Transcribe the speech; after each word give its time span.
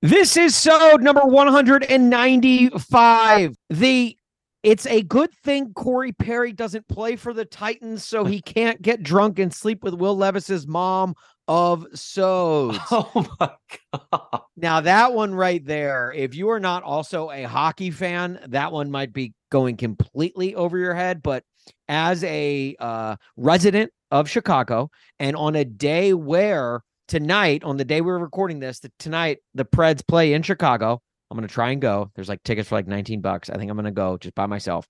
This 0.00 0.36
is 0.36 0.54
so 0.54 0.94
number 1.00 1.22
195. 1.22 3.56
The 3.70 4.16
it's 4.62 4.86
a 4.86 5.02
good 5.02 5.32
thing 5.44 5.72
Corey 5.72 6.12
Perry 6.12 6.52
doesn't 6.52 6.86
play 6.86 7.16
for 7.16 7.32
the 7.32 7.44
Titans, 7.44 8.04
so 8.04 8.24
he 8.24 8.40
can't 8.40 8.80
get 8.80 9.02
drunk 9.02 9.40
and 9.40 9.52
sleep 9.52 9.82
with 9.82 9.94
Will 9.94 10.16
Levis's 10.16 10.68
mom 10.68 11.16
of 11.48 11.84
so. 11.94 12.78
Oh 12.92 13.26
my 13.40 13.50
god. 13.92 14.42
Now 14.56 14.80
that 14.82 15.14
one 15.14 15.34
right 15.34 15.64
there, 15.64 16.12
if 16.14 16.36
you 16.36 16.50
are 16.50 16.60
not 16.60 16.84
also 16.84 17.32
a 17.32 17.42
hockey 17.42 17.90
fan, 17.90 18.38
that 18.48 18.70
one 18.70 18.92
might 18.92 19.12
be 19.12 19.32
going 19.50 19.76
completely 19.76 20.54
over 20.54 20.78
your 20.78 20.94
head. 20.94 21.24
But 21.24 21.42
as 21.88 22.22
a 22.22 22.76
uh, 22.78 23.16
resident 23.36 23.90
of 24.12 24.30
Chicago, 24.30 24.92
and 25.18 25.34
on 25.34 25.56
a 25.56 25.64
day 25.64 26.14
where 26.14 26.82
tonight, 27.08 27.64
on 27.64 27.76
the 27.76 27.84
day 27.84 28.00
we 28.00 28.10
are 28.10 28.18
recording 28.18 28.60
this, 28.60 28.80
the, 28.80 28.92
tonight 28.98 29.38
the 29.54 29.64
Preds 29.64 30.06
play 30.06 30.34
in 30.34 30.42
Chicago. 30.42 31.02
I'm 31.30 31.36
gonna 31.36 31.48
try 31.48 31.70
and 31.70 31.80
go. 31.80 32.10
There's 32.14 32.28
like 32.28 32.42
tickets 32.42 32.68
for 32.68 32.76
like 32.76 32.86
19 32.86 33.20
bucks. 33.20 33.50
I 33.50 33.56
think 33.56 33.70
I'm 33.70 33.76
gonna 33.76 33.90
go 33.90 34.16
just 34.16 34.34
by 34.34 34.46
myself. 34.46 34.86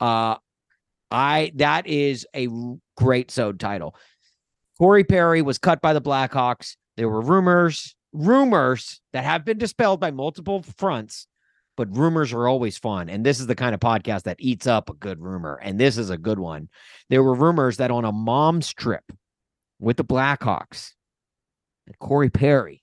Uh 0.00 0.36
I 1.10 1.52
that 1.56 1.86
is 1.86 2.26
a 2.34 2.48
great 2.96 3.30
sode 3.30 3.60
title. 3.60 3.94
Corey 4.78 5.04
Perry 5.04 5.42
was 5.42 5.58
cut 5.58 5.80
by 5.80 5.92
the 5.92 6.00
Blackhawks. 6.00 6.76
There 6.96 7.08
were 7.08 7.20
rumors, 7.20 7.94
rumors 8.12 9.00
that 9.12 9.24
have 9.24 9.44
been 9.44 9.58
dispelled 9.58 10.00
by 10.00 10.10
multiple 10.10 10.62
fronts, 10.76 11.26
but 11.76 11.96
rumors 11.96 12.32
are 12.32 12.46
always 12.46 12.78
fun. 12.78 13.08
And 13.08 13.24
this 13.24 13.40
is 13.40 13.46
the 13.46 13.54
kind 13.54 13.74
of 13.74 13.80
podcast 13.80 14.24
that 14.24 14.36
eats 14.38 14.66
up 14.66 14.90
a 14.90 14.94
good 14.94 15.20
rumor. 15.20 15.58
And 15.62 15.80
this 15.80 15.98
is 15.98 16.10
a 16.10 16.18
good 16.18 16.38
one. 16.38 16.68
There 17.08 17.22
were 17.22 17.34
rumors 17.34 17.78
that 17.78 17.90
on 17.90 18.04
a 18.04 18.12
mom's 18.12 18.72
trip 18.72 19.04
with 19.80 19.96
the 19.96 20.04
Blackhawks, 20.04 20.92
Corey 21.98 22.30
Perry 22.30 22.82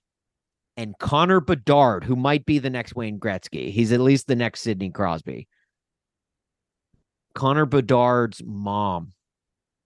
and 0.77 0.97
Connor 0.99 1.39
Bedard, 1.39 2.03
who 2.03 2.15
might 2.15 2.45
be 2.45 2.59
the 2.59 2.69
next 2.69 2.95
Wayne 2.95 3.19
Gretzky. 3.19 3.71
He's 3.71 3.91
at 3.91 3.99
least 3.99 4.27
the 4.27 4.35
next 4.35 4.61
Sidney 4.61 4.89
Crosby. 4.89 5.47
Connor 7.33 7.65
Bedard's 7.65 8.41
mom 8.45 9.13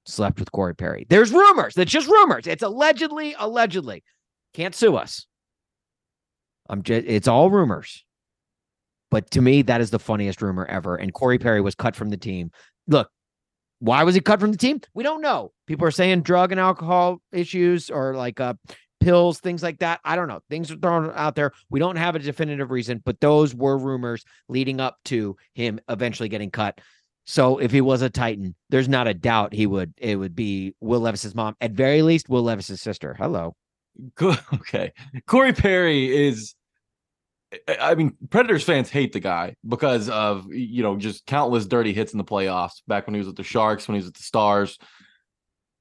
slept 0.05 0.39
with 0.39 0.51
Corey 0.51 0.75
Perry. 0.75 1.05
There's 1.09 1.31
rumors. 1.31 1.73
That's 1.75 1.91
just 1.91 2.07
rumors. 2.07 2.47
It's 2.47 2.63
allegedly, 2.63 3.35
allegedly. 3.37 4.03
Can't 4.53 4.75
sue 4.75 4.95
us. 4.95 5.25
I'm 6.69 6.83
just 6.83 7.05
it's 7.07 7.27
all 7.27 7.49
rumors. 7.49 8.05
But 9.11 9.31
to 9.31 9.41
me, 9.41 9.63
that 9.63 9.81
is 9.81 9.89
the 9.89 9.99
funniest 9.99 10.41
rumor 10.41 10.65
ever. 10.65 10.95
And 10.95 11.13
Corey 11.13 11.39
Perry 11.39 11.61
was 11.61 11.73
cut 11.73 11.95
from 11.95 12.09
the 12.09 12.17
team. 12.17 12.51
Look, 12.87 13.09
why 13.79 14.03
was 14.03 14.13
he 14.13 14.21
cut 14.21 14.39
from 14.39 14.51
the 14.51 14.57
team? 14.57 14.81
We 14.93 15.03
don't 15.03 15.21
know. 15.21 15.51
People 15.65 15.87
are 15.87 15.91
saying 15.91 16.21
drug 16.21 16.51
and 16.51 16.59
alcohol 16.59 17.21
issues 17.31 17.89
or 17.89 18.13
like 18.15 18.39
uh 18.39 18.53
pills, 18.99 19.39
things 19.39 19.63
like 19.63 19.79
that. 19.79 19.99
I 20.03 20.15
don't 20.15 20.27
know. 20.27 20.41
Things 20.49 20.71
are 20.71 20.75
thrown 20.75 21.11
out 21.15 21.35
there. 21.35 21.51
We 21.69 21.79
don't 21.79 21.95
have 21.95 22.15
a 22.15 22.19
definitive 22.19 22.71
reason, 22.71 23.01
but 23.03 23.19
those 23.19 23.55
were 23.55 23.77
rumors 23.77 24.23
leading 24.47 24.79
up 24.79 24.97
to 25.05 25.35
him 25.53 25.79
eventually 25.89 26.29
getting 26.29 26.51
cut. 26.51 26.79
So 27.25 27.59
if 27.59 27.71
he 27.71 27.81
was 27.81 28.01
a 28.01 28.09
Titan, 28.09 28.55
there's 28.69 28.89
not 28.89 29.07
a 29.07 29.13
doubt 29.13 29.53
he 29.53 29.67
would. 29.67 29.93
It 29.97 30.15
would 30.15 30.35
be 30.35 30.73
Will 30.81 31.01
Levis's 31.01 31.35
mom, 31.35 31.55
at 31.61 31.71
very 31.71 32.01
least, 32.01 32.27
Will 32.27 32.41
Levis's 32.41 32.81
sister. 32.81 33.15
Hello. 33.17 33.55
Okay, 34.53 34.93
Corey 35.27 35.51
Perry 35.53 36.27
is. 36.27 36.55
I 37.67 37.95
mean, 37.95 38.15
Predators 38.29 38.63
fans 38.63 38.89
hate 38.89 39.11
the 39.11 39.19
guy 39.19 39.55
because 39.67 40.09
of 40.09 40.45
you 40.53 40.83
know 40.83 40.95
just 40.95 41.25
countless 41.25 41.65
dirty 41.65 41.91
hits 41.91 42.13
in 42.13 42.17
the 42.17 42.23
playoffs. 42.23 42.81
Back 42.87 43.07
when 43.07 43.13
he 43.13 43.19
was 43.19 43.27
with 43.27 43.35
the 43.35 43.43
Sharks, 43.43 43.87
when 43.87 43.95
he 43.95 43.99
was 43.99 44.05
with 44.05 44.15
the 44.15 44.23
Stars. 44.23 44.77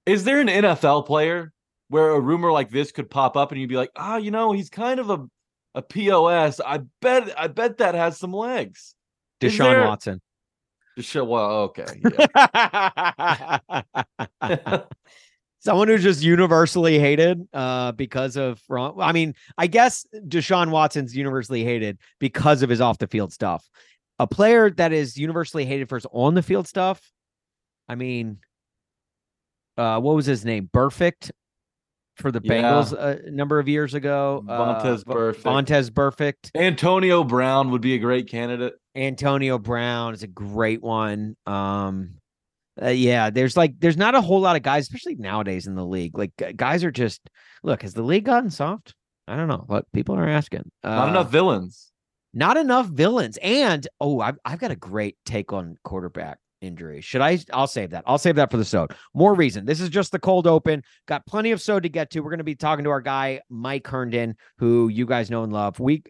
Is 0.05 0.25
there 0.25 0.41
an 0.41 0.49
NFL 0.49 1.07
player 1.07 1.53
where 1.89 2.11
a 2.11 2.21
rumor 2.21 2.53
like 2.53 2.71
this 2.71 2.93
could 2.93 3.11
pop 3.11 3.37
up 3.37 3.53
and 3.53 3.61
you'd 3.61 3.69
be 3.69 3.77
like, 3.77 3.91
ah, 3.97 4.15
oh, 4.15 4.17
you 4.17 4.31
know, 4.31 4.53
he's 4.53 4.71
kind 4.71 5.01
of 5.01 5.11
a 5.11 5.27
a 5.75 5.83
POS. 5.83 6.61
I 6.65 6.81
bet 7.01 7.33
I 7.39 7.47
bet 7.47 7.79
that 7.79 7.95
has 7.95 8.19
some 8.19 8.33
legs. 8.33 8.95
Deshaun 9.41 9.59
there... 9.59 9.85
Watson. 9.85 10.21
Deshaun, 10.99 11.29
well, 11.29 11.71
okay. 11.71 12.03
Yeah. 14.43 14.83
Someone 15.61 15.89
who's 15.89 16.05
just 16.05 16.23
universally 16.23 17.01
hated 17.01 17.47
uh, 17.53 17.91
because 17.93 18.37
of 18.37 18.63
wrong. 18.69 18.95
I 19.01 19.11
mean, 19.11 19.35
I 19.59 19.67
guess 19.67 20.07
Deshaun 20.15 20.71
Watson's 20.71 21.17
universally 21.17 21.65
hated 21.65 21.99
because 22.21 22.63
of 22.63 22.71
his 22.71 22.81
off 22.81 22.99
the 22.99 23.09
field 23.09 23.33
stuff. 23.33 23.69
A 24.21 24.27
player 24.27 24.71
that 24.71 24.93
is 24.93 25.17
universally 25.17 25.65
hated 25.65 25.89
for 25.89 25.97
his 25.97 26.07
on 26.13 26.35
the 26.35 26.43
field 26.43 26.69
stuff. 26.69 27.11
I 27.89 27.97
mean, 27.97 28.39
uh, 29.77 30.01
what 30.01 30.15
was 30.15 30.27
his 30.27 30.45
name? 30.45 30.71
Perfect 30.73 31.33
for 32.19 32.33
the 32.33 32.41
Bengals 32.41 32.93
yeah. 32.93 33.29
a 33.29 33.31
number 33.31 33.59
of 33.59 33.69
years 33.69 33.95
ago. 33.95 34.43
Vontaze 34.47 35.05
uh. 35.07 35.33
Vontaze 35.33 35.91
Burfict. 35.91 36.51
Antonio 36.55 37.25
Brown 37.25 37.71
would 37.71 37.81
be 37.81 37.95
a 37.95 37.99
great 37.99 38.29
candidate. 38.29 38.75
Antonio 38.95 39.59
Brown 39.59 40.15
is 40.15 40.23
a 40.23 40.27
great 40.27 40.83
one. 40.83 41.37
Um, 41.47 42.15
uh, 42.81 42.89
yeah, 42.89 43.31
there's 43.31 43.57
like 43.57 43.75
there's 43.79 43.97
not 43.97 44.15
a 44.15 44.21
whole 44.21 44.41
lot 44.41 44.57
of 44.57 44.63
guys, 44.63 44.85
especially 44.85 45.17
nowadays 45.17 45.67
in 45.67 45.75
the 45.75 45.85
league. 45.85 46.17
Like 46.17 46.33
guys 46.57 46.85
are 46.85 46.91
just 46.91 47.21
look. 47.63 47.83
Has 47.83 47.95
the 47.95 48.03
league 48.03 48.25
gotten 48.25 48.51
soft? 48.51 48.95
I 49.27 49.37
don't 49.37 49.49
know. 49.49 49.65
What 49.67 49.91
people 49.93 50.15
are 50.15 50.29
asking. 50.29 50.71
Uh, 50.83 50.95
not 50.95 51.09
enough 51.09 51.31
villains. 51.31 51.93
Not 52.35 52.57
enough 52.57 52.87
villains. 52.87 53.39
And 53.43 53.87
oh, 54.01 54.21
I've 54.21 54.39
I've 54.45 54.59
got 54.59 54.71
a 54.71 54.77
great 54.77 55.17
take 55.25 55.53
on 55.53 55.77
quarterback 55.85 56.39
injury. 56.61 57.01
Should 57.01 57.21
I? 57.21 57.39
I'll 57.53 57.67
save 57.67 57.91
that. 57.91 58.05
I'll 58.07 58.19
save 58.19 58.37
that 58.37 58.51
for 58.51 58.57
the 58.57 58.65
sode. 58.65 58.93
More 59.15 59.35
reason. 59.35 59.65
This 59.65 59.81
is 59.81 59.89
just 59.89 60.13
the 60.13 60.19
cold 60.19 60.47
open. 60.47 60.83
Got 61.07 61.27
plenty 61.27 61.53
of 61.53 61.61
sode 61.61 61.85
to 61.85 61.89
get 61.89 62.11
to. 62.11 62.21
We're 62.21 62.31
going 62.31 62.39
to 62.39 62.45
be 62.45 62.55
talking 62.55 62.85
to 62.85 62.91
our 62.91 63.01
guy 63.01 63.41
Mike 63.49 63.87
Herndon, 63.87 64.37
who 64.59 64.89
you 64.89 65.07
guys 65.07 65.31
know 65.31 65.45
and 65.45 65.53
love. 65.53 65.81
We 65.81 66.03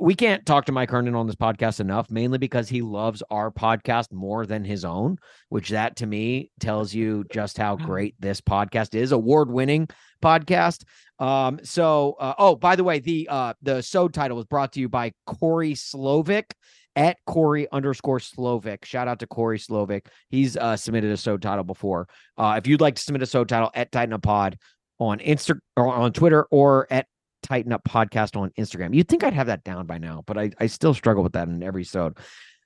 we 0.00 0.14
can't 0.14 0.44
talk 0.44 0.66
to 0.66 0.72
Mike 0.72 0.90
Herndon 0.90 1.14
on 1.14 1.26
this 1.26 1.36
podcast 1.36 1.80
enough, 1.80 2.10
mainly 2.10 2.38
because 2.38 2.68
he 2.68 2.82
loves 2.82 3.22
our 3.30 3.50
podcast 3.50 4.12
more 4.12 4.44
than 4.44 4.64
his 4.64 4.84
own, 4.84 5.16
which 5.48 5.70
that 5.70 5.96
to 5.96 6.06
me 6.06 6.50
tells 6.60 6.92
you 6.92 7.24
just 7.32 7.56
how 7.56 7.76
great 7.76 8.14
this 8.18 8.40
podcast 8.40 8.94
is. 8.94 9.12
Award 9.12 9.50
winning 9.50 9.88
podcast. 10.22 10.84
Um, 11.18 11.60
so 11.62 12.16
uh, 12.20 12.34
oh, 12.38 12.54
by 12.54 12.76
the 12.76 12.84
way, 12.84 12.98
the 13.00 13.28
uh 13.30 13.54
the 13.62 13.82
sode 13.82 14.14
title 14.14 14.36
was 14.36 14.46
brought 14.46 14.72
to 14.74 14.80
you 14.80 14.88
by 14.88 15.12
Corey 15.26 15.72
Slovic 15.72 16.50
at 16.98 17.16
Corey 17.26 17.68
underscore 17.70 18.18
Slovic. 18.18 18.84
Shout 18.84 19.06
out 19.06 19.20
to 19.20 19.26
Corey 19.28 19.58
Slovic. 19.58 20.06
He's 20.30 20.56
uh, 20.56 20.76
submitted 20.76 21.12
a 21.12 21.16
so 21.16 21.36
title 21.36 21.62
before. 21.62 22.08
Uh, 22.36 22.56
if 22.58 22.66
you'd 22.66 22.80
like 22.80 22.96
to 22.96 23.02
submit 23.02 23.22
a 23.22 23.26
so 23.26 23.44
title 23.44 23.70
at 23.72 23.92
Titan 23.92 24.12
Up 24.12 24.22
Pod 24.22 24.58
on 24.98 25.20
Insta 25.20 25.60
or 25.76 25.86
on 25.86 26.12
Twitter 26.12 26.48
or 26.50 26.88
at 26.90 27.06
Titan 27.44 27.72
Up 27.72 27.84
Podcast 27.84 28.36
on 28.36 28.50
Instagram. 28.58 28.94
You'd 28.96 29.08
think 29.08 29.22
I'd 29.22 29.32
have 29.32 29.46
that 29.46 29.62
down 29.62 29.86
by 29.86 29.98
now, 29.98 30.24
but 30.26 30.36
I, 30.36 30.50
I 30.58 30.66
still 30.66 30.92
struggle 30.92 31.22
with 31.22 31.34
that 31.34 31.46
in 31.46 31.62
every 31.62 31.84
so. 31.84 32.14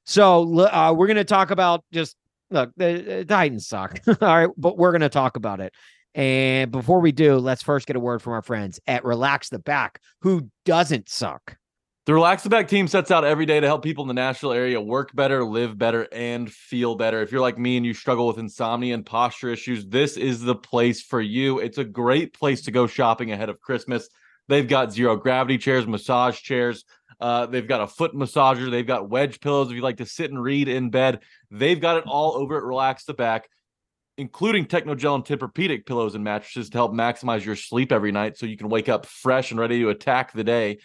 So 0.04 0.60
uh, 0.60 0.94
we're 0.96 1.06
going 1.08 1.16
to 1.18 1.24
talk 1.24 1.50
about 1.50 1.84
just 1.92 2.16
look, 2.50 2.70
the, 2.78 3.04
the 3.06 3.24
Titans 3.26 3.66
suck. 3.66 4.00
All 4.08 4.14
right, 4.20 4.48
but 4.56 4.78
we're 4.78 4.92
going 4.92 5.02
to 5.02 5.10
talk 5.10 5.36
about 5.36 5.60
it. 5.60 5.74
And 6.14 6.70
before 6.70 7.00
we 7.00 7.12
do, 7.12 7.36
let's 7.36 7.62
first 7.62 7.86
get 7.86 7.96
a 7.96 8.00
word 8.00 8.22
from 8.22 8.32
our 8.32 8.42
friends 8.42 8.80
at 8.86 9.04
Relax 9.04 9.50
the 9.50 9.58
Back, 9.58 10.00
who 10.22 10.48
doesn't 10.64 11.10
suck. 11.10 11.56
The 12.04 12.14
Relax 12.14 12.42
the 12.42 12.50
Back 12.50 12.66
team 12.66 12.88
sets 12.88 13.12
out 13.12 13.24
every 13.24 13.46
day 13.46 13.60
to 13.60 13.66
help 13.68 13.84
people 13.84 14.02
in 14.02 14.08
the 14.08 14.14
Nashville 14.14 14.52
area 14.52 14.80
work 14.80 15.14
better, 15.14 15.44
live 15.44 15.78
better, 15.78 16.08
and 16.10 16.52
feel 16.52 16.96
better. 16.96 17.22
If 17.22 17.30
you're 17.30 17.40
like 17.40 17.58
me 17.58 17.76
and 17.76 17.86
you 17.86 17.94
struggle 17.94 18.26
with 18.26 18.38
insomnia 18.38 18.94
and 18.94 19.06
posture 19.06 19.50
issues, 19.50 19.86
this 19.86 20.16
is 20.16 20.40
the 20.40 20.56
place 20.56 21.00
for 21.00 21.20
you. 21.20 21.60
It's 21.60 21.78
a 21.78 21.84
great 21.84 22.34
place 22.34 22.62
to 22.62 22.72
go 22.72 22.88
shopping 22.88 23.30
ahead 23.30 23.48
of 23.48 23.60
Christmas. 23.60 24.08
They've 24.48 24.66
got 24.66 24.92
zero 24.92 25.14
gravity 25.14 25.58
chairs, 25.58 25.86
massage 25.86 26.40
chairs, 26.40 26.84
Uh, 27.20 27.46
they've 27.46 27.68
got 27.68 27.82
a 27.82 27.86
foot 27.86 28.14
massager. 28.14 28.68
They've 28.68 28.84
got 28.84 29.08
wedge 29.08 29.38
pillows 29.38 29.68
if 29.68 29.76
you 29.76 29.82
like 29.82 29.98
to 29.98 30.06
sit 30.06 30.32
and 30.32 30.42
read 30.42 30.66
in 30.66 30.90
bed. 30.90 31.20
They've 31.52 31.80
got 31.80 31.98
it 31.98 32.04
all 32.04 32.32
over 32.34 32.56
at 32.56 32.64
Relax 32.64 33.04
the 33.04 33.14
Back, 33.14 33.48
including 34.18 34.66
Technogel 34.66 35.14
and 35.14 35.24
Tempur-Pedic 35.24 35.86
pillows 35.86 36.16
and 36.16 36.24
mattresses 36.24 36.68
to 36.70 36.78
help 36.78 36.92
maximize 36.92 37.44
your 37.44 37.54
sleep 37.54 37.92
every 37.92 38.10
night 38.10 38.36
so 38.36 38.46
you 38.46 38.56
can 38.56 38.68
wake 38.68 38.88
up 38.88 39.06
fresh 39.06 39.52
and 39.52 39.60
ready 39.60 39.78
to 39.82 39.90
attack 39.90 40.32
the 40.32 40.42
day. 40.42 40.78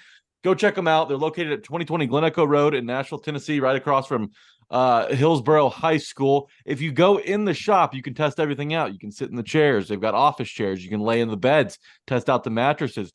Go 0.47 0.55
check 0.55 0.75
them 0.75 0.87
out. 0.87 1.09
They're 1.09 1.17
located 1.17 1.51
at 1.51 1.63
2020 1.63 2.07
Glen 2.07 2.23
Echo 2.23 2.45
Road 2.45 2.73
in 2.73 2.85
Nashville, 2.85 3.19
Tennessee, 3.19 3.59
right 3.59 3.75
across 3.75 4.07
from 4.07 4.31
uh, 4.69 5.13
Hillsboro 5.13 5.67
High 5.67 5.97
School. 5.97 6.49
If 6.65 6.79
you 6.79 6.93
go 6.93 7.19
in 7.19 7.43
the 7.43 7.53
shop, 7.53 7.93
you 7.93 8.01
can 8.01 8.13
test 8.13 8.39
everything 8.39 8.73
out. 8.73 8.93
You 8.93 8.97
can 8.97 9.11
sit 9.11 9.29
in 9.29 9.35
the 9.35 9.43
chairs. 9.43 9.89
They've 9.89 9.99
got 9.99 10.13
office 10.13 10.47
chairs. 10.47 10.81
You 10.81 10.89
can 10.89 11.01
lay 11.01 11.19
in 11.19 11.27
the 11.27 11.35
beds, 11.35 11.79
test 12.05 12.29
out 12.29 12.45
the 12.45 12.49
mattresses. 12.49 13.11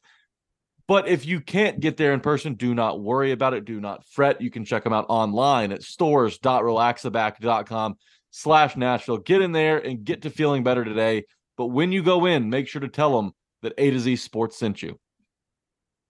But 0.87 1.08
if 1.08 1.25
you 1.25 1.40
can't 1.40 1.81
get 1.81 1.96
there 1.96 2.12
in 2.12 2.20
person, 2.20 2.52
do 2.52 2.75
not 2.75 3.00
worry 3.00 3.32
about 3.32 3.55
it. 3.55 3.64
Do 3.64 3.81
not 3.81 4.05
fret. 4.05 4.43
You 4.43 4.50
can 4.50 4.67
check 4.67 4.84
them 4.84 4.93
out 4.93 5.06
online 5.08 5.73
at 5.73 5.82
stores.relaxtheback.com 5.82 7.94
slash 8.31 8.76
Nashville. 8.76 9.17
Get 9.17 9.40
in 9.40 9.52
there 9.52 9.79
and 9.79 10.05
get 10.05 10.20
to 10.20 10.29
feeling 10.29 10.64
better 10.64 10.84
today. 10.84 11.25
But 11.56 11.69
when 11.69 11.93
you 11.93 12.02
go 12.02 12.26
in, 12.26 12.50
make 12.50 12.69
sure 12.69 12.82
to 12.82 12.88
tell 12.88 13.17
them 13.17 13.32
that 13.62 13.73
A 13.79 13.90
to 13.90 13.99
Z 13.99 14.17
Sports 14.17 14.58
sent 14.58 14.82
you. 14.82 14.99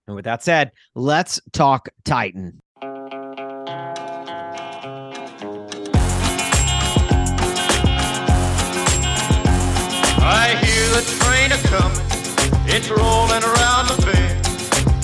And 0.07 0.15
with 0.17 0.25
that 0.25 0.43
said, 0.43 0.71
let's 0.95 1.39
talk 1.53 1.87
Titan. 2.03 2.59
I 10.25 10.55
hear 10.61 10.87
the 10.89 11.01
train 11.21 11.51
a 11.53 11.57
coming, 11.67 11.99
it's 12.67 12.89
rolling 12.89 13.43
around 13.43 13.87
the 13.87 13.95
bend, 14.05 14.45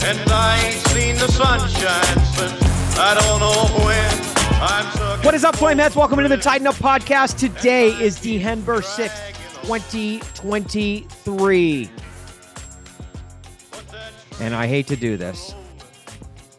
and 0.04 0.19
I 0.31 0.57
ain't 0.66 0.75
seen 0.88 1.16
the 1.16 1.28
sunshine 1.31 2.19
since 2.36 2.54
I 2.98 3.13
don't 3.16 3.40
know 3.40 3.68
when. 3.86 4.12
I'm 4.62 4.86
What 5.24 5.34
is 5.34 5.45
up, 5.45 5.56
Flameheads? 5.56 5.95
Welcome 5.95 6.19
into 6.19 6.36
the 6.36 6.42
Titan 6.42 6.68
Up 6.68 6.75
podcast. 6.75 7.38
Today 7.38 7.92
is 7.92 8.19
December 8.19 8.81
6th, 8.81 9.34
2023. 9.63 11.90
And 14.40 14.56
I 14.56 14.68
hate 14.68 14.88
to 14.88 14.96
do 14.96 15.18
this. 15.18 15.54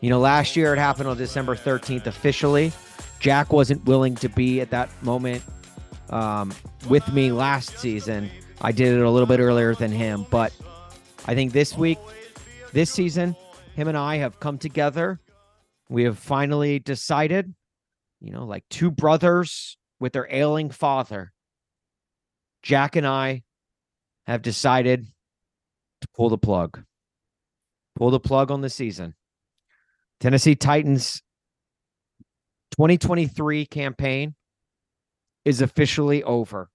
You 0.00 0.11
know, 0.11 0.19
last 0.19 0.56
year 0.56 0.75
it 0.75 0.79
happened 0.79 1.09
on 1.09 1.17
December 1.17 1.55
13th 1.55 2.06
officially. 2.06 2.73
Jack 3.21 3.53
wasn't 3.53 3.85
willing 3.85 4.15
to 4.17 4.29
be 4.29 4.61
at 4.61 4.71
that 4.71 4.91
moment 5.03 5.43
um, 6.09 6.53
with 6.88 7.06
me 7.12 7.32
last 7.32 7.79
season. 7.79 8.31
I 8.62 8.73
did 8.73 8.94
it 8.94 9.03
a 9.03 9.11
little 9.11 9.27
bit 9.27 9.41
earlier 9.41 9.75
than 9.75 9.91
him, 9.91 10.27
but 10.31 10.53
I 11.27 11.35
think 11.35 11.53
this 11.53 11.77
week, 11.77 11.99
this 12.73 12.91
season, 12.91 13.37
him 13.75 13.88
and 13.88 13.97
I 13.97 14.17
have 14.17 14.41
come 14.41 14.59
together. 14.59 15.21
We 15.88 16.05
have 16.05 16.19
finally 16.19 16.79
decided, 16.79 17.55
you 18.21 18.32
know, 18.32 18.44
like 18.44 18.65
two 18.71 18.91
brothers 18.91 19.77
with 19.99 20.12
their 20.12 20.29
ailing 20.31 20.71
father. 20.71 21.32
Jack 22.62 22.97
and 22.97 23.06
I 23.06 23.43
have 24.27 24.43
decided 24.43 25.06
to 26.00 26.09
pull 26.15 26.29
the 26.29 26.38
plug. 26.38 26.85
Pull 28.00 28.11
the 28.11 28.19
plug 28.19 28.50
on 28.50 28.62
the 28.62 28.70
season. 28.70 29.14
Tennessee 30.20 30.55
Titans 30.55 31.23
2023 32.70 33.67
campaign 33.67 34.35
is 35.44 35.61
officially 35.61 36.23
over. 36.23 36.70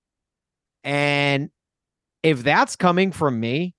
And 0.83 1.50
if 2.22 2.44
that's 2.44 2.75
coming 2.75 3.12
from 3.12 3.39
me, 3.39 3.74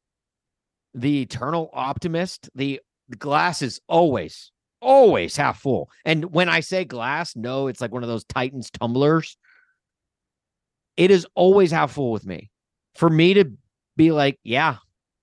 the 0.93 1.23
eternal 1.23 1.71
optimist, 1.73 2.51
the, 2.57 2.81
glass 3.17 3.63
is 3.63 3.81
always, 3.89 4.51
always 4.81 5.37
half 5.37 5.61
full. 5.61 5.89
And 6.05 6.33
when 6.33 6.49
I 6.49 6.59
say 6.59 6.85
glass, 6.85 7.37
no, 7.37 7.69
it's 7.69 7.81
like 7.81 7.93
one 7.93 8.03
of 8.03 8.09
those 8.09 8.25
Titans 8.25 8.73
tumblers. 8.73 9.37
It 10.97 11.13
is 11.13 11.25
always 11.37 11.71
half 11.71 11.93
full 11.93 12.11
with 12.11 12.27
me. 12.27 12.51
For 12.97 13.09
me 13.09 13.35
to 13.35 13.53
be 13.97 14.11
like, 14.11 14.41
yeah, 14.43 14.79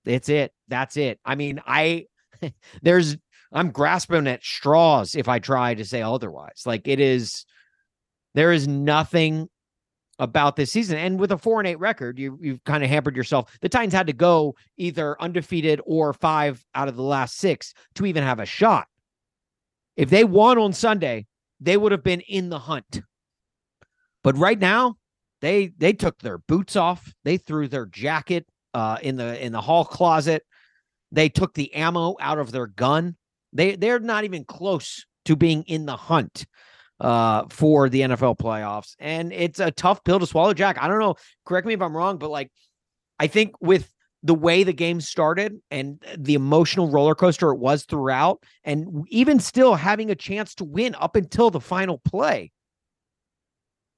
it's 0.06 0.30
it. 0.30 0.52
That's 0.68 0.96
it. 0.96 1.20
I 1.22 1.34
mean, 1.34 1.60
I 1.66 2.06
there's 2.82 3.16
I'm 3.52 3.70
grasping 3.70 4.26
at 4.26 4.42
straws 4.42 5.14
if 5.14 5.28
I 5.28 5.38
try 5.38 5.74
to 5.74 5.84
say 5.84 6.02
otherwise. 6.02 6.62
Like 6.66 6.88
it 6.88 7.00
is 7.00 7.44
there 8.34 8.52
is 8.52 8.66
nothing 8.66 9.48
about 10.18 10.56
this 10.56 10.70
season. 10.70 10.96
And 10.96 11.18
with 11.18 11.32
a 11.32 11.38
four 11.38 11.60
and 11.60 11.68
eight 11.68 11.78
record, 11.78 12.18
you 12.18 12.38
you've 12.40 12.62
kind 12.64 12.84
of 12.84 12.90
hampered 12.90 13.16
yourself. 13.16 13.56
The 13.60 13.68
Titans 13.68 13.94
had 13.94 14.06
to 14.06 14.12
go 14.12 14.54
either 14.76 15.20
undefeated 15.20 15.80
or 15.84 16.12
five 16.12 16.64
out 16.74 16.88
of 16.88 16.96
the 16.96 17.02
last 17.02 17.36
six 17.36 17.74
to 17.94 18.06
even 18.06 18.22
have 18.22 18.40
a 18.40 18.46
shot. 18.46 18.86
If 19.96 20.10
they 20.10 20.24
won 20.24 20.58
on 20.58 20.72
Sunday, 20.72 21.26
they 21.60 21.76
would 21.76 21.92
have 21.92 22.02
been 22.02 22.20
in 22.22 22.48
the 22.48 22.58
hunt. 22.58 23.02
But 24.22 24.36
right 24.36 24.58
now, 24.58 24.96
they 25.40 25.68
they 25.78 25.92
took 25.92 26.18
their 26.20 26.38
boots 26.38 26.76
off. 26.76 27.12
They 27.24 27.36
threw 27.36 27.68
their 27.68 27.86
jacket 27.86 28.46
uh, 28.72 28.98
in 29.02 29.16
the 29.16 29.44
in 29.44 29.52
the 29.52 29.60
hall 29.60 29.84
closet. 29.84 30.42
They 31.12 31.28
took 31.28 31.54
the 31.54 31.72
ammo 31.74 32.16
out 32.20 32.38
of 32.38 32.52
their 32.52 32.66
gun. 32.66 33.16
They 33.52 33.76
they're 33.76 34.00
not 34.00 34.24
even 34.24 34.44
close 34.44 35.06
to 35.26 35.36
being 35.36 35.62
in 35.64 35.86
the 35.86 35.96
hunt 35.96 36.46
uh 37.00 37.44
for 37.48 37.88
the 37.88 38.02
NFL 38.02 38.38
playoffs. 38.38 38.94
And 38.98 39.32
it's 39.32 39.60
a 39.60 39.70
tough 39.70 40.04
pill 40.04 40.20
to 40.20 40.26
swallow, 40.26 40.54
Jack. 40.54 40.78
I 40.80 40.88
don't 40.88 40.98
know, 41.00 41.16
correct 41.44 41.66
me 41.66 41.74
if 41.74 41.82
I'm 41.82 41.96
wrong, 41.96 42.18
but 42.18 42.30
like 42.30 42.50
I 43.18 43.26
think 43.26 43.60
with 43.60 43.90
the 44.24 44.34
way 44.34 44.64
the 44.64 44.72
game 44.72 45.02
started 45.02 45.60
and 45.70 46.02
the 46.16 46.34
emotional 46.34 46.88
roller 46.88 47.14
coaster 47.14 47.50
it 47.50 47.58
was 47.58 47.84
throughout 47.84 48.42
and 48.64 49.04
even 49.08 49.38
still 49.38 49.74
having 49.74 50.10
a 50.10 50.14
chance 50.14 50.54
to 50.54 50.64
win 50.64 50.94
up 50.94 51.14
until 51.14 51.50
the 51.50 51.60
final 51.60 51.98
play. 51.98 52.50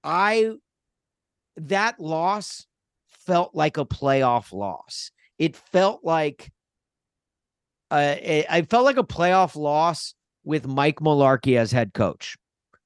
I 0.02 0.52
that 1.56 2.00
loss 2.00 2.66
felt 3.26 3.54
like 3.54 3.76
a 3.76 3.84
playoff 3.84 4.52
loss. 4.52 5.12
It 5.38 5.56
felt 5.56 6.04
like 6.04 6.50
uh, 7.90 8.16
it, 8.20 8.46
I 8.48 8.62
felt 8.62 8.84
like 8.84 8.96
a 8.96 9.04
playoff 9.04 9.56
loss 9.56 10.14
with 10.44 10.66
Mike 10.66 11.00
Mularkey 11.00 11.58
as 11.58 11.72
head 11.72 11.92
coach, 11.94 12.36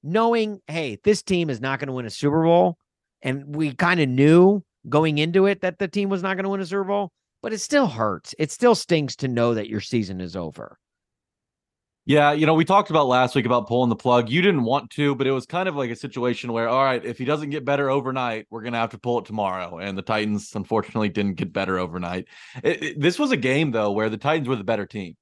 knowing, 0.03 0.61
hey, 0.67 0.99
this 1.05 1.23
team 1.23 1.51
is 1.51 1.61
not 1.61 1.79
going 1.79 1.89
to 1.89 1.93
win 1.93 2.07
a 2.07 2.11
Super 2.11 2.43
Bowl, 2.43 2.79
and 3.23 3.55
we 3.55 3.75
kind 3.75 4.01
of 4.01 4.09
knew 4.09 4.63
going 4.89 5.19
into 5.19 5.47
it 5.47 5.61
that 5.61 5.79
the 5.79 5.89
team 5.89 6.09
was 6.09 6.23
not 6.23 6.37
going 6.37 6.45
to 6.45 6.51
win 6.51 6.61
a 6.61 6.67
Super 6.67 6.85
Bowl, 6.85 7.13
but 7.43 7.53
it 7.53 7.61
still 7.61 7.87
hurts. 7.87 8.35
It 8.39 8.51
still 8.51 8.75
stings 8.75 9.17
to 9.17 9.29
know 9.29 9.55
that 9.55 9.69
your 9.69 9.81
season 9.81 10.21
is 10.21 10.37
over. 10.37 10.79
Yeah, 12.11 12.33
you 12.33 12.45
know, 12.45 12.55
we 12.55 12.65
talked 12.65 12.91
about 12.91 13.07
last 13.07 13.37
week 13.37 13.47
about 13.47 13.69
pulling 13.69 13.89
the 13.89 13.95
plug. 13.95 14.29
You 14.29 14.43
didn't 14.43 14.65
want 14.65 14.91
to, 14.91 15.15
but 15.15 15.29
it 15.29 15.31
was 15.31 15.47
kind 15.47 15.69
of 15.69 15.77
like 15.77 15.91
a 15.91 15.95
situation 15.95 16.53
where, 16.53 16.69
all 16.69 16.83
right, 16.83 17.05
if 17.05 17.19
he 17.19 17.25
doesn't 17.25 17.51
get 17.51 17.65
better 17.65 17.89
overnight, 17.89 18.49
we're 18.51 18.63
going 18.63 18.73
to 18.73 18.81
have 18.81 18.91
to 18.91 18.99
pull 18.99 19.21
it 19.21 19.27
tomorrow. 19.27 19.79
And 19.79 19.97
the 19.97 20.03
Titans, 20.03 20.51
unfortunately, 20.57 21.09
didn't 21.09 21.35
get 21.35 21.53
better 21.53 21.79
overnight. 21.79 22.27
It, 22.65 22.83
it, 22.83 23.01
this 23.01 23.17
was 23.17 23.31
a 23.31 23.37
game, 23.37 23.71
though, 23.71 23.93
where 23.93 24.09
the 24.09 24.17
Titans 24.17 24.49
were 24.49 24.57
the 24.57 24.65
better 24.65 24.87
team. 24.87 25.17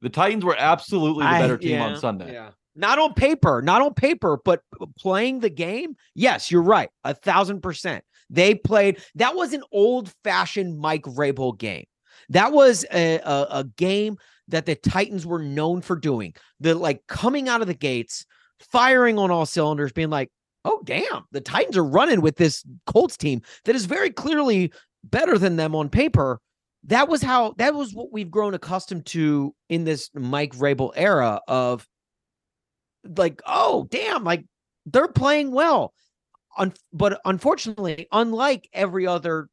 The 0.00 0.08
Titans 0.08 0.44
were 0.44 0.56
absolutely 0.58 1.24
the 1.24 1.30
better 1.30 1.54
I- 1.54 1.58
team 1.58 1.70
yeah, 1.70 1.86
on 1.86 2.00
Sunday. 2.00 2.32
Yeah. 2.32 2.50
Not 2.74 2.98
on 2.98 3.14
paper, 3.14 3.62
not 3.62 3.82
on 3.82 3.94
paper, 3.94 4.40
but 4.44 4.60
playing 4.98 5.38
the 5.38 5.50
game. 5.50 5.94
Yes, 6.16 6.50
you're 6.50 6.62
right. 6.62 6.90
A 7.04 7.14
thousand 7.14 7.60
percent. 7.60 8.02
They 8.28 8.56
played, 8.56 9.00
that 9.14 9.36
was 9.36 9.52
an 9.52 9.62
old 9.70 10.12
fashioned 10.24 10.80
Mike 10.80 11.04
Vrabel 11.04 11.56
game. 11.56 11.84
That 12.30 12.52
was 12.52 12.84
a, 12.92 13.18
a, 13.18 13.46
a 13.50 13.64
game 13.76 14.18
that 14.48 14.66
the 14.66 14.74
Titans 14.74 15.26
were 15.26 15.42
known 15.42 15.80
for 15.80 15.96
doing. 15.96 16.34
The 16.60 16.74
like 16.74 17.06
coming 17.06 17.48
out 17.48 17.60
of 17.60 17.66
the 17.66 17.74
gates, 17.74 18.26
firing 18.60 19.18
on 19.18 19.30
all 19.30 19.46
cylinders, 19.46 19.92
being 19.92 20.10
like, 20.10 20.30
oh, 20.64 20.82
damn, 20.84 21.24
the 21.32 21.40
Titans 21.40 21.76
are 21.76 21.84
running 21.84 22.20
with 22.20 22.36
this 22.36 22.64
Colts 22.86 23.16
team 23.16 23.42
that 23.64 23.76
is 23.76 23.86
very 23.86 24.10
clearly 24.10 24.72
better 25.04 25.38
than 25.38 25.56
them 25.56 25.74
on 25.74 25.88
paper. 25.88 26.40
That 26.84 27.08
was 27.08 27.22
how 27.22 27.54
that 27.58 27.74
was 27.74 27.94
what 27.94 28.12
we've 28.12 28.30
grown 28.30 28.54
accustomed 28.54 29.06
to 29.06 29.54
in 29.68 29.84
this 29.84 30.10
Mike 30.14 30.54
Vrabel 30.54 30.92
era 30.94 31.40
of 31.48 31.86
like, 33.04 33.40
oh, 33.46 33.86
damn, 33.90 34.24
like 34.24 34.44
they're 34.86 35.08
playing 35.08 35.50
well. 35.50 35.94
Un- 36.56 36.74
but 36.92 37.20
unfortunately, 37.24 38.06
unlike 38.12 38.68
every 38.72 39.06
other 39.06 39.48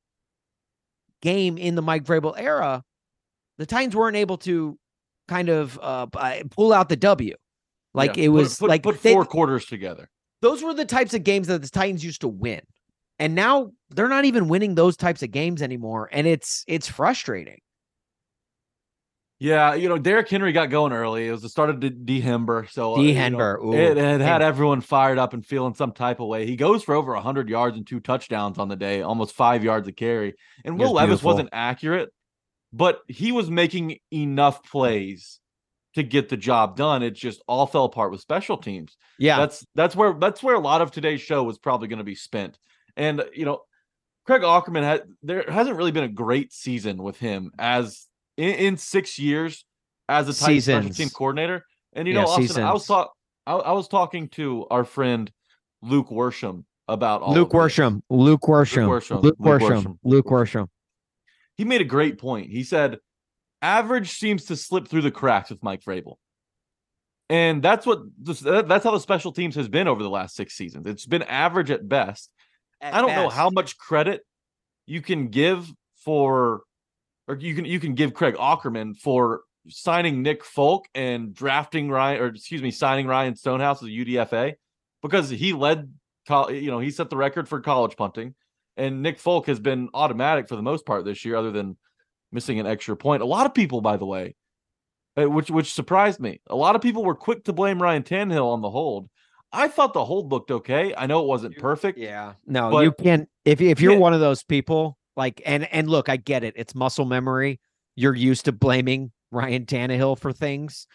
game 1.21 1.57
in 1.57 1.75
the 1.75 1.81
Mike 1.81 2.03
Vrabel 2.03 2.33
era, 2.37 2.83
the 3.57 3.65
Titans 3.65 3.95
weren't 3.95 4.17
able 4.17 4.37
to 4.39 4.77
kind 5.27 5.49
of 5.49 5.79
uh, 5.81 6.07
uh, 6.15 6.37
pull 6.49 6.73
out 6.73 6.89
the 6.89 6.95
W. 6.95 7.35
Like 7.93 8.15
Yeah, 8.17 8.25
it 8.25 8.27
was 8.29 8.57
put, 8.59 8.69
like 8.69 8.83
put 8.83 9.01
they- 9.01 9.13
four 9.13 9.25
quarters 9.25 9.65
together. 9.65 10.09
those 10.41 10.63
were 10.63 10.73
the 10.73 10.85
types 10.85 11.13
of 11.13 11.23
games 11.23 11.47
that 11.47 11.61
the 11.61 11.69
Titans 11.69 12.03
used 12.03 12.21
to 12.21 12.27
win. 12.27 12.61
And 13.19 13.35
now 13.35 13.71
they're 13.91 14.07
not 14.09 14.25
even 14.25 14.47
winning 14.47 14.73
those 14.75 14.97
types 14.97 15.21
of 15.21 15.29
games 15.31 15.61
anymore. 15.61 16.09
And 16.11 16.25
it's 16.25 16.63
it's 16.67 16.87
frustrating. 16.87 17.59
Yeah, 19.41 19.74
you 19.74 19.89
know, 19.89 19.98
Derrick 19.98 20.29
Henry 20.29 20.51
got 20.51 20.69
going 20.69 20.93
early. 20.93 21.27
It 21.27 21.31
was 21.31 21.41
the 21.41 21.50
start 21.50 21.71
of 21.71 22.05
December, 22.05 22.67
so 22.69 22.98
uh, 22.98 23.00
you 23.00 23.15
know, 23.31 23.74
it, 23.74 23.98
it 23.98 24.21
had 24.21 24.43
everyone 24.43 24.81
fired 24.81 25.17
up 25.17 25.33
and 25.33 25.43
feeling 25.43 25.74
some 25.74 25.93
type 25.93 26.19
of 26.19 26.27
way. 26.27 26.45
He 26.45 26.55
goes 26.55 26.83
for 26.83 26.93
over 26.93 27.15
hundred 27.15 27.50
yards 27.50 27.75
and 27.75 27.88
two 27.88 28.00
touchdowns 28.00 28.60
on 28.60 28.67
the 28.67 28.75
day, 28.75 29.01
almost 29.01 29.33
five 29.33 29.63
yards 29.63 29.88
a 29.88 29.93
carry. 29.93 30.36
And 30.63 30.77
Will 30.77 30.93
Levis 30.93 31.13
beautiful. 31.13 31.31
wasn't 31.31 31.50
accurate, 31.53 32.13
but 32.71 33.01
he 33.07 33.31
was 33.31 33.50
making 33.50 33.98
enough 34.13 34.63
plays 34.63 35.39
to 35.95 36.03
get 36.03 36.29
the 36.29 36.38
job 36.38 36.77
done. 36.77 37.01
It 37.01 37.15
just 37.15 37.41
all 37.48 37.65
fell 37.65 37.86
apart 37.86 38.12
with 38.12 38.21
special 38.21 38.57
teams. 38.57 38.95
Yeah. 39.17 39.39
That's 39.39 39.65
that's 39.74 39.95
where 39.95 40.13
that's 40.13 40.43
where 40.43 40.53
a 40.53 40.60
lot 40.60 40.81
of 40.81 40.91
today's 40.91 41.21
show 41.21 41.41
was 41.41 41.57
probably 41.57 41.88
going 41.88 41.98
to 41.98 42.05
be 42.05 42.13
spent. 42.13 42.60
And 42.95 43.24
you 43.33 43.45
know, 43.45 43.62
Craig 44.27 44.43
Aukerman 44.43 44.83
had 44.83 45.01
there 45.24 45.45
hasn't 45.50 45.77
really 45.77 45.91
been 45.91 46.03
a 46.03 46.10
great 46.10 46.53
season 46.53 47.01
with 47.01 47.17
him 47.17 47.50
as 47.57 48.05
in, 48.41 48.55
in 48.55 48.77
six 48.77 49.19
years 49.19 49.65
as 50.10 50.27
a 50.27 50.33
tight 50.33 50.60
special 50.60 50.89
team 50.89 51.10
coordinator. 51.10 51.63
And 51.93 52.07
you 52.07 52.13
Yeah, 52.13 52.21
know, 52.21 52.27
Austin, 52.27 52.63
I 52.63 52.74
was 52.74 52.83
seasons. 52.83 52.88
talk, 52.88 53.13
I, 53.45 53.53
I 53.53 53.71
was 53.74 53.88
talking 53.88 54.27
to 54.29 54.65
our 54.71 54.83
friend 54.83 55.31
Luke 55.81 56.10
Worsham 56.10 56.63
about 56.88 57.21
all 57.21 57.33
Luke 57.33 57.53
of 57.53 57.62
this. 57.62 57.77
Worsham, 57.77 58.01
Luke 58.10 58.41
Worsham, 58.41 58.88
Worsham, 58.88 59.21
Luke 59.21 59.36
Luke 59.39 59.62
Worsham, 59.62 59.83
Worsham. 59.83 59.98
Luke 60.03 60.25
Worsham. 60.25 60.67
He 61.55 61.65
made 61.65 61.81
a 61.81 61.86
great 61.86 62.17
point. 62.17 62.50
He 62.50 62.63
said, 62.63 62.98
"Average 63.62 64.12
seems 64.12 64.45
to 64.45 64.55
slip 64.55 64.88
through 64.88 65.01
the 65.03 65.12
cracks 65.12 65.50
with 65.51 65.62
Mike 65.62 65.81
Vrabel." 65.83 66.15
And 67.29 67.62
that's 67.62 67.86
what 67.86 68.00
this- 68.17 68.39
that's 68.39 68.83
how 68.83 68.91
the 68.91 69.00
special 69.00 69.31
teams 69.31 69.55
has 69.55 69.69
been 69.69 69.88
over 69.88 70.01
the 70.01 70.10
last 70.10 70.36
six 70.36 70.55
seasons. 70.55 70.88
It's 70.88 71.05
been 71.05 71.24
average 71.24 71.71
at 71.71 71.88
best. 71.88 72.29
I 72.81 73.00
don't 73.01 73.15
know 73.15 73.29
how 73.29 73.50
much 73.51 73.77
credit 73.77 74.25
you 74.88 75.01
can 75.01 75.27
give 75.27 75.71
for, 76.03 76.63
or 77.31 77.38
you 77.39 77.55
can 77.55 77.63
you 77.63 77.79
can 77.79 77.95
give 77.95 78.13
Craig 78.13 78.35
Aukerman 78.35 78.97
for 78.97 79.41
signing 79.69 80.21
Nick 80.21 80.43
Folk 80.43 80.85
and 80.93 81.33
drafting 81.33 81.89
Ryan, 81.89 82.21
or 82.21 82.25
excuse 82.27 82.61
me, 82.61 82.71
signing 82.71 83.07
Ryan 83.07 83.38
Stonehouse 83.38 83.81
as 83.81 83.88
a 83.88 83.91
UDFA 83.91 84.55
because 85.01 85.29
he 85.29 85.53
led, 85.53 85.93
you 86.50 86.69
know, 86.69 86.79
he 86.79 86.91
set 86.91 87.09
the 87.09 87.15
record 87.15 87.47
for 87.47 87.61
college 87.61 87.95
punting, 87.95 88.35
and 88.75 89.01
Nick 89.01 89.17
Folk 89.17 89.47
has 89.47 89.61
been 89.61 89.88
automatic 89.93 90.50
for 90.50 90.57
the 90.57 90.61
most 90.61 90.85
part 90.85 91.05
this 91.05 91.23
year, 91.23 91.38
other 91.38 91.51
than 91.51 91.77
missing 92.33 92.59
an 92.59 92.67
extra 92.67 92.97
point. 92.97 93.21
A 93.21 93.25
lot 93.25 93.45
of 93.45 93.53
people, 93.53 93.79
by 93.79 93.95
the 93.95 94.05
way, 94.05 94.35
uh, 95.17 95.29
which 95.29 95.50
which 95.50 95.73
surprised 95.73 96.19
me, 96.19 96.41
a 96.47 96.55
lot 96.55 96.75
of 96.75 96.81
people 96.81 97.05
were 97.05 97.15
quick 97.15 97.45
to 97.45 97.53
blame 97.53 97.81
Ryan 97.81 98.03
Tannehill 98.03 98.51
on 98.51 98.61
the 98.61 98.69
hold. 98.69 99.09
I 99.53 99.69
thought 99.69 99.93
the 99.93 100.03
hold 100.03 100.31
looked 100.31 100.51
okay. 100.51 100.93
I 100.97 101.07
know 101.07 101.21
it 101.21 101.27
wasn't 101.27 101.57
perfect. 101.57 101.97
Yeah. 101.97 102.33
No, 102.45 102.77
you 102.81 102.91
can't 102.91 103.29
if 103.45 103.61
if 103.61 103.79
you're 103.79 103.93
Yeah. 103.93 104.00
one 104.00 104.13
of 104.13 104.19
those 104.19 104.43
people, 104.43 104.97
like 105.15 105.41
and 105.45 105.71
and 105.73 105.89
look, 105.89 106.09
I 106.09 106.17
get 106.17 106.43
it. 106.43 106.53
It's 106.55 106.75
muscle 106.75 107.05
memory. 107.05 107.59
You're 107.95 108.15
used 108.15 108.45
to 108.45 108.51
blaming 108.51 109.11
Ryan 109.31 109.65
Tannehill 109.65 110.19
for 110.19 110.31
things. 110.31 110.87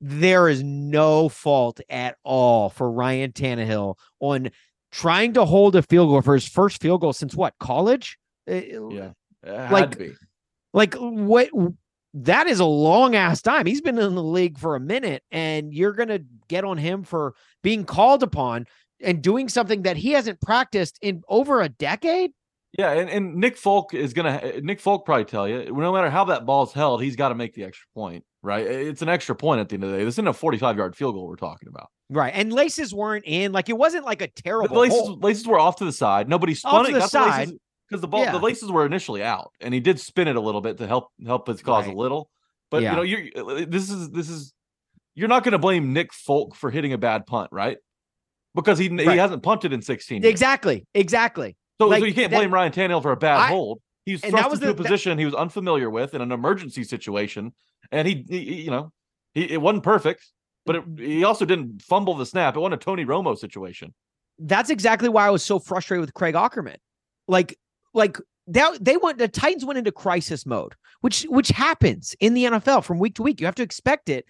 There 0.00 0.48
is 0.48 0.62
no 0.62 1.28
fault 1.28 1.80
at 1.90 2.16
all 2.24 2.70
for 2.70 2.90
Ryan 2.90 3.32
Tannehill 3.32 3.96
on 4.20 4.50
trying 4.92 5.34
to 5.34 5.44
hold 5.44 5.76
a 5.76 5.82
field 5.82 6.08
goal 6.08 6.22
for 6.22 6.34
his 6.34 6.48
first 6.48 6.80
field 6.80 7.02
goal 7.02 7.12
since 7.12 7.34
what 7.34 7.54
college? 7.60 8.18
Uh, 8.48 8.54
Yeah, 8.54 9.10
it 9.42 9.58
had 9.58 9.72
Like. 9.72 9.98
Like 10.72 10.94
what 10.94 11.50
that 12.14 12.46
is 12.46 12.60
a 12.60 12.64
long 12.64 13.14
ass 13.14 13.42
time. 13.42 13.66
He's 13.66 13.80
been 13.80 13.98
in 13.98 14.14
the 14.14 14.22
league 14.22 14.58
for 14.58 14.74
a 14.74 14.80
minute 14.80 15.22
and 15.30 15.72
you're 15.72 15.92
going 15.92 16.08
to 16.08 16.24
get 16.48 16.64
on 16.64 16.76
him 16.76 17.04
for 17.04 17.34
being 17.62 17.84
called 17.84 18.22
upon 18.22 18.66
and 19.00 19.22
doing 19.22 19.48
something 19.48 19.82
that 19.82 19.96
he 19.96 20.12
hasn't 20.12 20.40
practiced 20.40 20.98
in 21.02 21.22
over 21.28 21.60
a 21.60 21.68
decade? 21.68 22.32
Yeah, 22.78 22.92
and, 22.92 23.10
and 23.10 23.34
Nick 23.34 23.56
Folk 23.56 23.94
is 23.94 24.12
gonna 24.14 24.40
eh, 24.42 24.60
Nick 24.62 24.80
Folk 24.80 25.04
probably 25.04 25.24
tell 25.24 25.48
you 25.48 25.72
no 25.74 25.92
matter 25.92 26.08
how 26.10 26.24
that 26.26 26.46
ball's 26.46 26.72
held, 26.72 27.02
he's 27.02 27.16
got 27.16 27.30
to 27.30 27.34
make 27.34 27.52
the 27.54 27.64
extra 27.64 27.86
point, 27.94 28.24
right? 28.42 28.64
It's 28.64 29.02
an 29.02 29.08
extra 29.08 29.34
point 29.34 29.60
at 29.60 29.68
the 29.68 29.74
end 29.74 29.84
of 29.84 29.90
the 29.90 29.98
day. 29.98 30.04
This 30.04 30.14
isn't 30.14 30.28
a 30.28 30.32
45 30.32 30.76
yard 30.76 30.94
field 30.96 31.14
goal 31.16 31.26
we're 31.26 31.34
talking 31.36 31.68
about. 31.68 31.88
Right. 32.10 32.32
And 32.34 32.52
laces 32.52 32.94
weren't 32.94 33.24
in. 33.26 33.50
Like 33.52 33.68
it 33.68 33.76
wasn't 33.76 34.04
like 34.04 34.22
a 34.22 34.26
The 34.34 34.42
terrible 34.42 34.76
laces, 34.80 34.98
hold. 35.00 35.24
laces 35.24 35.46
were 35.48 35.58
off 35.58 35.76
to 35.76 35.84
the 35.84 35.92
side. 35.92 36.28
Nobody 36.28 36.54
spun 36.54 36.74
Off 36.82 36.88
it. 36.88 36.92
to 36.92 36.98
the 37.00 37.06
side. 37.08 37.50
because 37.88 38.00
the 38.02 38.08
ball 38.08 38.22
Yeah. 38.22 38.32
the 38.32 38.38
laces 38.38 38.70
were 38.70 38.86
initially 38.86 39.22
out, 39.24 39.50
and 39.60 39.74
he 39.74 39.80
did 39.80 39.98
spin 39.98 40.28
it 40.28 40.36
a 40.36 40.40
little 40.40 40.60
bit 40.60 40.78
to 40.78 40.86
help 40.86 41.08
help 41.26 41.48
his 41.48 41.62
cause 41.62 41.86
Right. 41.86 41.94
a 41.94 41.98
little. 41.98 42.30
But 42.70 42.82
Yeah. 42.82 42.90
you 42.90 42.96
know, 42.96 43.02
you're 43.02 43.20
eh, 43.20 43.62
eh, 43.62 43.66
this 43.68 43.90
is 43.90 44.10
this 44.10 44.28
is 44.30 44.52
you're 45.16 45.28
not 45.28 45.42
going 45.42 45.52
to 45.52 45.58
blame 45.58 45.92
Nick 45.92 46.12
Folk 46.12 46.54
for 46.54 46.70
hitting 46.70 46.92
a 46.92 46.98
bad 46.98 47.26
punt, 47.26 47.48
right? 47.50 47.78
Because 48.54 48.78
he 48.78 48.88
Right. 48.88 49.00
he 49.10 49.16
hasn't 49.16 49.42
punted 49.42 49.72
in 49.72 49.82
16 49.82 50.22
years. 50.22 50.30
Exactly. 50.30 50.86
Exactly. 50.94 51.56
So, 51.80 51.90
so 51.90 51.96
you 52.04 52.14
can't 52.14 52.30
that- 52.30 52.36
blame 52.36 52.52
Ryan 52.52 52.72
Tannehill 52.72 53.02
for 53.02 53.12
a 53.12 53.16
bad 53.16 53.38
I- 53.40 53.48
hold. 53.48 53.80
He's 54.06 54.20
that 54.22 54.30
thrust 54.30 54.50
was 54.50 54.58
into 54.60 54.70
a 54.70 54.74
the- 54.74 54.82
that- 54.82 54.88
position 54.88 55.18
he 55.18 55.24
was 55.24 55.34
unfamiliar 55.34 55.90
with 55.90 56.14
in 56.14 56.20
an 56.20 56.32
emergency 56.32 56.84
situation, 56.84 57.52
and 57.92 58.06
he, 58.08 58.24
he- 58.28 58.44
he- 58.44 58.60
you 58.62 58.70
know, 58.70 58.92
he 59.34 59.44
it 59.50 59.60
wasn't 59.60 59.82
perfect, 59.84 60.26
but 60.66 60.76
it, 60.76 60.84
he 60.98 61.24
also 61.24 61.44
didn't 61.44 61.82
fumble 61.82 62.14
the 62.14 62.26
snap. 62.26 62.56
It 62.56 62.60
wasn't 62.60 62.74
a 62.82 62.84
Tony 62.84 63.04
Romo 63.04 63.36
situation. 63.36 63.94
That's 64.38 64.70
exactly 64.70 65.08
why 65.08 65.26
I 65.26 65.30
was 65.30 65.44
so 65.44 65.58
frustrated 65.58 66.00
with 66.00 66.14
Craig 66.14 66.34
Aukerman. 66.34 66.76
Like, 67.28 67.58
like 67.92 68.16
that 68.48 68.82
they 68.82 68.96
went 68.96 69.18
the 69.18 69.28
Titans 69.28 69.64
went 69.64 69.78
into 69.78 69.92
crisis 69.92 70.46
mode, 70.46 70.74
which 71.02 71.22
which 71.24 71.48
happens 71.48 72.16
in 72.20 72.34
the 72.34 72.44
NFL 72.44 72.82
from 72.84 72.98
week 72.98 73.14
to 73.16 73.22
week. 73.22 73.38
You 73.40 73.46
have 73.46 73.54
to 73.56 73.62
expect 73.62 74.08
it. 74.08 74.24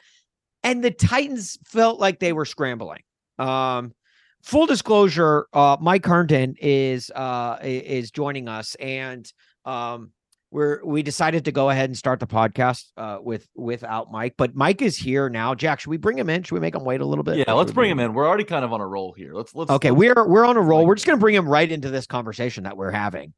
And 0.62 0.84
the 0.84 0.90
Titans 0.90 1.58
felt 1.64 2.00
like 2.00 2.18
they 2.18 2.32
were 2.34 2.44
scrambling. 2.44 3.02
Um, 3.38 3.94
full 4.42 4.66
disclosure, 4.66 5.46
uh, 5.52 5.76
Mike 5.80 6.04
Herndon 6.04 6.56
is 6.60 7.10
uh 7.14 7.58
is 7.62 8.10
joining 8.10 8.48
us, 8.48 8.74
and 8.76 9.30
um 9.64 10.12
we're 10.52 10.84
we 10.84 11.02
decided 11.02 11.44
to 11.44 11.52
go 11.52 11.70
ahead 11.70 11.88
and 11.88 11.96
start 11.96 12.18
the 12.18 12.26
podcast 12.26 12.86
uh 12.96 13.18
with 13.22 13.48
without 13.54 14.10
Mike, 14.10 14.34
but 14.36 14.54
Mike 14.54 14.82
is 14.82 14.96
here 14.96 15.28
now. 15.28 15.54
Jack, 15.54 15.80
should 15.80 15.90
we 15.90 15.96
bring 15.96 16.18
him 16.18 16.28
in? 16.28 16.42
Should 16.42 16.54
we 16.54 16.60
make 16.60 16.74
him 16.74 16.84
wait 16.84 17.00
a 17.00 17.06
little 17.06 17.24
bit? 17.24 17.36
Yeah, 17.36 17.52
let's 17.52 17.72
bring 17.72 17.90
him 17.90 18.00
in. 18.00 18.14
We're 18.14 18.26
already 18.26 18.44
kind 18.44 18.64
of 18.64 18.72
on 18.72 18.80
a 18.80 18.86
roll 18.86 19.12
here. 19.12 19.34
Let's 19.34 19.54
let's 19.54 19.70
Okay, 19.70 19.90
we're 19.90 20.26
we're 20.26 20.44
on 20.44 20.56
a 20.56 20.62
roll. 20.62 20.86
We're 20.86 20.96
just 20.96 21.06
gonna 21.06 21.18
bring 21.18 21.34
him 21.34 21.48
right 21.48 21.70
into 21.70 21.90
this 21.90 22.06
conversation 22.06 22.64
that 22.64 22.76
we're 22.76 22.90
having. 22.90 23.32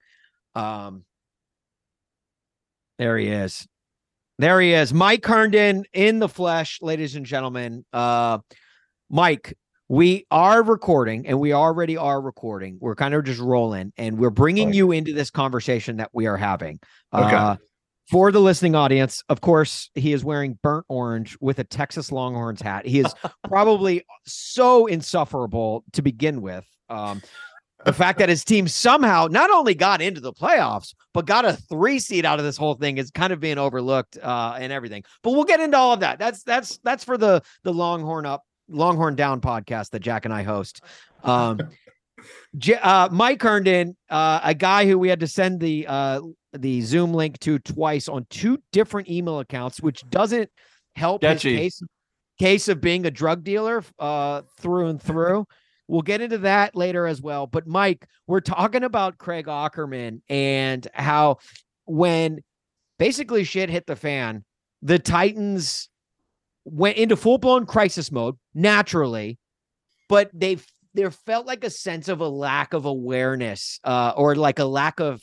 Um, 0.55 1.05
there 2.99 3.19
he 3.19 3.29
is. 3.29 3.67
There 4.39 4.61
he 4.61 4.73
is, 4.73 4.93
Mike 4.93 5.25
Herndon 5.25 5.85
in 5.93 6.19
the 6.19 6.29
flesh, 6.29 6.79
ladies 6.81 7.15
and 7.15 7.25
gentlemen. 7.25 7.85
Uh, 7.93 8.39
Mike, 9.11 9.57
we 9.93 10.27
are 10.31 10.63
recording, 10.63 11.27
and 11.27 11.39
we 11.39 11.53
already 11.53 11.99
are 11.99 12.19
recording. 12.19 12.79
We're 12.81 12.95
kind 12.95 13.13
of 13.13 13.25
just 13.25 13.39
rolling, 13.39 13.93
and 13.99 14.17
we're 14.17 14.31
bringing 14.31 14.69
Right. 14.69 14.75
you 14.75 14.91
into 14.93 15.13
this 15.13 15.29
conversation 15.29 15.99
that 15.99 16.09
we 16.15 16.27
are 16.27 16.39
having. 16.39 16.81
Okay. 17.13 17.37
Uh, 17.37 17.57
for 18.11 18.33
the 18.33 18.41
listening 18.41 18.75
audience, 18.75 19.23
of 19.29 19.43
course, 19.43 19.91
he 19.95 20.15
is 20.15 20.25
wearing 20.25 20.59
burnt 20.63 20.87
orange 20.89 21.37
with 21.43 21.59
a 21.59 21.65
Texas 21.65 22.11
Longhorns 22.11 22.63
hat. 22.63 22.87
He 22.87 23.01
is 23.01 23.15
probably 23.49 24.03
so 24.25 24.87
insufferable 24.87 25.85
to 25.93 26.01
begin 26.01 26.41
with. 26.41 26.65
Um, 26.89 27.21
the 27.85 27.93
fact 27.93 28.19
that 28.21 28.31
his 28.31 28.47
team 28.47 28.69
somehow 28.69 29.29
not 29.31 29.51
only 29.51 29.75
got 29.75 30.01
into 30.01 30.23
the 30.23 30.33
playoffs, 30.33 30.95
but 31.13 31.27
got 31.27 31.45
a 31.45 31.53
three 31.53 31.99
seed 31.99 32.25
out 32.25 32.39
of 32.39 32.47
this 32.47 32.57
whole 32.57 32.77
thing 32.77 32.97
is 32.97 33.11
kind 33.11 33.31
of 33.31 33.41
being 33.41 33.59
overlooked 33.59 34.17
uh, 34.23 34.57
and 34.59 34.73
everything. 34.73 35.05
But 35.23 35.33
we'll 35.33 35.45
get 35.45 35.61
into 35.61 35.77
all 35.77 35.93
of 35.93 36.01
that. 36.01 36.19
That's 36.19 36.45
that's 36.45 36.79
that's 36.83 37.05
for 37.05 37.19
the 37.19 37.43
the 37.63 37.75
Longhorn 37.75 38.25
up, 38.25 38.45
Longhorn 38.69 39.17
down 39.17 39.41
podcast 39.41 39.91
that 39.91 40.01
Jack 40.01 40.25
and 40.25 40.35
I 40.35 40.43
host. 40.43 40.83
Um, 41.25 41.61
J- 42.59 42.81
uh, 42.83 43.09
Mike 43.11 43.41
Herndon, 43.41 43.97
uh, 44.11 44.41
a 44.43 44.55
guy 44.55 44.89
who 44.89 44.99
we 44.99 45.09
had 45.09 45.21
to 45.21 45.29
send 45.29 45.61
the 45.61 45.87
uh, 45.87 46.21
the 46.53 46.81
Zoom 46.81 47.15
link 47.15 47.39
to 47.41 47.61
twice 47.61 48.09
on 48.09 48.27
two 48.29 48.59
different 48.73 49.09
email 49.09 49.39
accounts, 49.39 49.81
which 49.81 50.03
doesn't 50.11 50.51
help 50.97 51.23
his 51.23 51.43
case 51.43 51.83
case 52.39 52.69
of 52.69 52.81
being 52.81 53.07
a 53.07 53.11
drug 53.11 53.45
dealer 53.45 53.85
uh, 53.99 54.43
through 54.59 54.89
and 54.89 55.01
through. 55.01 55.47
We'll 55.89 56.03
get 56.03 56.21
into 56.21 56.39
that 56.39 56.75
later 56.75 57.07
as 57.07 57.21
well. 57.21 57.47
But 57.47 57.67
Mike, 57.67 58.07
we're 58.27 58.41
talking 58.41 58.83
about 58.83 59.19
Craig 59.19 59.47
Aukerman 59.47 60.23
and 60.29 60.87
how 60.95 61.39
when 61.85 62.41
basically 62.99 63.45
shit 63.45 63.71
hit 63.71 63.87
the 63.87 63.97
fan, 63.97 64.45
the 64.81 64.99
Titans 64.99 65.89
went 66.65 66.97
into 66.97 67.17
full 67.17 67.39
blown 67.39 67.67
crisis 67.67 68.13
mode 68.13 68.37
naturally, 68.55 69.39
but 70.09 70.31
they 70.33 70.59
there 70.95 71.11
felt 71.11 71.47
like 71.47 71.65
a 71.65 71.71
sense 71.71 72.09
of 72.09 72.21
a 72.21 72.29
lack 72.29 72.75
of 72.75 72.85
awareness 72.85 73.81
uh, 73.85 74.13
or 74.17 74.35
like 74.35 74.59
a 74.59 74.65
lack 74.65 75.01
of 75.01 75.23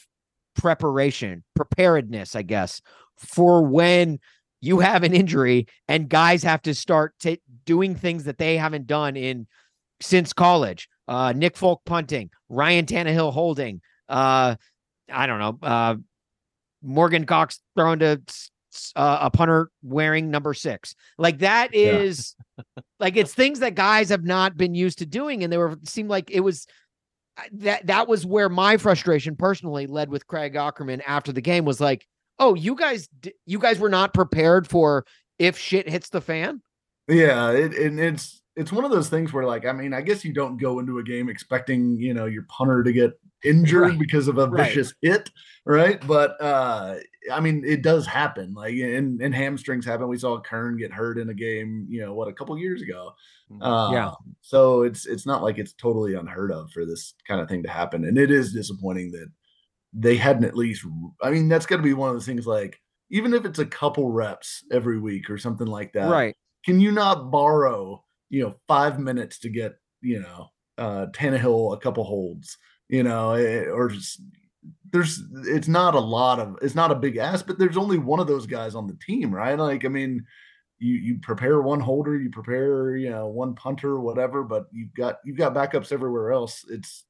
preparation, 0.56 1.44
preparedness, 1.56 2.36
I 2.36 2.42
guess, 2.42 2.82
for 3.18 3.64
when 3.64 4.20
you 4.62 4.80
have 4.80 5.04
an 5.04 5.14
injury 5.14 5.68
and 5.88 6.10
guys 6.10 6.44
have 6.44 6.62
to 6.64 6.74
start 6.74 7.14
ta 7.22 7.36
doing 7.66 7.96
things 7.96 8.24
that 8.26 8.38
they 8.38 8.58
haven't 8.58 8.88
done 8.88 9.16
in 9.16 9.48
since 10.02 10.34
college. 10.34 10.90
Uh, 11.08 11.34
Nick 11.36 11.58
Folk 11.58 11.82
punting, 11.86 12.30
Ryan 12.50 12.86
Tannehill 12.86 13.34
holding. 13.34 13.82
Uh, 14.08 14.56
I 15.12 15.28
don't 15.28 15.40
know. 15.40 15.68
Uh, 15.68 15.96
Morgan 16.82 17.26
Cox 17.26 17.60
throwing 17.76 18.00
to 18.00 18.22
uh, 18.96 19.20
a 19.22 19.32
punter 19.32 19.70
wearing 19.84 20.30
number 20.32 20.54
six. 20.54 20.96
Like 21.18 21.40
that 21.40 21.70
is 21.74 22.36
Yeah. 22.58 22.64
like 23.00 23.18
it's 23.18 23.34
things 23.34 23.60
that 23.60 23.76
guys 23.76 24.10
have 24.10 24.24
not 24.24 24.58
been 24.58 24.76
used 24.76 25.00
to 25.00 25.06
doing, 25.06 25.44
and 25.44 25.52
they 25.52 25.58
were 25.58 25.78
seemed 25.84 26.10
like 26.10 26.30
it 26.32 26.42
was 26.42 26.68
that 27.54 27.88
that 27.88 28.08
was 28.08 28.26
where 28.26 28.50
my 28.50 28.78
frustration 28.78 29.36
personally 29.36 29.88
led 29.88 30.10
with 30.10 30.28
Craig 30.28 30.54
Aukerman 30.56 31.02
after 31.08 31.32
the 31.32 31.42
game 31.42 31.64
was 31.66 31.80
like, 31.80 32.06
oh, 32.38 32.54
you 32.54 32.76
guys, 32.76 33.08
you 33.46 33.60
guys 33.60 33.80
were 33.80 33.90
not 33.90 34.14
prepared 34.14 34.68
for 34.68 35.06
if 35.38 35.58
shit 35.58 35.88
hits 35.88 36.10
the 36.10 36.20
fan. 36.22 36.62
Yeah, 37.08 37.52
it, 37.52 37.74
and 37.76 38.00
it's 38.00 38.39
it's 38.56 38.72
one 38.72 38.84
of 38.86 38.92
those 38.92 39.10
things 39.10 39.32
where 39.32 39.46
like 39.46 39.66
I 39.66 39.72
mean 39.72 39.94
I 39.94 40.02
guess 40.02 40.26
you 40.26 40.34
don't 40.34 40.58
go 40.58 40.80
into 40.80 40.98
a 41.00 41.04
game 41.04 41.30
expecting 41.30 41.98
you 42.00 42.14
know 42.14 42.26
your 42.26 42.44
punter 42.44 42.84
to 42.84 42.92
get 42.92 43.20
injured 43.44 43.82
Right. 43.92 44.00
because 44.00 44.28
of 44.28 44.38
a 44.38 44.48
Right. 44.48 44.66
vicious 44.68 44.94
hit, 45.02 45.30
right? 45.66 46.06
But 46.06 46.42
uh 46.42 46.96
I 47.32 47.40
mean, 47.42 47.64
it 47.66 47.84
does 47.84 48.08
happen. 48.08 48.54
Like, 48.54 48.74
and, 48.76 49.22
and 49.22 49.36
hamstrings 49.36 49.86
happen. 49.86 50.08
We 50.08 50.18
saw 50.18 50.40
Kern 50.40 50.78
get 50.78 50.92
hurt 50.92 51.18
in 51.20 51.30
a 51.30 51.34
game, 51.34 51.86
you 51.90 52.02
know, 52.02 52.14
what 52.14 52.28
a 52.30 52.34
couple 52.34 52.58
years 52.58 52.82
ago. 52.82 53.12
Uh, 53.62 53.90
Yeah. 53.94 54.12
So 54.42 54.82
it's 54.84 55.06
it's 55.06 55.26
not 55.26 55.44
like 55.44 55.58
it's 55.58 55.74
totally 55.74 56.16
unheard 56.16 56.52
of 56.52 56.72
for 56.72 56.86
this 56.86 57.14
kind 57.28 57.40
of 57.42 57.48
thing 57.50 57.62
to 57.64 57.70
happen, 57.70 58.06
and 58.06 58.18
it 58.18 58.32
is 58.32 58.52
disappointing 58.54 59.12
that 59.12 59.30
they 59.94 60.16
hadn't 60.18 60.46
at 60.46 60.56
least. 60.58 60.86
I 61.22 61.30
mean, 61.32 61.50
that's 61.50 61.66
got 61.66 61.78
to 61.78 61.84
be 61.84 61.94
one 61.94 62.10
of 62.10 62.16
those 62.16 62.26
things. 62.26 62.48
Like, 62.48 62.80
even 63.12 63.34
if 63.34 63.46
it's 63.46 63.60
a 63.60 63.66
couple 63.66 64.12
reps 64.12 64.64
every 64.72 64.98
week 65.00 65.30
or 65.30 65.38
something 65.38 65.68
like 65.68 65.94
that, 65.94 66.10
right. 66.10 66.36
Can 66.66 66.80
you 66.80 66.92
not 66.92 67.32
borrow, 67.32 68.04
you 68.30 68.44
know, 68.44 68.56
five 68.68 69.00
minutes 69.00 69.40
to 69.40 69.50
get, 69.50 69.76
you 70.02 70.20
know, 70.20 70.48
uh 70.78 71.08
Tannehill 71.08 71.74
a 71.74 71.78
couple 71.78 72.04
holds, 72.04 72.58
you 72.88 73.04
know, 73.04 73.34
eh, 73.34 73.66
or 73.66 73.90
just 73.90 74.22
there's 74.92 75.22
it's 75.46 75.68
not 75.68 75.96
a 75.96 76.00
lot 76.00 76.40
of 76.40 76.58
it's 76.62 76.76
not 76.76 76.92
a 76.92 76.96
big 76.96 77.18
ask, 77.18 77.46
but 77.46 77.60
there's 77.60 77.78
only 77.78 77.98
one 77.98 78.20
of 78.20 78.28
those 78.28 78.46
guys 78.46 78.76
on 78.76 78.88
the 78.88 78.98
team, 79.06 79.34
right? 79.34 79.58
Like, 79.58 79.86
I 79.86 79.88
mean, 79.90 80.26
you 80.80 80.96
you 80.96 81.20
prepare 81.20 81.62
one 81.62 81.80
holder, 81.80 82.18
you 82.18 82.30
prepare, 82.30 82.96
you 82.96 83.10
know, 83.10 83.28
one 83.28 83.56
punter, 83.56 84.00
whatever, 84.00 84.44
but 84.44 84.68
you've 84.72 84.94
got 84.94 85.18
you've 85.26 85.38
got 85.38 85.54
backups 85.54 85.92
everywhere 85.92 86.32
else. 86.32 86.66
It's 86.70 87.06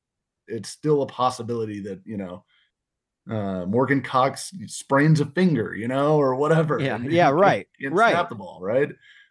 it's 0.48 0.70
still 0.70 1.04
a 1.04 1.08
possibility 1.08 1.82
that, 1.82 2.02
you 2.06 2.18
know, 2.18 2.44
uh 3.30 3.66
Morgan 3.66 4.02
Cox 4.02 4.52
sprains 4.68 5.22
a 5.22 5.26
finger, 5.26 5.76
you 5.76 5.88
know, 5.88 6.18
or 6.18 6.36
whatever. 6.36 6.80
Yeah, 6.80 6.98
yeah, 7.04 7.30
right, 7.30 7.68
right. 7.90 8.12
Snap 8.14 8.30
the 8.30 8.36
ball, 8.36 8.60
right? 8.62 8.90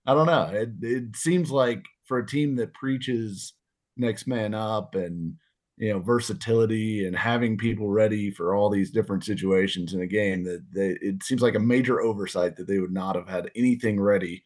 I 0.08 0.14
don't 0.14 0.26
know. 0.26 0.48
It 0.50 0.70
it 0.80 1.16
seems 1.16 1.50
like 1.50 1.84
for 2.06 2.18
a 2.18 2.26
team 2.26 2.56
that 2.56 2.72
preaches 2.72 3.52
next 3.98 4.26
man 4.26 4.54
up 4.54 4.94
and 4.94 5.34
you 5.76 5.92
know 5.92 6.00
versatility 6.00 7.06
and 7.06 7.14
having 7.14 7.58
people 7.58 7.90
ready 7.90 8.30
for 8.30 8.54
all 8.54 8.70
these 8.70 8.90
different 8.90 9.22
situations 9.22 9.92
in 9.92 10.00
a 10.00 10.06
game 10.06 10.44
that 10.44 10.64
they 10.74 10.96
it 11.02 11.22
seems 11.22 11.42
like 11.42 11.54
a 11.54 11.60
major 11.60 12.00
oversight 12.00 12.56
that 12.56 12.66
they 12.66 12.78
would 12.78 12.92
not 12.92 13.16
have 13.16 13.28
had 13.28 13.50
anything 13.54 14.00
ready 14.00 14.42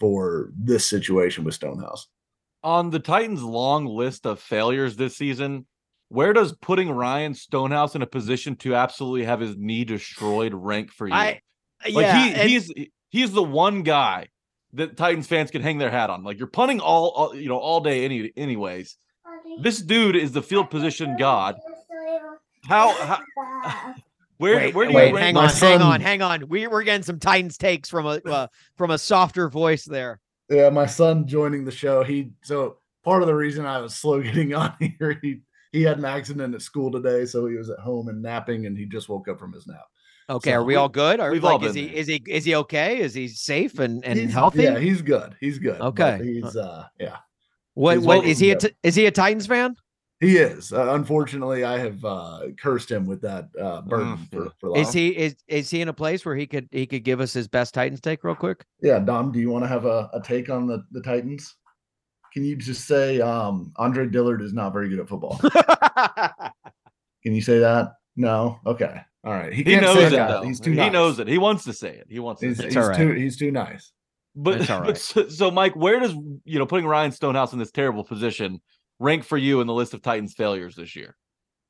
for 0.00 0.50
this 0.58 0.84
situation 0.90 1.44
with 1.44 1.54
Stonehouse. 1.54 2.08
On 2.64 2.90
the 2.90 2.98
Titans' 2.98 3.42
long 3.42 3.86
list 3.86 4.26
of 4.26 4.40
failures 4.40 4.96
this 4.96 5.16
season, 5.16 5.66
where 6.08 6.32
does 6.32 6.56
putting 6.56 6.90
Ryan 6.90 7.34
Stonehouse 7.34 7.94
in 7.94 8.02
a 8.02 8.06
position 8.06 8.56
to 8.56 8.74
absolutely 8.74 9.26
have 9.26 9.38
his 9.38 9.56
knee 9.56 9.84
destroyed 9.84 10.54
rank 10.54 10.90
for 10.90 11.06
you? 11.06 11.14
I 11.14 11.40
like 11.84 12.02
yeah, 12.02 12.24
he 12.24 12.34
and- 12.34 12.50
he's 12.50 12.72
he's 13.10 13.30
the 13.30 13.44
one 13.44 13.82
guy 13.82 14.26
that 14.74 14.96
Titans 14.96 15.26
fans 15.26 15.50
can 15.50 15.62
hang 15.62 15.78
their 15.78 15.90
hat 15.90 16.10
on. 16.10 16.24
Like 16.24 16.38
you're 16.38 16.46
punting 16.46 16.80
all, 16.80 17.08
all 17.10 17.34
you 17.34 17.48
know 17.48 17.58
all 17.58 17.80
day 17.80 18.04
any 18.04 18.32
anyways. 18.36 18.96
This 19.60 19.80
dude 19.80 20.16
is 20.16 20.32
the 20.32 20.42
field 20.42 20.70
position 20.70 21.16
god. 21.18 21.56
How, 22.66 22.92
how 22.92 23.94
where 24.38 24.56
wait, 24.56 24.74
where 24.74 24.88
do 24.88 24.94
wait, 24.94 25.10
you 25.10 25.16
hang 25.16 25.34
my 25.34 25.46
on, 25.46 25.50
hang 25.50 25.82
on, 25.82 26.00
hang 26.00 26.22
on. 26.22 26.48
We 26.48 26.66
we're 26.66 26.82
getting 26.82 27.02
some 27.02 27.18
Titans 27.18 27.56
takes 27.56 27.88
from 27.88 28.06
a 28.06 28.20
uh, 28.26 28.46
from 28.76 28.90
a 28.90 28.98
softer 28.98 29.48
voice 29.48 29.84
there. 29.84 30.20
Yeah, 30.48 30.70
my 30.70 30.86
son 30.86 31.26
joining 31.26 31.64
the 31.64 31.70
show. 31.70 32.02
He 32.02 32.32
so 32.42 32.78
part 33.04 33.22
of 33.22 33.28
the 33.28 33.34
reason 33.34 33.66
I 33.66 33.78
was 33.78 33.94
slow 33.94 34.22
getting 34.22 34.54
on 34.54 34.74
here. 34.80 35.18
He 35.22 35.40
he 35.72 35.82
had 35.82 35.98
an 35.98 36.04
accident 36.04 36.54
at 36.54 36.62
school 36.62 36.90
today, 36.90 37.26
so 37.26 37.46
he 37.46 37.56
was 37.56 37.70
at 37.70 37.78
home 37.80 38.08
and 38.08 38.22
napping, 38.22 38.66
and 38.66 38.76
he 38.76 38.86
just 38.86 39.08
woke 39.08 39.28
up 39.28 39.38
from 39.38 39.52
his 39.52 39.66
nap. 39.66 39.84
Okay, 40.30 40.50
So 40.50 40.56
are 40.56 40.62
we 40.64 40.68
we- 40.72 40.76
all 40.76 40.88
good? 40.88 41.20
Are 41.20 41.30
we've 41.30 41.44
all 41.44 41.58
like 41.58 41.68
is 41.68 41.74
he 41.74 41.82
been 41.86 41.92
there. 41.92 42.00
is 42.00 42.06
he 42.08 42.22
is 42.28 42.44
he 42.44 42.54
okay? 42.56 42.98
Is 42.98 43.14
he 43.14 43.28
safe 43.28 43.78
and 43.78 44.04
and 44.04 44.18
He's- 44.18 44.32
healthy? 44.32 44.62
Yeah, 44.62 44.78
he's 44.78 45.02
good. 45.02 45.36
He's 45.40 45.58
good. 45.58 45.78
but 45.78 45.86
Okay. 45.88 46.20
he's 46.24 46.56
uh 46.56 46.84
yeah. 46.98 47.16
what 47.74 47.96
he's 47.98 48.06
what 48.06 48.14
welcome 48.16 48.30
is 48.30 48.38
he? 48.38 48.50
A 48.52 48.58
is 48.82 48.94
he 48.94 49.06
a 49.06 49.10
Titans 49.10 49.46
fan? 49.46 49.74
He 50.20 50.38
is. 50.38 50.72
Uh, 50.72 50.94
unfortunately, 50.94 51.64
I 51.64 51.76
have 51.78 52.02
uh, 52.04 52.40
cursed 52.58 52.90
him 52.90 53.04
with 53.04 53.20
that 53.22 53.48
uh, 53.60 53.82
burden 53.82 54.16
Mm, 54.16 54.30
for, 54.30 54.44
yeah. 54.44 54.50
for 54.58 54.78
Is 54.78 54.92
he 54.92 55.08
is 55.08 55.34
is 55.48 55.68
he 55.68 55.82
in 55.82 55.88
a 55.88 55.92
place 55.92 56.24
where 56.24 56.36
he 56.36 56.46
could 56.46 56.68
he 56.70 56.86
could 56.86 57.04
give 57.04 57.20
us 57.20 57.32
his 57.34 57.46
best 57.48 57.74
Titans 57.74 58.00
take 58.00 58.24
real 58.24 58.34
quick? 58.36 58.64
Yeah, 58.80 59.00
Dom, 59.00 59.32
do 59.32 59.40
you 59.40 59.50
want 59.50 59.64
to 59.64 59.68
have 59.68 59.84
a, 59.84 60.08
a 60.14 60.22
take 60.22 60.48
on 60.48 60.66
the, 60.66 60.82
the 60.92 61.02
Titans? 61.02 61.56
Can 62.32 62.44
you 62.44 62.56
just 62.56 62.86
say 62.86 63.20
um, 63.20 63.72
Andre 63.76 64.06
Dillard 64.06 64.40
is 64.40 64.52
not 64.54 64.72
very 64.72 64.88
good 64.88 65.00
at 65.00 65.08
football? 65.08 65.38
Can 67.22 67.34
you 67.34 67.42
say 67.42 67.58
that? 67.58 67.92
No. 68.16 68.60
Okay. 68.66 69.00
All 69.24 69.32
right. 69.32 69.52
He, 69.52 69.58
he 69.58 69.64
can't 69.64 69.82
knows 69.82 69.96
say 69.96 70.06
it 70.06 70.10
though. 70.10 70.42
He's 70.42 70.60
too. 70.60 70.70
he 70.70 70.76
nice. 70.76 70.92
knows 70.92 71.18
it. 71.18 71.28
He 71.28 71.38
wants 71.38 71.64
to 71.64 71.72
say 71.72 71.90
it. 71.96 72.06
He 72.08 72.18
wants 72.18 72.40
to 72.42 72.48
He's, 72.48 72.58
say 72.58 72.64
it. 72.64 72.68
he's 72.68 72.76
all 72.76 72.88
right. 72.88 72.96
too. 72.96 73.12
He's 73.12 73.36
too 73.36 73.50
nice. 73.50 73.92
But, 74.36 74.58
That's 74.60 74.68
but 74.84 74.98
so, 74.98 75.28
so, 75.28 75.50
Mike, 75.50 75.74
where 75.76 76.00
does 76.00 76.12
you 76.44 76.58
know 76.58 76.66
putting 76.66 76.86
Ryan 76.86 77.12
Stonehouse 77.12 77.52
in 77.52 77.58
this 77.58 77.70
terrible 77.70 78.04
position 78.04 78.60
rank 78.98 79.24
for 79.24 79.38
you 79.38 79.60
in 79.60 79.66
the 79.66 79.72
list 79.72 79.94
of 79.94 80.02
Titans 80.02 80.34
failures 80.34 80.76
this 80.76 80.94
year? 80.94 81.16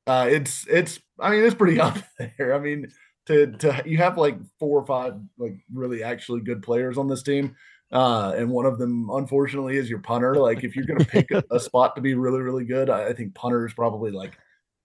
Uh, 0.07 0.27
it's 0.29 0.67
it's. 0.67 0.99
I 1.19 1.31
mean, 1.31 1.43
it's 1.43 1.55
pretty 1.55 1.79
up 1.81 1.97
there. 2.19 2.53
I 2.53 2.59
mean, 2.59 2.91
to 3.27 3.51
to 3.53 3.83
you 3.85 3.97
have 3.97 4.17
like 4.17 4.37
four 4.59 4.79
or 4.79 4.85
five 4.85 5.13
like 5.37 5.57
really 5.73 6.03
actually 6.03 6.41
good 6.41 6.61
players 6.61 6.97
on 6.97 7.07
this 7.07 7.23
team, 7.23 7.55
uh, 7.91 8.33
and 8.35 8.49
one 8.49 8.65
of 8.65 8.77
them 8.79 9.09
unfortunately 9.11 9.77
is 9.77 9.89
your 9.89 9.99
punter. 9.99 10.35
Like, 10.35 10.63
if 10.63 10.75
you're 10.75 10.85
gonna 10.85 11.05
pick 11.05 11.31
a, 11.31 11.43
a 11.51 11.59
spot 11.61 11.95
to 11.95 12.01
be 12.01 12.15
really 12.15 12.41
really 12.41 12.65
good, 12.65 12.89
I, 12.89 13.07
I 13.07 13.13
think 13.13 13.33
punter 13.33 13.65
is 13.65 13.73
probably 13.73 14.11
like 14.11 14.37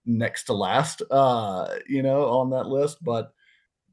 next 0.05 0.45
to 0.45 0.53
last. 0.53 1.01
Uh, 1.09 1.75
you 1.87 2.03
know, 2.03 2.25
on 2.25 2.49
that 2.51 2.67
list, 2.67 3.03
but 3.03 3.33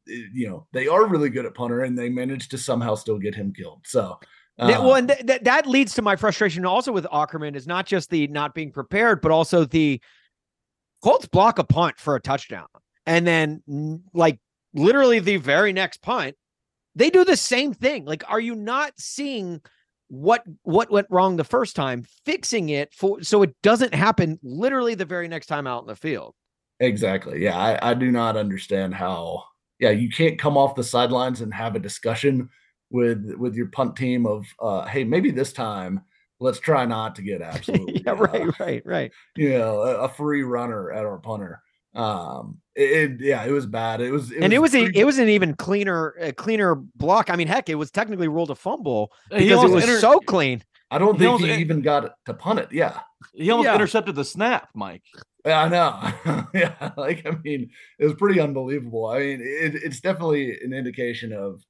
eh, 0.09 0.23
you 0.33 0.49
know 0.49 0.67
they 0.73 0.89
are 0.89 1.07
really 1.07 1.31
good 1.31 1.47
at 1.47 1.55
punter, 1.55 1.83
and 1.83 1.99
they 1.99 2.09
managed 2.09 2.51
to 2.53 2.59
somehow 2.59 2.95
still 2.95 3.19
get 3.19 3.35
him 3.35 3.53
killed. 3.53 3.81
So. 3.85 4.19
Yeah, 4.61 4.81
well, 4.81 4.95
uh, 4.95 4.99
and 4.99 5.09
th- 5.09 5.25
th- 5.25 5.43
that 5.43 5.67
leads 5.69 5.95
to 5.95 6.03
my 6.03 6.17
frustration 6.17 6.67
also 6.67 6.91
with 6.91 7.05
Aukerman 7.05 7.55
is 7.55 7.69
not 7.69 7.87
just 7.87 8.11
the 8.11 8.27
not 8.27 8.55
being 8.57 8.73
prepared, 8.73 9.21
but 9.21 9.31
also 9.31 9.65
the 9.65 10.01
Colts 11.01 11.27
block 11.27 11.61
a 11.61 11.65
punt 11.65 11.99
for 12.01 12.17
a 12.17 12.21
touchdown. 12.21 12.67
And 13.07 13.25
then, 13.25 14.03
like, 14.13 14.41
literally 14.75 15.21
the 15.21 15.37
very 15.37 15.73
next 15.73 16.03
punt, 16.03 16.35
they 16.97 17.09
do 17.09 17.25
the 17.25 17.37
same 17.37 17.73
thing. 17.73 18.05
Like, 18.05 18.25
are 18.29 18.41
you 18.41 18.57
not 18.57 18.93
seeing 18.97 19.61
what 20.09 20.43
what 20.63 20.91
went 20.91 21.07
wrong 21.11 21.37
the 21.37 21.45
first 21.45 21.77
time, 21.77 22.05
fixing 22.25 22.71
it 22.71 22.93
for 22.95 23.23
so 23.23 23.43
it 23.43 23.55
doesn't 23.63 23.95
happen 23.95 24.39
literally 24.43 24.95
the 24.95 25.05
very 25.05 25.29
next 25.29 25.47
time 25.47 25.67
out 25.67 25.83
in 25.83 25.89
the 25.89 25.97
field? 25.97 26.35
Exactly. 26.81 27.43
Yeah, 27.43 27.59
I, 27.59 27.91
I 27.91 27.95
do 27.95 28.11
not 28.11 28.37
understand 28.37 28.95
how. 28.95 29.45
Yeah, 29.81 29.91
you 29.91 30.09
can't 30.11 30.41
come 30.41 30.57
off 30.57 30.75
the 30.75 30.83
sidelines 30.83 31.41
and 31.41 31.55
have 31.55 31.77
a 31.77 31.81
discussion 31.81 32.49
with 32.91 33.33
with 33.39 33.55
your 33.55 33.69
punt 33.69 33.95
team 33.95 34.27
of, 34.27 34.45
uh, 34.61 34.85
hey, 34.87 35.05
maybe 35.05 35.31
this 35.31 35.53
time 35.53 36.03
let's 36.41 36.61
try 36.61 36.85
not 36.85 37.17
to 37.17 37.23
get 37.23 37.43
absolutely, 37.43 38.03
yeah, 38.05 38.13
uh, 38.13 38.17
right, 38.17 38.61
right, 38.61 38.83
right. 38.87 39.13
you 39.37 39.51
know, 39.51 39.83
a, 39.83 40.05
a 40.05 40.09
free 40.09 40.43
runner 40.43 40.91
at 40.91 41.05
our 41.05 41.19
punter. 41.19 41.63
Um, 41.95 42.59
it, 42.79 43.11
it- 43.13 43.21
yeah, 43.21 43.45
it 43.45 43.51
was 43.51 43.67
bad. 43.67 44.01
It 44.01 44.11
was, 44.13 44.31
and 44.33 44.53
it 44.53 44.61
was 44.61 44.75
a, 44.75 44.85
it 44.95 45.05
was 45.05 45.19
an 45.19 45.29
even 45.29 45.55
cleaner 45.55 46.15
a 46.21 46.33
cleaner 46.33 46.75
block. 46.77 47.29
I 47.31 47.37
mean, 47.37 47.49
heck, 47.49 47.69
it 47.69 47.75
was 47.75 47.91
technically 47.91 48.29
ruled 48.29 48.51
a 48.51 48.55
fumble 48.55 49.13
because 49.31 49.65
it 49.65 49.71
was 49.71 49.85
inter- 49.85 50.01
so 50.01 50.21
clean. 50.21 50.63
I 50.91 50.97
don't 50.99 51.15
he 51.15 51.19
think 51.21 51.27
almost 51.33 51.45
he 51.45 51.53
in- 51.53 51.61
even 51.61 51.83
got 51.83 52.15
to 52.27 52.35
punt 52.35 52.61
it. 52.61 52.69
Yeah, 52.73 53.01
He 53.35 53.51
almost 53.51 53.67
Yeah. 53.67 53.75
intercepted 53.75 54.15
the 54.15 54.25
snap, 54.25 54.69
Mike. 54.75 55.03
Yeah, 55.45 55.63
I 55.63 55.69
know. 55.69 56.47
yeah, 56.55 56.93
like 56.97 57.27
I 57.27 57.33
mean, 57.45 57.71
it 57.99 58.05
was 58.07 58.15
pretty 58.15 58.41
unbelievable. 58.41 59.07
I 59.07 59.19
mean, 59.19 59.41
it, 59.43 59.75
it's 59.77 60.01
definitely 60.01 60.59
an 60.63 60.73
indication 60.73 61.33
of 61.33 61.63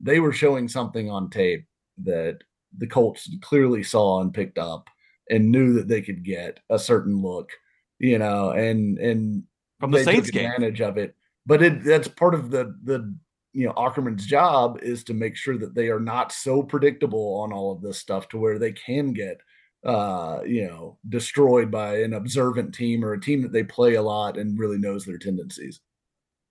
they 0.00 0.20
were 0.20 0.32
showing 0.32 0.68
something 0.68 1.10
on 1.10 1.30
tape 1.30 1.64
that 2.04 2.38
the 2.76 2.86
Colts 2.86 3.28
clearly 3.40 3.82
saw 3.82 4.20
and 4.20 4.34
picked 4.34 4.58
up 4.58 4.88
and 5.30 5.50
knew 5.50 5.72
that 5.74 5.88
they 5.88 6.02
could 6.02 6.22
get 6.24 6.60
a 6.70 6.78
certain 6.78 7.20
look, 7.22 7.50
you 7.98 8.18
know, 8.18 8.50
and 8.50 8.98
and 8.98 9.44
From 9.80 9.90
the 9.90 9.98
they 9.98 10.04
Saints 10.04 10.28
took 10.28 10.34
game. 10.34 10.50
advantage 10.50 10.80
of 10.80 10.96
it. 10.98 11.14
But 11.44 11.62
it 11.62 11.84
that's 11.84 12.08
part 12.08 12.34
of 12.34 12.50
the 12.50 12.76
the 12.82 13.14
you 13.52 13.66
know 13.66 13.72
Aukerman's 13.74 14.26
job 14.26 14.78
is 14.82 15.04
to 15.04 15.14
make 15.14 15.36
sure 15.36 15.56
that 15.58 15.74
they 15.74 15.88
are 15.88 16.00
not 16.00 16.32
so 16.32 16.62
predictable 16.62 17.40
on 17.40 17.52
all 17.52 17.72
of 17.72 17.80
this 17.82 17.98
stuff 17.98 18.28
to 18.28 18.38
where 18.38 18.58
they 18.58 18.72
can 18.72 19.12
get 19.12 19.40
uh 19.84 20.40
you 20.44 20.66
know 20.66 20.98
destroyed 21.08 21.70
by 21.70 21.98
an 21.98 22.14
observant 22.14 22.74
team 22.74 23.04
or 23.04 23.12
a 23.12 23.20
team 23.20 23.42
that 23.42 23.52
they 23.52 23.62
play 23.62 23.94
a 23.94 24.02
lot 24.02 24.36
and 24.36 24.58
really 24.58 24.78
knows 24.78 25.04
their 25.04 25.18
tendencies. 25.18 25.80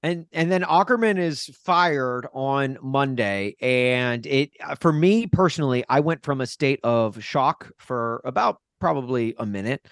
And 0.03 0.27
and 0.33 0.51
then 0.51 0.61
Aukerman 0.61 1.17
is 1.17 1.45
fired 1.63 2.27
on 2.31 2.77
Monday, 2.81 3.55
and 3.59 4.23
it 4.27 4.51
uh, 4.63 4.75
for 4.75 4.93
me 4.93 5.25
personally, 5.25 5.83
I 5.89 5.99
went 5.99 6.23
from 6.23 6.41
a 6.41 6.45
state 6.45 6.79
of 6.83 7.23
shock 7.23 7.71
for 7.79 8.21
about 8.23 8.61
probably 8.79 9.33
a 9.39 9.47
minute, 9.47 9.83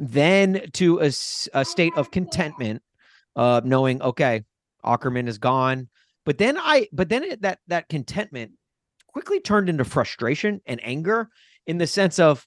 then 0.00 0.62
to 0.72 0.98
a, 1.00 1.12
a 1.52 1.64
state 1.64 1.92
of 1.94 2.10
contentment, 2.10 2.82
uh, 3.36 3.60
knowing 3.62 4.00
okay, 4.02 4.42
Aukerman 4.84 5.28
is 5.28 5.38
gone. 5.38 5.88
But 6.24 6.38
then 6.38 6.56
I, 6.58 6.88
but 6.92 7.08
then 7.10 7.22
it, 7.22 7.42
that 7.42 7.58
that 7.68 7.88
contentment 7.88 8.52
quickly 9.06 9.40
turned 9.40 9.68
into 9.68 9.84
frustration 9.84 10.60
and 10.66 10.80
anger 10.82 11.28
in 11.66 11.78
the 11.78 11.86
sense 11.86 12.18
of, 12.18 12.46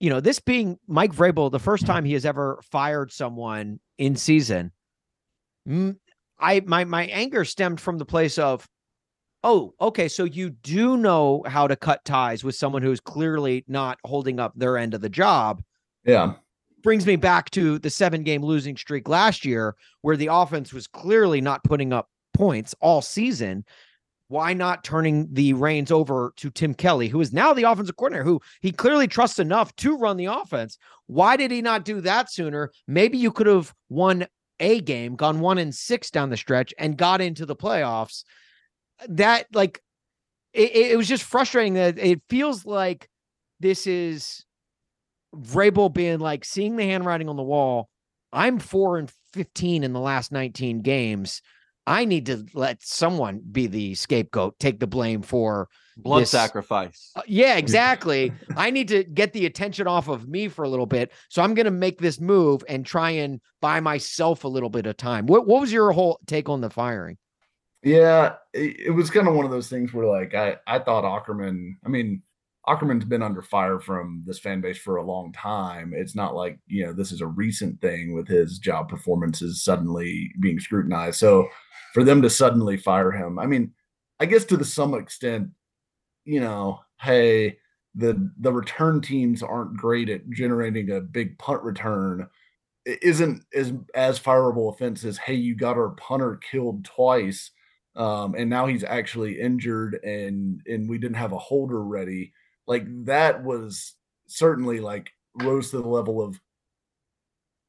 you 0.00 0.08
know, 0.08 0.20
this 0.20 0.40
being 0.40 0.78
Mike 0.88 1.12
Vrabel, 1.12 1.50
the 1.50 1.58
first 1.58 1.86
time 1.86 2.04
he 2.04 2.14
has 2.14 2.24
ever 2.24 2.60
fired 2.70 3.12
someone 3.12 3.80
in 3.98 4.16
season. 4.16 4.72
I 6.38 6.60
my 6.64 6.84
my 6.84 7.04
anger 7.06 7.44
stemmed 7.44 7.80
from 7.80 7.98
the 7.98 8.04
place 8.06 8.38
of, 8.38 8.66
oh, 9.42 9.74
okay, 9.78 10.08
so 10.08 10.24
you 10.24 10.50
do 10.50 10.96
know 10.96 11.42
how 11.46 11.66
to 11.66 11.76
cut 11.76 12.04
ties 12.04 12.42
with 12.44 12.54
someone 12.54 12.82
who's 12.82 13.00
clearly 13.00 13.64
not 13.68 13.98
holding 14.04 14.40
up 14.40 14.52
their 14.56 14.78
end 14.78 14.94
of 14.94 15.02
the 15.02 15.10
job. 15.10 15.62
Yeah. 16.04 16.34
Brings 16.84 17.06
me 17.06 17.16
back 17.16 17.50
to 17.50 17.80
the 17.80 17.90
seven 17.90 18.22
game 18.22 18.44
losing 18.44 18.76
streak 18.76 19.08
last 19.08 19.44
year, 19.44 19.74
where 20.02 20.16
the 20.16 20.28
offense 20.30 20.72
was 20.72 20.86
clearly 20.86 21.40
not 21.40 21.64
putting 21.64 21.92
up 21.92 22.08
points 22.34 22.74
all 22.80 23.02
season. 23.02 23.64
Why 24.28 24.54
not 24.54 24.84
turning 24.84 25.28
the 25.32 25.52
reins 25.54 25.90
over 25.90 26.32
to 26.36 26.50
Tim 26.50 26.74
Kelly, 26.74 27.08
who 27.08 27.20
is 27.20 27.32
now 27.32 27.52
the 27.52 27.64
offensive 27.64 27.96
coordinator, 27.96 28.24
who 28.24 28.40
he 28.60 28.70
clearly 28.70 29.06
trusts 29.08 29.38
enough 29.38 29.74
to 29.76 29.96
run 29.96 30.16
the 30.16 30.26
offense? 30.26 30.78
Why 31.06 31.36
did 31.36 31.50
he 31.50 31.62
not 31.62 31.84
do 31.84 32.00
that 32.02 32.30
sooner? 32.30 32.70
Maybe 32.86 33.18
you 33.18 33.32
could 33.32 33.46
have 33.46 33.74
won 33.88 34.26
a 34.60 34.80
game, 34.80 35.16
gone 35.16 35.40
one 35.40 35.58
and 35.58 35.74
six 35.74 36.10
down 36.10 36.30
the 36.30 36.36
stretch, 36.36 36.72
and 36.78 36.96
got 36.96 37.20
into 37.20 37.44
the 37.44 37.56
playoffs. 37.56 38.24
That, 39.08 39.46
like, 39.52 39.82
it, 40.52 40.92
it 40.92 40.96
was 40.96 41.08
just 41.08 41.24
frustrating 41.24 41.74
that 41.74 41.98
it 41.98 42.22
feels 42.28 42.64
like 42.64 43.08
this 43.60 43.86
is 43.86 44.44
Vrabel 45.34 45.92
being 45.92 46.18
like 46.18 46.44
seeing 46.44 46.76
the 46.76 46.84
handwriting 46.84 47.28
on 47.28 47.36
the 47.36 47.42
wall. 47.42 47.88
I'm 48.32 48.58
four 48.58 48.98
and 48.98 49.10
15 49.32 49.84
in 49.84 49.92
the 49.92 50.00
last 50.00 50.32
19 50.32 50.82
games. 50.82 51.40
I 51.86 52.04
need 52.06 52.26
to 52.26 52.46
let 52.54 52.82
someone 52.82 53.42
be 53.52 53.66
the 53.66 53.94
scapegoat, 53.94 54.58
take 54.58 54.80
the 54.80 54.86
blame 54.86 55.22
for 55.22 55.68
blood 55.96 56.22
this- 56.22 56.30
sacrifice. 56.30 57.12
Uh, 57.14 57.22
yeah, 57.26 57.56
exactly. 57.56 58.32
I 58.56 58.70
need 58.70 58.88
to 58.88 59.04
get 59.04 59.32
the 59.32 59.46
attention 59.46 59.86
off 59.86 60.08
of 60.08 60.26
me 60.26 60.48
for 60.48 60.64
a 60.64 60.68
little 60.68 60.86
bit. 60.86 61.12
So 61.28 61.42
I'm 61.42 61.54
going 61.54 61.66
to 61.66 61.70
make 61.70 62.00
this 62.00 62.18
move 62.20 62.64
and 62.68 62.86
try 62.86 63.10
and 63.10 63.40
buy 63.60 63.80
myself 63.80 64.44
a 64.44 64.48
little 64.48 64.70
bit 64.70 64.86
of 64.86 64.96
time. 64.96 65.26
What, 65.26 65.46
what 65.46 65.60
was 65.60 65.72
your 65.72 65.92
whole 65.92 66.20
take 66.26 66.48
on 66.48 66.62
the 66.62 66.70
firing? 66.70 67.18
Yeah, 67.82 68.36
it, 68.54 68.80
it 68.86 68.90
was 68.90 69.10
kind 69.10 69.28
of 69.28 69.34
one 69.34 69.44
of 69.44 69.50
those 69.50 69.68
things 69.68 69.92
where 69.92 70.06
like 70.06 70.34
I 70.34 70.56
I 70.66 70.78
thought 70.78 71.04
Aukerman. 71.04 71.74
I 71.84 71.90
mean, 71.90 72.22
Aukerman's 72.68 73.04
been 73.04 73.22
under 73.22 73.42
fire 73.42 73.78
from 73.78 74.22
this 74.26 74.38
fan 74.38 74.60
base 74.60 74.78
for 74.78 74.96
a 74.96 75.04
long 75.04 75.32
time. 75.32 75.92
It's 75.94 76.14
not 76.14 76.34
like 76.34 76.58
you 76.66 76.86
know 76.86 76.92
this 76.92 77.12
is 77.12 77.20
a 77.20 77.26
recent 77.26 77.80
thing 77.80 78.14
with 78.14 78.26
his 78.28 78.58
job 78.58 78.88
performances 78.88 79.62
suddenly 79.62 80.32
being 80.40 80.58
scrutinized. 80.60 81.18
So 81.18 81.48
for 81.92 82.04
them 82.04 82.22
to 82.22 82.30
suddenly 82.30 82.76
fire 82.76 83.12
him, 83.12 83.38
I 83.38 83.46
mean, 83.46 83.72
I 84.20 84.26
guess 84.26 84.44
to 84.46 84.56
the 84.56 84.64
some 84.64 84.94
extent, 84.94 85.50
you 86.24 86.40
know, 86.40 86.80
hey, 87.00 87.58
the 87.94 88.30
the 88.38 88.52
return 88.52 89.00
teams 89.00 89.42
aren't 89.42 89.76
great 89.76 90.08
at 90.08 90.28
generating 90.30 90.90
a 90.90 91.00
big 91.00 91.38
punt 91.38 91.62
return. 91.62 92.28
It 92.86 93.02
isn't 93.02 93.44
as 93.54 93.72
as 93.94 94.18
fireable 94.18 94.72
offense 94.72 95.04
as 95.04 95.18
hey, 95.18 95.34
you 95.34 95.54
got 95.54 95.76
our 95.76 95.90
punter 95.90 96.36
killed 96.36 96.84
twice 96.84 97.50
um, 97.96 98.34
and 98.36 98.50
now 98.50 98.66
he's 98.66 98.84
actually 98.84 99.40
injured 99.40 100.00
and 100.02 100.60
and 100.66 100.88
we 100.88 100.98
didn't 100.98 101.16
have 101.16 101.32
a 101.32 101.38
holder 101.38 101.82
ready 101.84 102.32
like 102.66 102.84
that 103.04 103.42
was 103.44 103.94
certainly 104.26 104.80
like 104.80 105.10
rose 105.42 105.70
to 105.70 105.78
the 105.78 105.88
level 105.88 106.22
of 106.22 106.40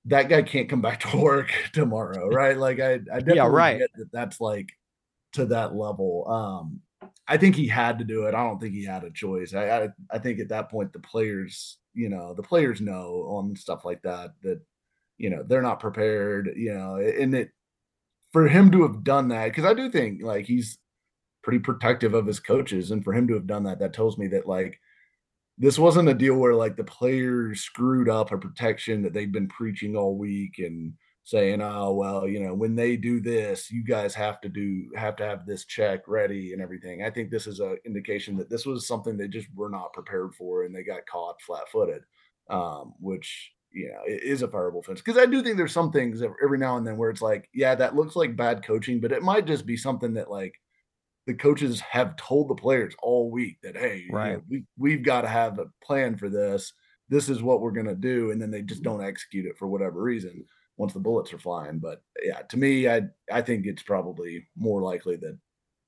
that 0.05 0.29
guy 0.29 0.43
can't 0.43 0.69
come 0.69 0.81
back 0.81 0.99
to 1.01 1.17
work 1.21 1.51
tomorrow 1.73 2.27
right? 2.31 2.57
Like 2.57 2.79
i 2.79 2.93
i 2.93 3.19
definitely 3.19 3.51
right. 3.51 3.79
get 3.79 3.91
that 3.95 4.11
that's 4.11 4.39
like 4.39 4.69
to 5.33 5.45
that 5.47 5.75
level. 5.75 6.27
Um 6.29 6.81
i 7.27 7.37
think 7.37 7.55
he 7.55 7.67
had 7.67 7.99
to 7.99 8.05
do 8.05 8.25
it. 8.25 8.35
I 8.35 8.43
don't 8.43 8.59
think 8.59 8.73
he 8.73 8.85
had 8.85 9.03
a 9.03 9.11
choice. 9.11 9.53
I 9.53 9.83
i, 9.83 9.89
I 10.11 10.19
think 10.19 10.39
at 10.39 10.49
that 10.49 10.69
point 10.69 10.93
the 10.93 10.99
players 10.99 11.77
you 11.95 12.09
know 12.09 12.33
the 12.33 12.43
players 12.43 12.81
know 12.81 13.25
on 13.29 13.55
stuff 13.55 13.85
like 13.85 14.01
that 14.03 14.31
that 14.43 14.61
you 15.17 15.29
know 15.29 15.43
they're 15.47 15.61
not 15.61 15.79
prepared 15.79 16.51
you 16.55 16.73
know 16.73 16.97
and 16.97 17.33
it 17.33 17.49
for 18.31 18.47
him 18.47 18.69
to 18.69 18.83
have 18.83 19.03
done 19.03 19.29
that 19.29 19.45
because 19.45 19.65
i 19.65 19.73
do 19.73 19.89
think 19.89 20.21
like 20.21 20.45
he's 20.45 20.77
pretty 21.41 21.59
protective 21.59 22.13
of 22.13 22.27
his 22.27 22.39
coaches 22.39 22.91
and 22.91 23.03
for 23.03 23.13
him 23.13 23.27
to 23.27 23.33
have 23.33 23.47
done 23.47 23.63
that 23.63 23.79
that 23.79 23.93
tells 23.93 24.17
me 24.17 24.27
that 24.27 24.45
like 24.45 24.79
this 25.57 25.79
wasn't 25.79 26.09
a 26.09 26.13
deal 26.13 26.35
where 26.35 26.53
like 26.53 26.75
the 26.75 26.83
players 26.83 27.61
screwed 27.61 28.09
up 28.09 28.31
a 28.31 28.37
protection 28.37 29.01
that 29.01 29.13
they've 29.13 29.31
been 29.31 29.47
preaching 29.47 29.95
all 29.95 30.17
week 30.17 30.59
and 30.59 30.93
saying 31.23 31.59
oh 31.61 31.91
well 31.91 32.27
you 32.27 32.39
know 32.39 32.53
when 32.53 32.75
they 32.75 32.95
do 32.95 33.19
this 33.19 33.71
you 33.71 33.83
guys 33.83 34.13
have 34.13 34.39
to 34.39 34.47
do 34.47 34.87
have 34.95 35.15
to 35.15 35.25
have 35.25 35.45
this 35.45 35.65
check 35.65 36.01
ready 36.07 36.53
and 36.53 36.61
everything. 36.61 37.03
I 37.03 37.09
think 37.09 37.31
this 37.31 37.47
is 37.47 37.59
a 37.59 37.77
indication 37.85 38.37
that 38.37 38.49
this 38.49 38.65
was 38.65 38.87
something 38.87 39.17
they 39.17 39.27
just 39.27 39.47
were 39.55 39.69
not 39.69 39.93
prepared 39.93 40.35
for 40.35 40.63
and 40.63 40.75
they 40.75 40.83
got 40.83 41.05
caught 41.07 41.41
flat-footed 41.41 42.03
um, 42.49 42.93
which 42.99 43.51
you 43.71 43.89
know 43.89 44.01
is 44.07 44.41
a 44.41 44.47
fireable 44.47 44.79
offense 44.79 45.01
because 45.01 45.21
i 45.21 45.25
do 45.25 45.43
think 45.43 45.57
there's 45.57 45.73
some 45.73 45.91
things 45.91 46.21
every 46.41 46.57
now 46.57 46.77
and 46.77 46.87
then 46.87 46.95
where 46.95 47.09
it's 47.09 47.21
like 47.21 47.49
yeah 47.53 47.75
that 47.75 47.95
looks 47.95 48.15
like 48.15 48.37
bad 48.37 48.63
coaching 48.63 49.01
but 49.01 49.11
it 49.11 49.21
might 49.21 49.45
just 49.45 49.65
be 49.65 49.75
something 49.75 50.13
that 50.13 50.31
like 50.31 50.53
the 51.27 51.33
coaches 51.33 51.79
have 51.79 52.15
told 52.17 52.47
the 52.49 52.55
players 52.55 52.93
all 53.01 53.31
week 53.31 53.57
that 53.63 53.75
hey 53.77 54.03
you 54.05 54.11
know, 54.11 54.17
Right. 54.17 54.41
we, 54.49 54.63
we've 54.77 55.03
got 55.03 55.21
to 55.21 55.27
have 55.27 55.59
a 55.59 55.65
plan 55.83 56.15
for 56.17 56.29
this. 56.29 56.73
This 57.09 57.29
is 57.29 57.41
what 57.41 57.61
we're 57.61 57.71
going 57.71 57.85
to 57.87 57.95
do 57.95 58.31
and 58.31 58.41
then 58.41 58.51
they 58.51 58.61
just 58.61 58.83
don't 58.83 59.03
execute 59.03 59.45
it 59.45 59.57
for 59.57 59.67
whatever 59.67 60.01
reason 60.01 60.45
once 60.77 60.93
the 60.93 60.99
bullets 60.99 61.33
are 61.33 61.39
flying. 61.39 61.79
But 61.79 62.01
yeah 62.23 62.41
to 62.49 62.57
me 62.57 62.87
i 62.89 63.01
i 63.31 63.41
think 63.41 63.65
it's 63.65 63.83
probably 63.83 64.47
more 64.55 64.81
likely 64.81 65.15
that 65.17 65.37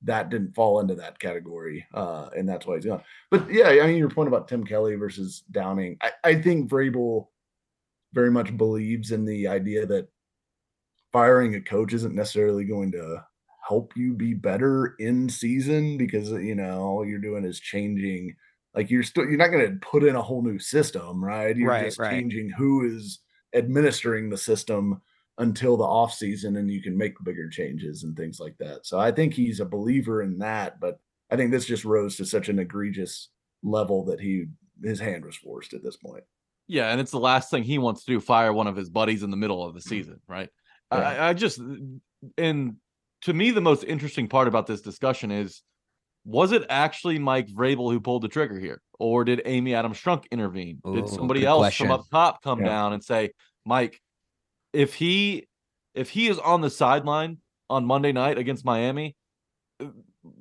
that 0.04 0.30
didn't 0.30 0.54
fall 0.54 0.80
into 0.80 0.93
that 0.95 1.17
category 1.19 1.84
uh 1.93 2.30
and 2.38 2.47
that's 2.47 2.65
why 2.67 2.76
he's 2.76 2.86
gone. 2.86 3.02
But 3.32 3.52
yeah 3.52 3.69
i 3.69 3.88
mean 3.88 3.97
your 3.97 4.10
point 4.10 4.28
about 4.28 4.47
tim 4.47 4.63
kelly 4.63 4.95
versus 4.95 5.43
downing 5.52 5.97
i, 6.02 6.12
I 6.23 6.36
think 6.41 6.69
vrabel 6.69 7.28
very 8.13 8.30
much 8.32 8.56
believes 8.56 9.12
in 9.12 9.26
the 9.26 9.47
idea 9.47 9.86
that 9.88 10.08
firing 11.12 11.56
a 11.56 11.62
coach 11.62 11.93
isn't 11.93 12.15
necessarily 12.15 12.63
going 12.63 12.91
to 12.91 13.23
help 13.67 13.91
you 13.95 14.13
be 14.13 14.34
better 14.34 14.95
in 14.99 15.30
season 15.30 15.97
because 15.97 16.30
you 16.32 16.56
know 16.56 16.80
all 16.80 17.06
you're 17.06 17.19
doing 17.19 17.43
is 17.43 17.60
changing 17.60 18.36
like 18.75 18.89
you're 18.89 19.03
still 19.03 19.25
you're 19.25 19.38
not 19.38 19.51
going 19.51 19.65
to 19.65 19.80
put 19.86 20.03
in 20.03 20.15
a 20.15 20.21
whole 20.21 20.41
new 20.41 20.60
system 20.60 21.23
right 21.23 21.58
you're 21.58 21.69
Right, 21.69 21.86
just 21.86 21.99
right. 21.99 22.12
changing 22.12 22.49
who 22.49 22.86
is 22.86 23.19
administering 23.56 24.30
the 24.30 24.38
system 24.38 25.01
until 25.39 25.77
the 25.77 25.84
off 25.84 26.13
season 26.13 26.58
and 26.58 26.69
you 26.69 26.82
can 26.82 26.97
make 26.97 27.13
bigger 27.23 27.49
changes 27.49 28.03
and 28.03 28.15
things 28.15 28.39
like 28.39 28.56
that 28.60 28.86
so 28.86 28.99
i 28.99 29.12
think 29.12 29.34
he's 29.34 29.60
a 29.60 29.65
believer 29.65 30.21
in 30.21 30.38
that 30.39 30.80
but 30.80 30.99
i 31.32 31.36
think 31.36 31.51
this 31.51 31.65
just 31.65 31.86
rose 31.86 32.15
to 32.15 32.25
such 32.25 32.49
an 32.49 32.60
egregious 32.60 33.30
level 33.63 34.06
that 34.06 34.19
he 34.19 34.45
his 34.84 34.99
hand 34.99 35.25
was 35.25 35.36
forced 35.36 35.73
at 35.73 35.84
this 35.84 35.97
point 35.97 36.23
Yeah, 36.67 36.91
and 36.91 37.01
it's 37.01 37.12
the 37.12 37.19
last 37.19 37.49
thing 37.49 37.63
he 37.63 37.77
wants 37.77 38.03
to 38.03 38.12
do, 38.12 38.19
fire 38.19 38.51
one 38.51 38.67
of 38.67 38.75
his 38.75 38.89
buddies 38.89 39.23
in 39.23 39.32
the 39.32 39.38
middle 39.38 39.63
of 39.63 39.73
the 39.73 39.80
mm. 39.80 39.89
season, 39.89 40.19
right? 40.27 40.49
Yeah. 40.91 40.99
I, 40.99 41.30
I 41.30 41.34
just 41.34 41.60
and 42.38 42.75
to 43.21 43.34
me 43.34 43.51
the 43.51 43.62
most 43.62 43.84
interesting 43.84 44.27
part 44.27 44.47
about 44.47 44.67
this 44.67 44.82
discussion 44.82 45.32
is 45.32 45.62
was 46.25 46.51
it 46.51 46.65
actually 46.69 47.19
Mike 47.19 47.47
Vrabel 47.47 47.91
who 47.91 48.01
pulled 48.01 48.21
the 48.21 48.27
trigger 48.27 48.60
here? 48.60 48.82
Or 48.99 49.23
did 49.23 49.41
Amy 49.45 49.73
Adams 49.73 49.97
Strunk 49.97 50.25
intervene? 50.30 50.82
Ooh, 50.86 50.95
did 50.95 51.10
somebody 51.10 51.45
else 51.45 51.62
question. 51.62 51.88
from 51.88 51.91
up 51.91 52.06
top 52.12 52.43
come 52.43 52.60
Yeah. 52.60 52.65
down 52.65 52.93
and 52.93 53.03
say, 53.03 53.32
Mike, 53.65 54.01
if 54.73 54.93
he 54.93 55.47
if 55.93 56.10
he 56.10 56.27
is 56.27 56.38
on 56.38 56.62
the 56.62 56.69
sideline 56.69 57.38
on 57.69 57.86
Monday 57.86 58.12
night 58.12 58.38
against 58.38 58.65
Miami, 58.65 59.15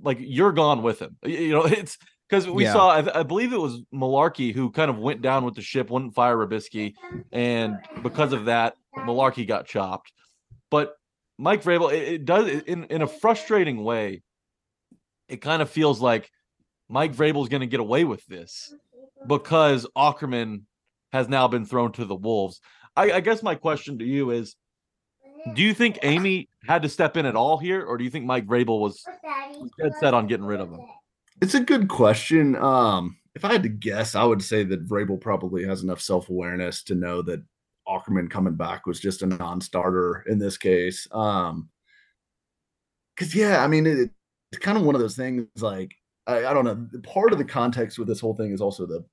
like 0.02 0.18
you're 0.20 0.52
gone 0.52 0.82
with 0.82 1.00
him. 1.00 1.16
You 1.24 1.50
know, 1.50 1.64
it's 1.66 1.98
because 2.28 2.48
we 2.48 2.64
Yeah. 2.64 2.72
saw, 2.72 2.88
I, 2.90 3.20
I 3.20 3.22
believe 3.22 3.52
it 3.52 3.60
was 3.60 3.82
Mularkey 3.94 4.52
who 4.52 4.70
kind 4.70 4.90
of 4.90 4.98
went 4.98 5.22
down 5.22 5.44
with 5.44 5.54
the 5.54 5.62
ship, 5.62 5.90
wouldn't 5.90 6.14
fire 6.14 6.36
Robiskie, 6.36 6.94
and 7.32 7.78
because 8.02 8.32
of 8.32 8.46
that, 8.46 8.74
Mularkey 8.96 9.46
got 9.46 9.66
chopped. 9.66 10.12
But 10.70 10.95
Mike 11.38 11.62
Vrabel, 11.62 11.92
it, 11.92 12.08
it 12.08 12.24
does 12.24 12.48
in 12.48 12.84
in 12.84 13.02
a 13.02 13.06
frustrating 13.06 13.84
way. 13.84 14.22
It 15.28 15.40
kind 15.40 15.60
of 15.60 15.68
feels 15.68 16.00
like 16.00 16.30
Mike 16.88 17.14
Vrabel 17.14 17.42
is 17.42 17.48
going 17.48 17.60
to 17.60 17.66
get 17.66 17.80
away 17.80 18.04
with 18.04 18.24
this 18.26 18.72
because 19.26 19.86
Aukerman 19.96 20.62
has 21.12 21.28
now 21.28 21.48
been 21.48 21.66
thrown 21.66 21.92
to 21.92 22.04
the 22.04 22.14
wolves. 22.14 22.60
I, 22.94 23.12
I 23.12 23.20
guess 23.20 23.42
my 23.42 23.54
question 23.54 23.98
to 23.98 24.04
you 24.04 24.30
is: 24.30 24.56
Do 25.54 25.62
you 25.62 25.74
think 25.74 25.98
Amy 26.02 26.48
had 26.66 26.82
to 26.82 26.88
step 26.88 27.16
in 27.16 27.26
at 27.26 27.36
all 27.36 27.58
here, 27.58 27.84
or 27.84 27.98
do 27.98 28.04
you 28.04 28.10
think 28.10 28.24
Mike 28.24 28.46
Vrabel 28.46 28.80
was 28.80 29.04
dead 29.78 29.92
set 30.00 30.14
on 30.14 30.26
getting 30.26 30.46
rid 30.46 30.60
of 30.60 30.70
him? 30.70 30.80
It's 31.42 31.54
a 31.54 31.60
good 31.60 31.88
question. 31.88 32.56
Um, 32.56 33.18
if 33.34 33.44
I 33.44 33.52
had 33.52 33.62
to 33.64 33.68
guess, 33.68 34.14
I 34.14 34.24
would 34.24 34.42
say 34.42 34.64
that 34.64 34.88
Vrabel 34.88 35.20
probably 35.20 35.64
has 35.64 35.82
enough 35.82 36.00
self 36.00 36.30
awareness 36.30 36.82
to 36.84 36.94
know 36.94 37.20
that 37.22 37.42
Aukerman 37.88 38.30
coming 38.30 38.54
back 38.54 38.86
was 38.86 39.00
just 39.00 39.22
a 39.22 39.26
non 39.26 39.60
starter 39.60 40.24
in 40.28 40.38
this 40.38 40.56
case. 40.58 41.06
Um, 41.12 41.68
because 43.14 43.34
yeah, 43.34 43.64
I 43.64 43.66
mean, 43.66 43.86
it, 43.86 44.10
it's 44.52 44.62
kind 44.62 44.76
of 44.76 44.84
one 44.84 44.94
of 44.94 45.00
those 45.00 45.16
things. 45.16 45.46
Like 45.58 45.94
I, 46.26 46.46
I 46.46 46.54
don't 46.54 46.64
know. 46.64 47.00
Part 47.02 47.32
of 47.32 47.38
the 47.38 47.44
context 47.44 47.98
with 47.98 48.08
this 48.08 48.20
whole 48.20 48.34
thing 48.34 48.52
is 48.52 48.60
also 48.60 48.86
the 48.86 49.04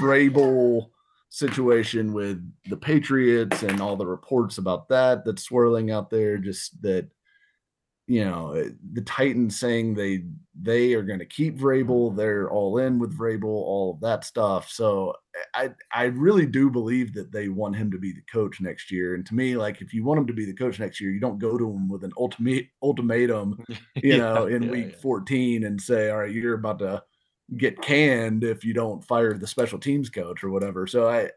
Vrabel 0.00 0.90
situation 1.28 2.12
with 2.12 2.44
the 2.66 2.76
Patriots 2.76 3.62
and 3.62 3.80
all 3.80 3.96
the 3.96 4.06
reports 4.06 4.58
about 4.58 4.88
that 4.88 5.24
that's 5.24 5.44
swirling 5.44 5.90
out 5.90 6.10
there. 6.10 6.38
Just 6.38 6.80
that 6.82 7.08
you 8.10 8.24
know 8.24 8.52
eh, 8.54 8.70
the 8.92 9.02
Titans 9.02 9.58
saying 9.58 9.94
they 9.94 10.24
they 10.60 10.94
are 10.94 11.02
going 11.04 11.20
to 11.20 11.26
keep 11.26 11.56
Vrabel, 11.56 12.14
they're 12.14 12.50
all 12.50 12.78
in 12.78 12.98
with 12.98 13.16
Vrabel, 13.16 13.44
all 13.44 13.92
of 13.94 14.00
that 14.00 14.24
stuff. 14.24 14.68
So 14.68 15.14
I 15.54 15.70
I 15.92 16.04
really 16.06 16.44
do 16.46 16.70
believe 16.70 17.14
that 17.14 17.30
they 17.30 17.48
want 17.48 17.76
him 17.76 17.88
to 17.92 17.98
be 17.98 18.12
the 18.12 18.22
coach 18.22 18.60
next 18.60 18.90
year. 18.90 19.14
And 19.14 19.24
to 19.26 19.34
me, 19.36 19.56
like 19.56 19.80
if 19.80 19.94
you 19.94 20.04
want 20.04 20.18
him 20.18 20.26
to 20.26 20.32
be 20.32 20.44
the 20.44 20.52
coach 20.54 20.80
next 20.80 21.00
year, 21.00 21.12
you 21.12 21.20
don't 21.20 21.38
go 21.38 21.56
to 21.56 21.70
him 21.70 21.88
with 21.88 22.02
an 22.02 22.12
ultimate 22.18 22.66
ultimatum, 22.82 23.60
you 24.02 24.16
Yeah, 24.16 24.18
know, 24.18 24.46
in 24.46 24.66
yeah, 24.66 24.70
week 24.70 24.90
yeah. 24.90 24.96
14 24.96 25.64
and 25.64 25.80
say, 25.80 26.10
all 26.10 26.18
right, 26.18 26.32
you're 26.32 26.54
about 26.54 26.80
to 26.80 27.04
get 27.56 27.80
canned 27.80 28.42
if 28.42 28.64
you 28.64 28.74
don't 28.74 29.04
fire 29.04 29.38
the 29.38 29.46
special 29.46 29.78
teams 29.78 30.10
coach 30.10 30.42
or 30.42 30.50
whatever. 30.50 30.86
So 30.88 31.08
I 31.08 31.30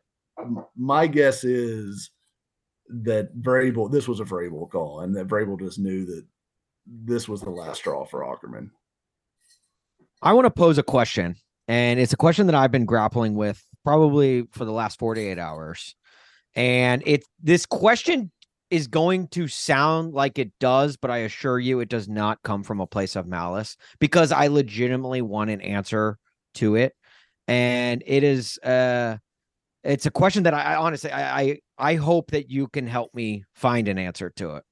my 0.75 1.05
guess 1.05 1.43
is 1.43 2.09
that 2.89 3.35
Vrabel, 3.39 3.91
this 3.91 4.07
was 4.07 4.19
a 4.19 4.25
Vrabel 4.25 4.69
call, 4.69 5.01
and 5.01 5.15
that 5.15 5.27
Vrabel 5.27 5.59
just 5.59 5.79
knew 5.79 6.05
that 6.07 6.25
this 6.85 7.27
was 7.27 7.41
the 7.41 7.49
last 7.49 7.77
straw 7.77 8.05
for 8.05 8.21
Aukerman. 8.21 8.69
I 10.21 10.33
want 10.33 10.45
to 10.45 10.51
pose 10.51 10.77
a 10.77 10.83
question, 10.83 11.35
and 11.67 11.99
it's 11.99 12.13
a 12.13 12.17
question 12.17 12.47
that 12.47 12.55
I've 12.55 12.71
been 12.71 12.85
grappling 12.85 13.35
with 13.35 13.63
probably 13.83 14.45
for 14.51 14.65
the 14.65 14.71
last 14.71 14.99
48 14.99 15.37
hours. 15.37 15.95
And 16.55 17.03
it 17.05 17.23
this 17.41 17.65
question 17.65 18.31
is 18.69 18.87
going 18.87 19.27
to 19.29 19.47
sound 19.47 20.13
like 20.13 20.39
it 20.39 20.51
does, 20.59 20.97
but 20.97 21.11
I 21.11 21.17
assure 21.19 21.59
you 21.59 21.79
it 21.79 21.89
does 21.89 22.07
not 22.07 22.41
come 22.43 22.63
from 22.63 22.79
a 22.79 22.87
place 22.87 23.15
of 23.15 23.27
malice 23.27 23.77
because 23.99 24.31
I 24.31 24.47
legitimately 24.47 25.21
want 25.21 25.49
an 25.49 25.61
answer 25.61 26.17
to 26.55 26.75
it. 26.75 26.93
And 27.47 28.03
it 28.05 28.23
is 28.23 28.57
uh 28.59 29.17
it's 29.83 30.05
a 30.05 30.11
question 30.11 30.43
that 30.43 30.53
I, 30.53 30.73
I 30.73 30.75
honestly 30.75 31.11
I, 31.11 31.41
I 31.41 31.59
I 31.77 31.95
hope 31.95 32.31
that 32.31 32.49
you 32.49 32.67
can 32.67 32.87
help 32.87 33.13
me 33.13 33.43
find 33.53 33.87
an 33.87 33.97
answer 33.97 34.31
to 34.37 34.55
it. 34.55 34.63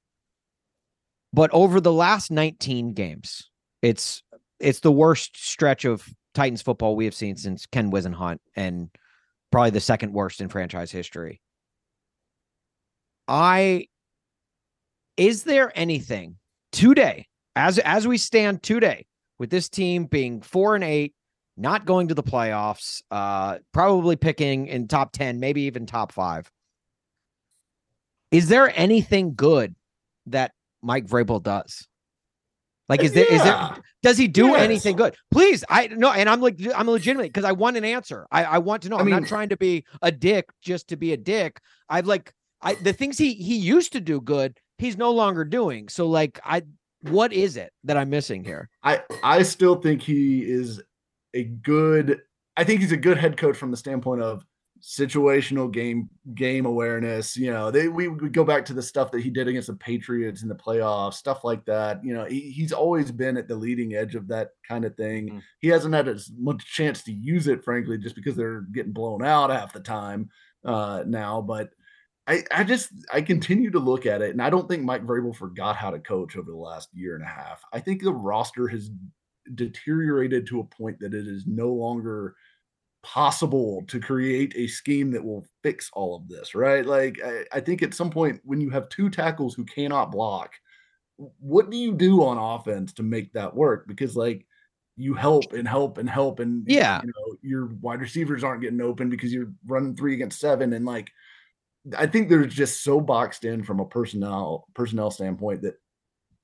But 1.34 1.50
over 1.54 1.80
the 1.80 1.94
last 1.94 2.32
19 2.32 2.94
games, 2.94 3.50
it's 3.82 4.22
it's 4.60 4.82
the 4.82 4.92
worst 4.92 5.32
stretch 5.36 5.86
of 5.86 6.08
Titans 6.34 6.62
football 6.62 6.96
we 6.96 7.06
have 7.06 7.16
seen 7.16 7.36
since 7.36 7.66
Ken 7.66 7.92
Whisenhunt 7.92 8.40
and 8.56 8.90
probably 9.52 9.72
the 9.72 9.80
second 9.80 10.14
worst 10.14 10.42
in 10.42 10.50
franchise 10.50 10.92
history. 10.92 11.42
I 13.28 13.88
is 15.18 15.44
there 15.44 15.72
anything 15.76 16.38
today 16.72 17.28
as 17.56 17.80
as 17.80 18.08
we 18.08 18.18
stand 18.18 18.64
today 18.64 19.06
with 19.40 19.50
this 19.50 19.70
team 19.70 20.06
being 20.06 20.42
4 20.42 20.76
and 20.76 20.84
8 20.84 21.14
not 21.58 21.86
going 21.86 22.08
to 22.08 22.16
the 22.16 22.24
playoffs 22.24 23.02
uh 23.12 23.58
probably 23.74 24.16
picking 24.16 24.68
in 24.68 24.88
top 24.88 25.12
10 25.12 25.40
maybe 25.40 25.64
even 25.64 25.86
top 25.86 26.12
5 26.12 26.50
is 28.32 28.48
there 28.48 28.72
anything 28.76 29.34
good 29.36 29.76
that 30.28 30.54
Mike 30.82 31.06
Vrabel 31.08 31.42
does 31.42 31.88
like 32.90 33.04
is 33.04 33.14
there 33.14 33.26
yeah. 33.30 33.36
is 33.36 33.44
there 33.44 33.70
does 34.04 34.18
he 34.18 34.28
do 34.28 34.48
Yes. 34.48 34.62
anything 34.64 34.96
good 34.96 35.16
please 35.32 35.64
I 35.70 35.88
no 35.88 36.12
and 36.12 36.28
I'm 36.30 36.42
like 36.42 36.60
I'm 36.76 36.90
legitimate 36.90 37.28
because 37.28 37.46
I 37.46 37.52
want 37.52 37.78
an 37.78 37.86
answer 37.86 38.28
I 38.32 38.44
I 38.44 38.58
want 38.58 38.84
to 38.84 38.90
know 38.90 38.98
I 38.98 39.00
I'm 39.00 39.06
mean- 39.06 39.16
not 39.16 39.28
trying 39.28 39.50
to 39.50 39.58
be 39.58 39.86
a 40.02 40.12
dick 40.12 40.50
just 40.62 40.88
to 40.90 40.98
be 40.98 41.14
a 41.14 41.18
dick 41.18 41.60
I've 41.90 42.08
like 42.08 42.34
I 42.62 42.76
the 42.76 42.94
things 42.94 43.18
he 43.18 43.34
he 43.34 43.56
used 43.58 43.94
to 43.94 44.02
do 44.02 44.22
good, 44.22 44.60
he's 44.78 44.96
no 44.96 45.10
longer 45.12 45.44
doing. 45.44 45.90
So 45.90 46.08
like 46.08 46.40
I 46.46 46.62
what 47.10 47.34
is 47.34 47.58
it 47.58 47.72
that 47.86 47.98
I'm 47.98 48.12
missing 48.12 48.44
here? 48.44 48.70
I 48.84 49.02
I 49.24 49.42
still 49.42 49.76
think 49.82 50.04
he 50.04 50.44
is 50.44 50.80
a 51.34 51.44
good. 51.46 52.22
I 52.56 52.64
think 52.64 52.82
he's 52.82 52.92
a 52.92 52.98
good 52.98 53.18
head 53.18 53.36
coach 53.38 53.58
from 53.58 53.72
the 53.72 53.78
standpoint 53.78 54.22
of 54.22 54.46
situational 54.82 55.72
game 55.72 56.10
game 56.34 56.66
awareness. 56.66 57.38
You 57.38 57.52
know, 57.52 57.72
they 57.72 57.88
we, 57.88 58.10
go 58.30 58.44
back 58.44 58.66
to 58.66 58.74
the 58.74 58.82
stuff 58.82 59.12
that 59.12 59.22
he 59.22 59.30
did 59.30 59.48
against 59.48 59.68
the 59.68 59.76
Patriots 59.76 60.44
in 60.44 60.50
the 60.50 60.56
playoffs, 60.56 61.14
stuff 61.14 61.44
like 61.44 61.64
that. 61.66 62.04
You 62.04 62.14
know, 62.14 62.26
he, 62.26 62.52
he's 62.52 62.72
always 62.72 63.12
been 63.12 63.38
at 63.38 63.48
the 63.48 63.56
leading 63.56 63.96
edge 63.96 64.16
of 64.16 64.28
that 64.30 64.50
kind 64.68 64.86
of 64.86 64.96
thing. 64.96 65.30
Mhm. 65.30 65.42
He 65.60 65.68
hasn't 65.68 65.94
had 65.94 66.08
as 66.08 66.32
much 66.38 66.66
chance 66.66 67.04
to 67.04 67.14
use 67.14 67.48
it, 67.48 67.64
frankly, 67.64 67.98
just 67.98 68.16
because 68.16 68.36
they're 68.36 68.62
getting 68.62 68.94
blown 68.94 69.24
out 69.24 69.50
half 69.50 69.74
the 69.74 69.80
time 69.80 70.30
uh, 70.66 71.04
now. 71.06 71.42
But 71.42 71.70
I, 72.28 72.44
I 72.52 72.64
just 72.64 72.90
I 73.12 73.22
continue 73.22 73.72
to 73.72 73.80
look 73.80 74.06
at 74.06 74.22
it, 74.22 74.32
and 74.32 74.42
I 74.42 74.50
don't 74.50 74.68
think 74.68 74.84
Mike 74.84 75.06
Vrabel 75.06 75.36
forgot 75.36 75.76
how 75.76 75.92
to 75.92 76.00
coach 76.00 76.36
over 76.36 76.50
the 76.50 76.58
last 76.58 76.90
year 76.94 77.16
and 77.16 77.24
a 77.24 77.28
half. 77.28 77.62
I 77.74 77.80
think 77.80 78.02
the 78.02 78.14
roster 78.14 78.68
has 78.68 78.90
deteriorated 79.56 80.48
to 80.48 80.60
a 80.60 80.64
point 80.64 81.00
that 81.00 81.14
it 81.14 81.28
is 81.28 81.46
no 81.48 81.70
longer 81.70 82.36
possible 83.04 83.84
to 83.88 84.00
create 84.00 84.54
a 84.56 84.68
scheme 84.68 85.12
that 85.12 85.24
will 85.24 85.46
fix 85.64 85.90
all 85.94 86.16
of 86.16 86.28
this, 86.28 86.54
right? 86.56 86.86
Like 86.86 87.20
I, 87.24 87.44
I 87.52 87.60
think 87.60 87.82
at 87.82 87.94
some 87.94 88.10
point 88.10 88.40
when 88.44 88.62
you 88.62 88.70
have 88.70 88.90
two 88.90 89.10
tackles 89.10 89.56
who 89.56 89.66
cannot 89.66 90.12
block, 90.12 90.54
what 91.40 91.70
do 91.70 91.78
you 91.78 91.94
do 91.94 92.24
on 92.24 92.38
offense 92.38 92.94
to 92.94 93.04
make 93.04 93.34
that 93.34 93.56
work? 93.56 93.88
Because 93.88 94.16
like 94.16 94.46
you 94.98 95.14
help 95.14 95.54
and 95.54 95.68
help 95.68 95.98
and 95.98 96.10
help 96.10 96.40
and 96.40 96.66
Yeah. 96.68 97.02
you 97.02 97.08
know 97.08 97.38
your 97.42 97.66
wide 97.82 98.02
receivers 98.02 98.44
aren't 98.44 98.62
getting 98.62 98.82
open 98.82 99.10
because 99.10 99.34
you're 99.34 99.52
running 99.66 99.96
three 99.96 100.14
against 100.14 100.40
seven 100.40 100.74
and 100.74 100.86
like 100.86 101.10
I 101.98 102.06
think 102.06 102.30
they're 102.30 102.46
just 102.46 102.84
so 102.84 103.02
boxed 103.02 103.44
in 103.46 103.64
from 103.64 103.80
a 103.80 103.86
personnel 103.86 104.68
personnel 104.76 105.10
standpoint 105.10 105.64
that 105.64 105.76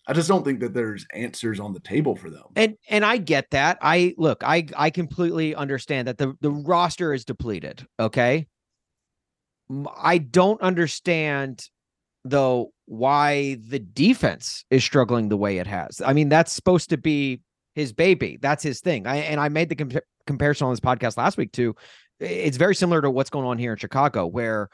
I 0.08 0.14
just 0.14 0.30
don't 0.30 0.46
think 0.46 0.62
that 0.62 0.74
there's 0.74 1.06
answers 1.14 1.60
on 1.60 1.74
the 1.74 1.82
table 1.82 2.16
for 2.16 2.30
them. 2.30 2.46
And 2.56 2.76
and 2.90 3.04
I 3.04 3.18
get 3.18 3.50
that. 3.52 3.78
I 3.82 4.16
look, 4.18 4.42
I 4.44 4.66
I 4.76 4.90
completely 4.90 5.54
understand 5.54 6.08
that 6.08 6.18
the 6.18 6.34
the 6.40 6.52
roster 6.52 7.14
is 7.14 7.26
depleted, 7.26 7.86
okay? 8.00 8.48
I 9.98 10.20
don't 10.20 10.62
understand 10.62 11.68
though 12.24 12.72
why 12.86 13.58
the 13.68 13.80
defense 13.80 14.64
is 14.70 14.84
struggling 14.84 15.28
the 15.28 15.38
way 15.38 15.58
it 15.58 15.68
has. 15.68 16.02
I 16.04 16.14
mean, 16.14 16.30
that's 16.30 16.54
supposed 16.54 16.90
to 16.92 16.98
be 16.98 17.42
his 17.76 17.92
baby. 17.92 18.38
That's 18.42 18.64
his 18.64 18.80
thing. 18.80 19.08
I 19.08 19.18
and 19.18 19.42
I 19.42 19.50
made 19.50 19.68
the 19.68 19.76
compa- 19.76 20.02
comparison 20.26 20.68
on 20.68 20.74
this 20.74 20.80
podcast 20.80 21.18
last 21.18 21.38
week 21.38 21.52
too. 21.52 21.76
It's 22.20 22.58
very 22.58 22.76
similar 22.76 23.02
to 23.02 23.12
what's 23.12 23.30
going 23.30 23.46
on 23.46 23.58
here 23.58 23.74
in 23.74 23.78
Chicago 23.78 24.26
where 24.26 24.70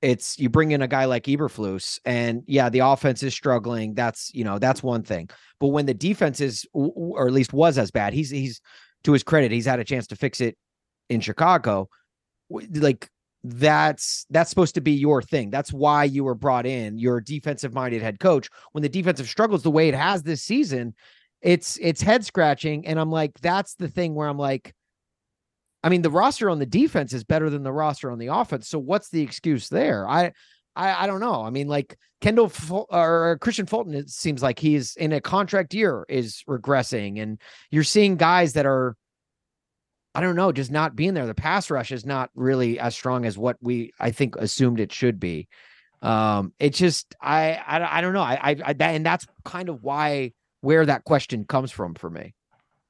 it's 0.00 0.38
you 0.38 0.48
bring 0.48 0.70
in 0.70 0.82
a 0.82 0.88
guy 0.88 1.06
like 1.06 1.24
Eberflus 1.24 1.98
and 2.04 2.42
yeah, 2.46 2.68
the 2.68 2.80
offense 2.80 3.22
is 3.22 3.34
struggling. 3.34 3.94
That's, 3.94 4.32
you 4.32 4.44
know, 4.44 4.58
that's 4.58 4.82
one 4.82 5.02
thing. 5.02 5.28
But 5.58 5.68
when 5.68 5.86
the 5.86 5.94
defense 5.94 6.40
is 6.40 6.66
or 6.72 7.26
at 7.26 7.32
least 7.32 7.52
was 7.52 7.78
as 7.78 7.90
bad, 7.90 8.12
he's 8.12 8.30
he's 8.30 8.60
to 9.04 9.12
his 9.12 9.22
credit, 9.22 9.50
he's 9.50 9.66
had 9.66 9.80
a 9.80 9.84
chance 9.84 10.06
to 10.08 10.16
fix 10.16 10.40
it 10.40 10.56
in 11.08 11.20
Chicago. 11.20 11.88
Like 12.50 13.10
that's 13.44 14.26
that's 14.30 14.50
supposed 14.50 14.74
to 14.76 14.80
be 14.80 14.92
your 14.92 15.22
thing. 15.22 15.50
That's 15.50 15.72
why 15.72 16.04
you 16.04 16.24
were 16.24 16.34
brought 16.34 16.66
in. 16.66 16.98
You're 16.98 17.20
defensive 17.20 17.74
minded 17.74 18.02
head 18.02 18.20
coach. 18.20 18.48
When 18.72 18.82
the 18.82 18.88
defensive 18.88 19.28
struggles 19.28 19.62
the 19.62 19.70
way 19.70 19.88
it 19.88 19.94
has 19.94 20.22
this 20.22 20.42
season, 20.42 20.94
it's 21.42 21.78
it's 21.80 22.02
head 22.02 22.24
scratching. 22.24 22.86
And 22.86 23.00
I'm 23.00 23.10
like, 23.10 23.32
that's 23.40 23.74
the 23.74 23.88
thing 23.88 24.14
where 24.14 24.28
I'm 24.28 24.38
like, 24.38 24.74
I 25.82 25.88
mean, 25.88 26.02
the 26.02 26.10
roster 26.10 26.50
on 26.50 26.58
the 26.58 26.66
defense 26.66 27.12
is 27.12 27.24
better 27.24 27.50
than 27.50 27.62
the 27.62 27.72
roster 27.72 28.10
on 28.10 28.18
the 28.18 28.28
offense. 28.28 28.68
So 28.68 28.78
what's 28.78 29.10
the 29.10 29.22
excuse 29.22 29.68
there? 29.68 30.08
I 30.08 30.32
I, 30.78 31.04
I 31.04 31.06
don't 31.06 31.20
know. 31.20 31.42
I 31.42 31.50
mean, 31.50 31.66
like 31.66 31.98
Kendall 32.20 32.52
or 32.90 33.38
Kristian 33.40 33.68
Fulton, 33.68 33.94
it 33.94 34.08
seems 34.10 34.42
like 34.42 34.58
he's 34.58 34.94
in 34.96 35.12
a 35.12 35.20
contract 35.20 35.74
year 35.74 36.06
is 36.08 36.44
regressing, 36.48 37.20
and 37.20 37.40
you're 37.70 37.82
seeing 37.84 38.16
guys 38.16 38.52
that 38.52 38.64
are, 38.64 38.96
I 40.14 40.20
don't 40.20 40.36
know, 40.36 40.52
just 40.52 40.70
not 40.70 40.94
being 40.94 41.14
there. 41.14 41.26
The 41.26 41.34
pass 41.34 41.68
rush 41.70 41.90
is 41.90 42.06
not 42.06 42.30
really 42.34 42.78
as 42.78 42.94
strong 42.94 43.24
as 43.24 43.36
what 43.36 43.56
we 43.60 43.92
I 43.98 44.12
think 44.12 44.36
assumed 44.36 44.78
it 44.78 44.92
should 44.92 45.18
be. 45.18 45.48
Um, 46.00 46.52
it 46.60 46.74
just 46.74 47.14
I 47.20 47.54
I, 47.54 47.98
I 47.98 48.00
don't 48.00 48.12
know. 48.12 48.22
I, 48.22 48.38
I 48.40 48.56
I 48.66 48.72
that, 48.74 48.94
and 48.94 49.04
that's 49.04 49.26
kind 49.44 49.68
of 49.68 49.82
why 49.82 50.32
where 50.60 50.86
that 50.86 51.04
question 51.04 51.44
comes 51.44 51.72
from 51.72 51.94
for 51.94 52.08
me. 52.08 52.34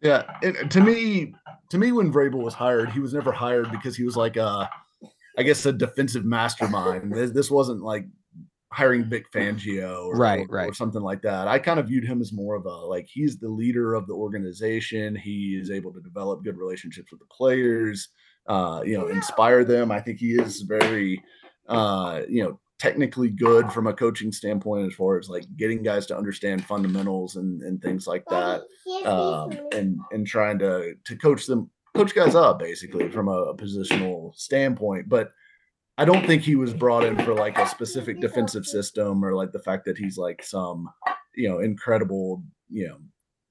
Yeah, 0.01 0.23
and 0.43 0.71
to 0.71 0.81
me, 0.81 1.35
to 1.71 1.79
me, 1.79 1.93
when 1.93 2.13
Vrabel 2.13 2.43
was 2.43 2.55
hired, 2.55 2.91
he 2.91 3.01
was 3.01 3.13
never 3.13 3.33
hired 3.33 3.71
because 3.71 3.97
he 3.97 4.05
was 4.05 4.17
like 4.17 4.37
a, 4.37 4.71
I 5.37 5.43
guess, 5.43 5.67
a 5.67 5.73
defensive 5.73 6.25
mastermind. 6.25 7.13
This, 7.13 7.33
this 7.33 7.51
wasn't 7.51 7.83
like 7.83 8.07
hiring 8.71 9.05
Vic 9.05 9.25
Fangio 9.33 10.07
or, 10.07 10.17
Right, 10.17 10.47
or, 10.49 10.55
right. 10.55 10.71
or 10.71 10.75
something 10.75 11.01
like 11.03 11.23
that. 11.23 11.49
I 11.49 11.59
kind 11.59 11.81
of 11.81 11.89
viewed 11.89 12.05
him 12.05 12.21
as 12.21 12.33
more 12.33 12.55
of 12.55 12.67
a 12.67 12.69
like 12.69 13.07
he's 13.13 13.39
the 13.39 13.49
leader 13.49 13.95
of 13.95 14.07
the 14.07 14.15
organization. 14.15 15.17
He 15.17 15.59
is 15.61 15.71
able 15.71 15.93
to 15.95 16.01
develop 16.01 16.45
good 16.45 16.57
relationships 16.57 17.11
with 17.11 17.21
the 17.21 17.27
players, 17.27 18.09
uh, 18.47 18.83
you 18.85 18.97
know, 18.97 19.09
inspire 19.09 19.65
them. 19.65 19.91
I 19.91 20.01
think 20.01 20.19
he 20.19 20.33
is 20.33 20.63
very, 20.63 21.23
uh, 21.69 22.23
you 22.29 22.45
know, 22.45 22.61
technically 22.79 23.29
good 23.29 23.73
from 23.73 23.87
a 23.87 23.93
coaching 23.93 24.31
standpoint 24.31 24.87
as 24.87 24.95
far 24.95 25.19
as 25.19 25.29
like 25.29 25.45
getting 25.57 25.83
guys 25.83 26.07
to 26.07 26.17
understand 26.17 26.65
fundamentals 26.65 27.37
and, 27.37 27.63
and 27.63 27.83
things 27.83 28.07
like 28.07 28.25
that 28.27 28.63
um, 29.05 29.51
and 29.73 29.99
and 30.13 30.27
trying 30.27 30.59
to 30.59 30.95
to 31.05 31.17
coach 31.17 31.47
them 31.47 31.71
coach 31.95 32.15
guys 32.15 32.35
up 32.35 32.59
basically 32.59 33.09
from 33.09 33.29
a, 33.29 33.55
positional 33.55 34.35
standpoint 34.37 35.09
but 35.09 35.33
i 35.97 36.05
don't 36.05 36.27
think 36.27 36.43
he 36.43 36.55
was 36.55 36.73
brought 36.73 37.05
in 37.05 37.17
for 37.25 37.35
like 37.35 37.59
a 37.59 37.67
specific 37.67 38.21
defensive 38.21 38.65
system 38.65 39.25
or 39.25 39.35
like 39.35 39.51
the 39.51 39.63
fact 39.63 39.85
that 39.85 39.99
he's 39.99 40.17
like 40.17 40.43
some 40.43 40.89
you 41.35 41.49
know 41.49 41.59
incredible 41.59 42.43
you 42.71 42.87
know 42.87 42.99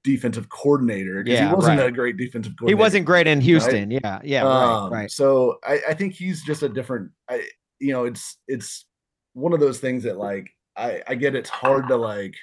defensive 0.04 0.48
coordinator 0.48 1.22
because 1.22 1.38
Yeah, 1.38 1.48
he 1.48 1.54
wasn't 1.54 1.80
right. 1.80 1.88
a 1.88 1.92
great 1.92 2.16
defensive 2.16 2.54
He 2.66 2.74
wasn't 2.74 3.04
great 3.04 3.26
in 3.26 3.40
Houston. 3.40 3.90
Yeah, 3.90 4.20
yeah, 4.22 4.42
right, 4.42 4.64
um, 4.64 4.92
right. 4.92 5.10
So 5.10 5.58
I, 5.64 5.80
I 5.88 5.94
think 5.94 6.14
he's 6.14 6.42
just 6.44 6.62
a 6.62 6.68
different. 6.68 7.10
I 7.28 7.46
you 7.80 7.92
know 7.92 8.04
it's 8.04 8.38
it's 8.46 8.86
one 9.34 9.52
of 9.52 9.60
those 9.60 9.78
things 9.78 10.04
that 10.04 10.18
like 10.18 10.50
I 10.76 11.02
I 11.06 11.14
get 11.14 11.34
it's 11.34 11.50
hard 11.50 11.88
to 11.88 11.96
like 11.96 12.34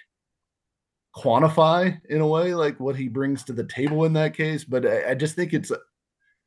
quantify 1.16 1.98
in 2.10 2.22
a 2.22 2.28
way 2.28 2.54
like 2.54 2.80
what 2.80 2.96
he 2.96 3.08
brings 3.08 3.44
to 3.44 3.54
the 3.54 3.64
table 3.64 4.06
in 4.06 4.14
that 4.14 4.36
case, 4.36 4.66
but 4.66 4.86
I, 4.86 5.12
I 5.12 5.16
just 5.16 5.36
think 5.36 5.54
it's 5.54 5.72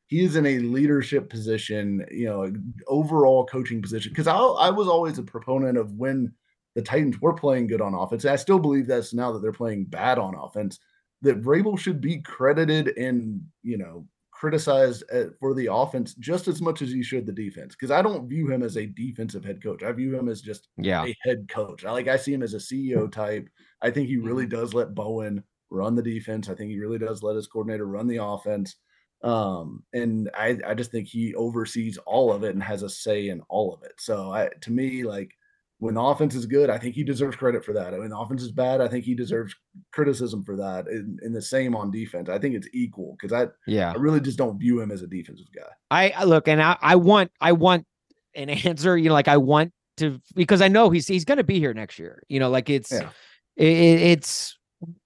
he 0.08 0.24
is 0.24 0.36
in 0.36 0.46
a 0.46 0.58
leadership 0.60 1.28
position, 1.28 2.04
you 2.10 2.26
know, 2.26 2.50
overall 2.86 3.46
coaching 3.46 3.82
position. 3.82 4.10
Because 4.10 4.26
I 4.26 4.36
I 4.36 4.70
was 4.70 4.88
always 4.88 5.18
a 5.18 5.22
proponent 5.22 5.78
of 5.78 5.92
when 5.92 6.32
the 6.74 6.82
Titans 6.82 7.20
were 7.20 7.34
playing 7.34 7.66
good 7.66 7.80
on 7.80 7.94
offense. 7.94 8.24
I 8.24 8.36
still 8.36 8.58
believe 8.58 8.86
that's 8.86 9.14
now 9.14 9.32
that 9.32 9.40
they're 9.40 9.52
playing 9.52 9.86
bad 9.86 10.18
on 10.18 10.34
offense. 10.34 10.78
That 11.22 11.42
Vrabel 11.42 11.78
should 11.78 12.00
be 12.00 12.20
credited 12.20 12.96
and 12.96 13.42
you 13.62 13.78
know 13.78 14.06
criticized 14.38 15.02
uh, 15.12 15.24
for 15.40 15.52
the 15.52 15.66
offense 15.72 16.14
just 16.14 16.46
as 16.46 16.62
much 16.62 16.80
as 16.80 16.92
you 16.92 17.02
should 17.02 17.26
the 17.26 17.32
defense 17.32 17.74
because 17.74 17.90
I 17.90 18.02
don't 18.02 18.28
view 18.28 18.48
him 18.50 18.62
as 18.62 18.76
a 18.76 18.86
defensive 18.86 19.44
head 19.44 19.60
coach. 19.60 19.82
I 19.82 19.90
view 19.90 20.16
him 20.16 20.28
as 20.28 20.40
just 20.40 20.68
Yeah. 20.76 21.04
a 21.04 21.14
head 21.22 21.48
coach. 21.48 21.84
I 21.84 21.90
like 21.90 22.06
I 22.06 22.16
see 22.16 22.32
him 22.34 22.44
as 22.44 22.54
a 22.54 22.58
CEO 22.58 23.10
type. 23.12 23.48
I 23.82 23.90
think 23.90 24.06
he 24.08 24.16
really 24.16 24.46
does 24.46 24.74
let 24.74 24.94
Bowen 24.94 25.42
run 25.70 25.96
the 25.96 26.02
defense. 26.02 26.48
I 26.48 26.54
think 26.54 26.70
he 26.70 26.78
really 26.78 26.98
does 26.98 27.22
let 27.22 27.34
his 27.36 27.48
coordinator 27.48 27.86
run 27.86 28.06
the 28.06 28.22
offense. 28.22 28.76
Um, 29.22 29.82
and 29.92 30.30
I 30.34 30.56
I 30.64 30.74
just 30.74 30.92
think 30.92 31.08
he 31.08 31.34
oversees 31.34 31.98
all 32.06 32.32
of 32.32 32.44
it 32.44 32.54
and 32.54 32.62
has 32.62 32.84
a 32.84 32.88
say 32.88 33.28
in 33.30 33.40
all 33.48 33.74
of 33.74 33.82
it. 33.82 33.94
So 33.98 34.30
I 34.30 34.50
to 34.60 34.70
me 34.70 35.02
like 35.02 35.32
when 35.78 35.94
the 35.94 36.00
offense 36.02 36.34
is 36.34 36.46
good, 36.46 36.70
I 36.70 36.78
think 36.78 36.94
he 36.94 37.04
deserves 37.04 37.36
credit 37.36 37.64
for 37.64 37.72
that. 37.74 37.92
When 37.96 38.10
the 38.10 38.18
offense 38.18 38.42
is 38.42 38.50
bad, 38.50 38.80
I 38.80 38.88
think 38.88 39.04
he 39.04 39.14
deserves 39.14 39.54
criticism 39.92 40.44
for 40.44 40.56
that. 40.56 40.88
And, 40.88 41.20
and 41.22 41.34
the 41.34 41.40
same 41.42 41.76
on 41.76 41.90
defense. 41.90 42.28
I 42.28 42.38
think 42.38 42.54
it's 42.56 42.68
equal 42.74 43.16
because 43.20 43.32
I 43.32 43.48
Yeah. 43.66 43.92
I 43.92 43.94
really 43.94 44.20
just 44.20 44.38
don't 44.38 44.58
view 44.58 44.80
him 44.80 44.90
as 44.90 45.02
a 45.02 45.06
defensive 45.06 45.46
guy. 45.54 45.70
I, 45.90 46.10
I 46.10 46.24
look 46.24 46.48
and 46.48 46.60
I, 46.60 46.76
I 46.80 46.96
want 46.96 47.30
I 47.40 47.52
want 47.52 47.86
an 48.34 48.48
answer. 48.66 48.98
You 48.98 49.08
know, 49.08 49.14
like 49.14 49.28
I 49.28 49.36
want 49.36 49.72
to 49.98 50.20
because 50.34 50.60
I 50.60 50.68
know 50.68 50.90
he's 50.90 51.06
he's 51.06 51.24
going 51.24 51.38
to 51.38 51.44
be 51.44 51.58
here 51.60 51.74
next 51.74 51.98
year. 51.98 52.22
You 52.28 52.40
know, 52.40 52.50
like 52.50 52.70
it's 52.70 52.90
Yeah. 52.92 53.10
it, 53.56 53.66
it's 53.66 54.58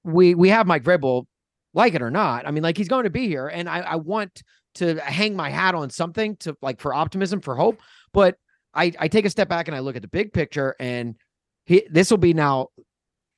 we 0.05 0.35
we 0.35 0.49
have 0.49 0.67
Mike 0.67 0.85
Vrabel, 0.85 1.27
like 1.75 1.95
it 1.95 2.03
or 2.03 2.11
not. 2.11 2.47
I 2.47 2.51
mean, 2.51 2.63
like 2.63 2.77
he's 2.79 2.89
going 2.89 3.05
to 3.05 3.11
be 3.11 3.29
here, 3.29 3.49
and 3.49 3.69
I 3.69 3.81
I 3.81 3.97
want 3.97 4.43
to 4.77 4.99
hang 5.01 5.37
my 5.37 5.51
hat 5.51 5.75
on 5.75 5.91
something 5.91 6.37
to 6.37 6.57
like 6.63 6.81
for 6.81 6.95
optimism 6.95 7.43
for 7.43 7.57
hope. 7.57 7.79
But 8.15 8.37
I 8.75 8.93
I 8.99 9.09
take 9.09 9.25
a 9.25 9.31
step 9.31 9.49
back 9.49 9.69
and 9.69 9.77
I 9.77 9.81
look 9.81 9.97
at 9.97 10.03
the 10.03 10.09
big 10.09 10.33
picture, 10.33 10.75
and 10.79 11.17
he 11.67 11.87
this 11.91 12.11
will 12.11 12.19
be 12.19 12.35
now. 12.35 12.69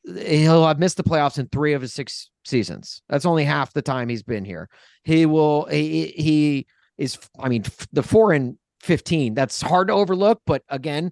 He'll 0.05 0.67
have 0.67 0.79
missed 0.79 0.99
the 0.99 1.03
playoffs 1.03 1.39
in 1.39 1.49
three 1.49 1.73
of 1.73 1.81
his 1.81 1.95
six 1.95 2.31
seasons. 2.45 3.01
That's 3.09 3.25
only 3.25 3.45
half 3.45 3.73
the 3.73 3.81
time 3.83 4.09
he's 4.09 4.23
been 4.23 4.45
here. 4.45 4.69
He 5.03 5.25
will. 5.27 5.65
He 5.65 6.09
he 6.09 6.67
is. 6.99 7.19
I 7.39 7.49
mean, 7.49 7.65
the 7.93 8.03
four 8.03 8.33
and 8.33 8.59
fifteen. 8.81 9.35
That's 9.35 9.61
hard 9.63 9.89
to 9.89 9.95
overlook. 9.95 10.43
But 10.47 10.63
again, 10.69 11.11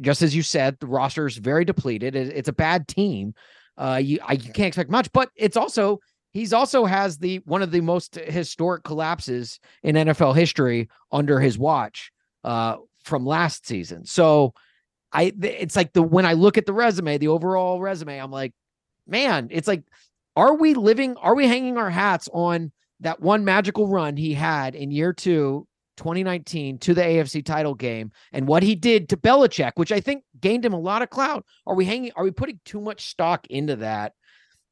just 0.00 0.22
as 0.22 0.36
you 0.36 0.42
said, 0.42 0.76
the 0.80 0.86
roster 0.86 1.26
is 1.26 1.36
very 1.36 1.64
depleted. 1.64 2.14
It- 2.14 2.32
it's 2.36 2.48
a 2.48 2.52
bad 2.52 2.86
team. 2.86 3.34
Uh, 3.76 4.00
you 4.02 4.18
I 4.26 4.34
you 4.34 4.52
can't 4.52 4.68
expect 4.68 4.90
much. 4.90 5.10
But 5.12 5.30
it's 5.34 5.56
also 5.56 5.98
he's 6.32 6.52
also 6.52 6.84
has 6.84 7.18
the 7.18 7.38
one 7.44 7.62
of 7.62 7.70
the 7.72 7.80
most 7.80 8.14
historic 8.14 8.84
collapses 8.84 9.58
in 9.82 9.96
NFL 9.96 10.36
history 10.36 10.88
under 11.10 11.40
his 11.40 11.58
watch. 11.58 12.12
Uh, 12.44 12.76
from 13.04 13.26
last 13.26 13.66
season. 13.66 14.04
So 14.04 14.54
I 15.12 15.32
it's 15.42 15.76
like 15.76 15.92
the 15.92 16.02
when 16.02 16.26
I 16.26 16.32
look 16.32 16.58
at 16.58 16.66
the 16.66 16.72
resume, 16.72 17.18
the 17.18 17.28
overall 17.28 17.80
resume, 17.80 18.18
I'm 18.18 18.30
like, 18.30 18.52
man, 19.06 19.48
it's 19.50 19.68
like, 19.68 19.84
are 20.36 20.54
we 20.54 20.74
living, 20.74 21.16
are 21.16 21.34
we 21.34 21.46
hanging 21.46 21.76
our 21.76 21.90
hats 21.90 22.28
on 22.32 22.72
that 23.00 23.20
one 23.20 23.44
magical 23.44 23.88
run 23.88 24.16
he 24.16 24.32
had 24.32 24.74
in 24.74 24.90
year 24.90 25.12
two, 25.12 25.66
2019 25.98 26.78
to 26.78 26.94
the 26.94 27.02
AFC 27.02 27.44
title 27.44 27.74
game 27.74 28.10
and 28.32 28.46
what 28.46 28.62
he 28.62 28.74
did 28.74 29.08
to 29.10 29.16
Belichick, 29.16 29.72
which 29.74 29.92
I 29.92 30.00
think 30.00 30.24
gained 30.40 30.64
him 30.64 30.72
a 30.72 30.80
lot 30.80 31.02
of 31.02 31.10
clout. 31.10 31.44
Are 31.66 31.74
we 31.74 31.84
hanging, 31.84 32.12
are 32.16 32.24
we 32.24 32.30
putting 32.30 32.60
too 32.64 32.80
much 32.80 33.06
stock 33.06 33.46
into 33.48 33.76
that? 33.76 34.14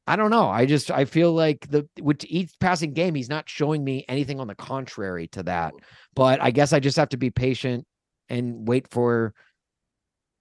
I 0.07 0.15
don't 0.15 0.31
know. 0.31 0.49
I 0.49 0.65
just 0.65 0.89
I 0.89 1.05
feel 1.05 1.31
like 1.31 1.69
the 1.69 1.87
with 2.01 2.25
each 2.25 2.51
passing 2.59 2.93
game, 2.93 3.13
he's 3.13 3.29
not 3.29 3.47
showing 3.47 3.83
me 3.83 4.03
anything 4.09 4.39
on 4.39 4.47
the 4.47 4.55
contrary 4.55 5.27
to 5.29 5.43
that. 5.43 5.73
But 6.15 6.41
I 6.41 6.49
guess 6.49 6.73
I 6.73 6.79
just 6.79 6.97
have 6.97 7.09
to 7.09 7.17
be 7.17 7.29
patient 7.29 7.85
and 8.31 8.67
wait 8.67 8.87
for 8.89 9.33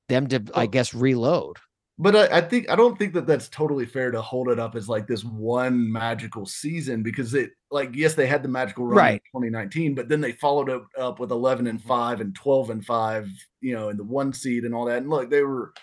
them 0.08 0.26
to, 0.28 0.42
I 0.54 0.64
oh. 0.64 0.66
guess, 0.68 0.94
reload. 0.94 1.58
But 1.98 2.16
I, 2.16 2.38
I 2.38 2.40
think 2.40 2.70
I 2.70 2.76
don't 2.76 2.98
think 2.98 3.12
that 3.12 3.26
that's 3.26 3.50
totally 3.50 3.84
fair 3.84 4.10
to 4.10 4.22
hold 4.22 4.48
it 4.48 4.58
up 4.58 4.74
as 4.74 4.88
like 4.88 5.06
this 5.06 5.22
one 5.22 5.92
magical 5.92 6.46
season 6.46 7.02
because 7.02 7.34
it 7.34 7.50
like 7.70 7.94
yes 7.94 8.14
they 8.14 8.26
had 8.26 8.42
the 8.42 8.48
magical 8.48 8.86
run 8.86 8.96
Right. 8.96 9.22
in 9.34 9.42
2019 9.42 9.94
but 9.94 10.08
then 10.08 10.22
they 10.22 10.32
followed 10.32 10.70
it 10.70 10.80
up 10.98 11.20
with 11.20 11.30
11 11.30 11.66
and 11.66 11.78
mm-hmm. 11.78 11.88
5 11.88 12.22
and 12.22 12.34
12 12.34 12.70
and 12.70 12.86
5 12.86 13.28
you 13.60 13.74
know 13.74 13.90
in 13.90 13.98
the 13.98 14.02
one 14.02 14.32
seed 14.32 14.64
and 14.64 14.74
all 14.74 14.86
that 14.86 14.96
and 14.96 15.10
look 15.10 15.28
they 15.28 15.42
were 15.42 15.74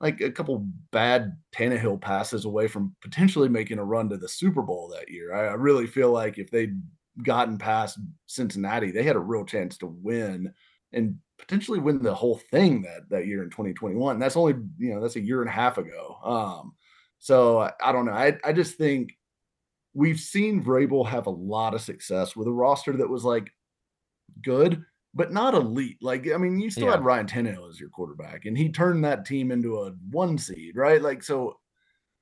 like 0.00 0.20
a 0.20 0.30
couple 0.32 0.66
bad 0.90 1.36
Tannehill 1.54 2.00
passes 2.00 2.46
away 2.46 2.66
from 2.66 2.96
potentially 3.00 3.48
making 3.48 3.78
a 3.78 3.84
run 3.84 4.08
to 4.08 4.16
the 4.16 4.28
Super 4.28 4.62
Bowl 4.62 4.88
that 4.88 5.10
year. 5.10 5.34
I, 5.34 5.50
I 5.50 5.54
really 5.54 5.86
feel 5.86 6.10
like 6.10 6.38
if 6.38 6.50
they'd 6.50 6.80
gotten 7.22 7.58
past 7.58 7.98
Cincinnati, 8.26 8.90
they 8.90 9.02
had 9.02 9.16
a 9.16 9.20
real 9.20 9.44
chance 9.44 9.76
to 9.78 9.86
win 9.86 10.52
and 10.92 11.16
potentially 11.38 11.78
win 11.78 12.02
the 12.02 12.14
whole 12.14 12.38
thing 12.50 12.82
that 12.82 13.08
that 13.10 13.26
year 13.26 13.42
in 13.42 13.50
2021. 13.50 14.18
That's 14.18 14.36
only 14.36 14.54
you 14.78 14.94
know 14.94 15.00
that's 15.00 15.16
a 15.16 15.20
year 15.20 15.40
and 15.40 15.48
a 15.48 15.52
half 15.52 15.78
ago. 15.78 16.16
Um, 16.22 16.74
so 17.18 17.58
I, 17.60 17.72
I 17.82 17.92
don't 17.92 18.06
know. 18.06 18.12
I 18.12 18.36
I 18.44 18.52
just 18.52 18.76
think 18.76 19.16
we've 19.94 20.20
seen 20.20 20.62
Vrabel 20.62 21.06
have 21.06 21.26
a 21.26 21.30
lot 21.30 21.74
of 21.74 21.80
success 21.80 22.36
with 22.36 22.46
a 22.48 22.52
roster 22.52 22.96
that 22.96 23.08
was 23.08 23.24
like 23.24 23.50
good, 24.42 24.84
but 25.14 25.32
not 25.32 25.54
elite. 25.54 25.98
Like 26.00 26.30
I 26.32 26.36
mean, 26.36 26.60
you 26.60 26.70
still 26.70 26.86
Yeah. 26.86 26.92
had 26.92 27.04
Ryan 27.04 27.26
Tannehill 27.26 27.68
as 27.70 27.80
your 27.80 27.90
quarterback, 27.90 28.44
and 28.46 28.56
he 28.56 28.70
turned 28.70 29.04
that 29.04 29.24
team 29.24 29.50
into 29.50 29.78
a 29.80 29.90
one 30.10 30.38
seed, 30.38 30.76
right? 30.76 31.00
Like 31.02 31.22
so. 31.22 31.56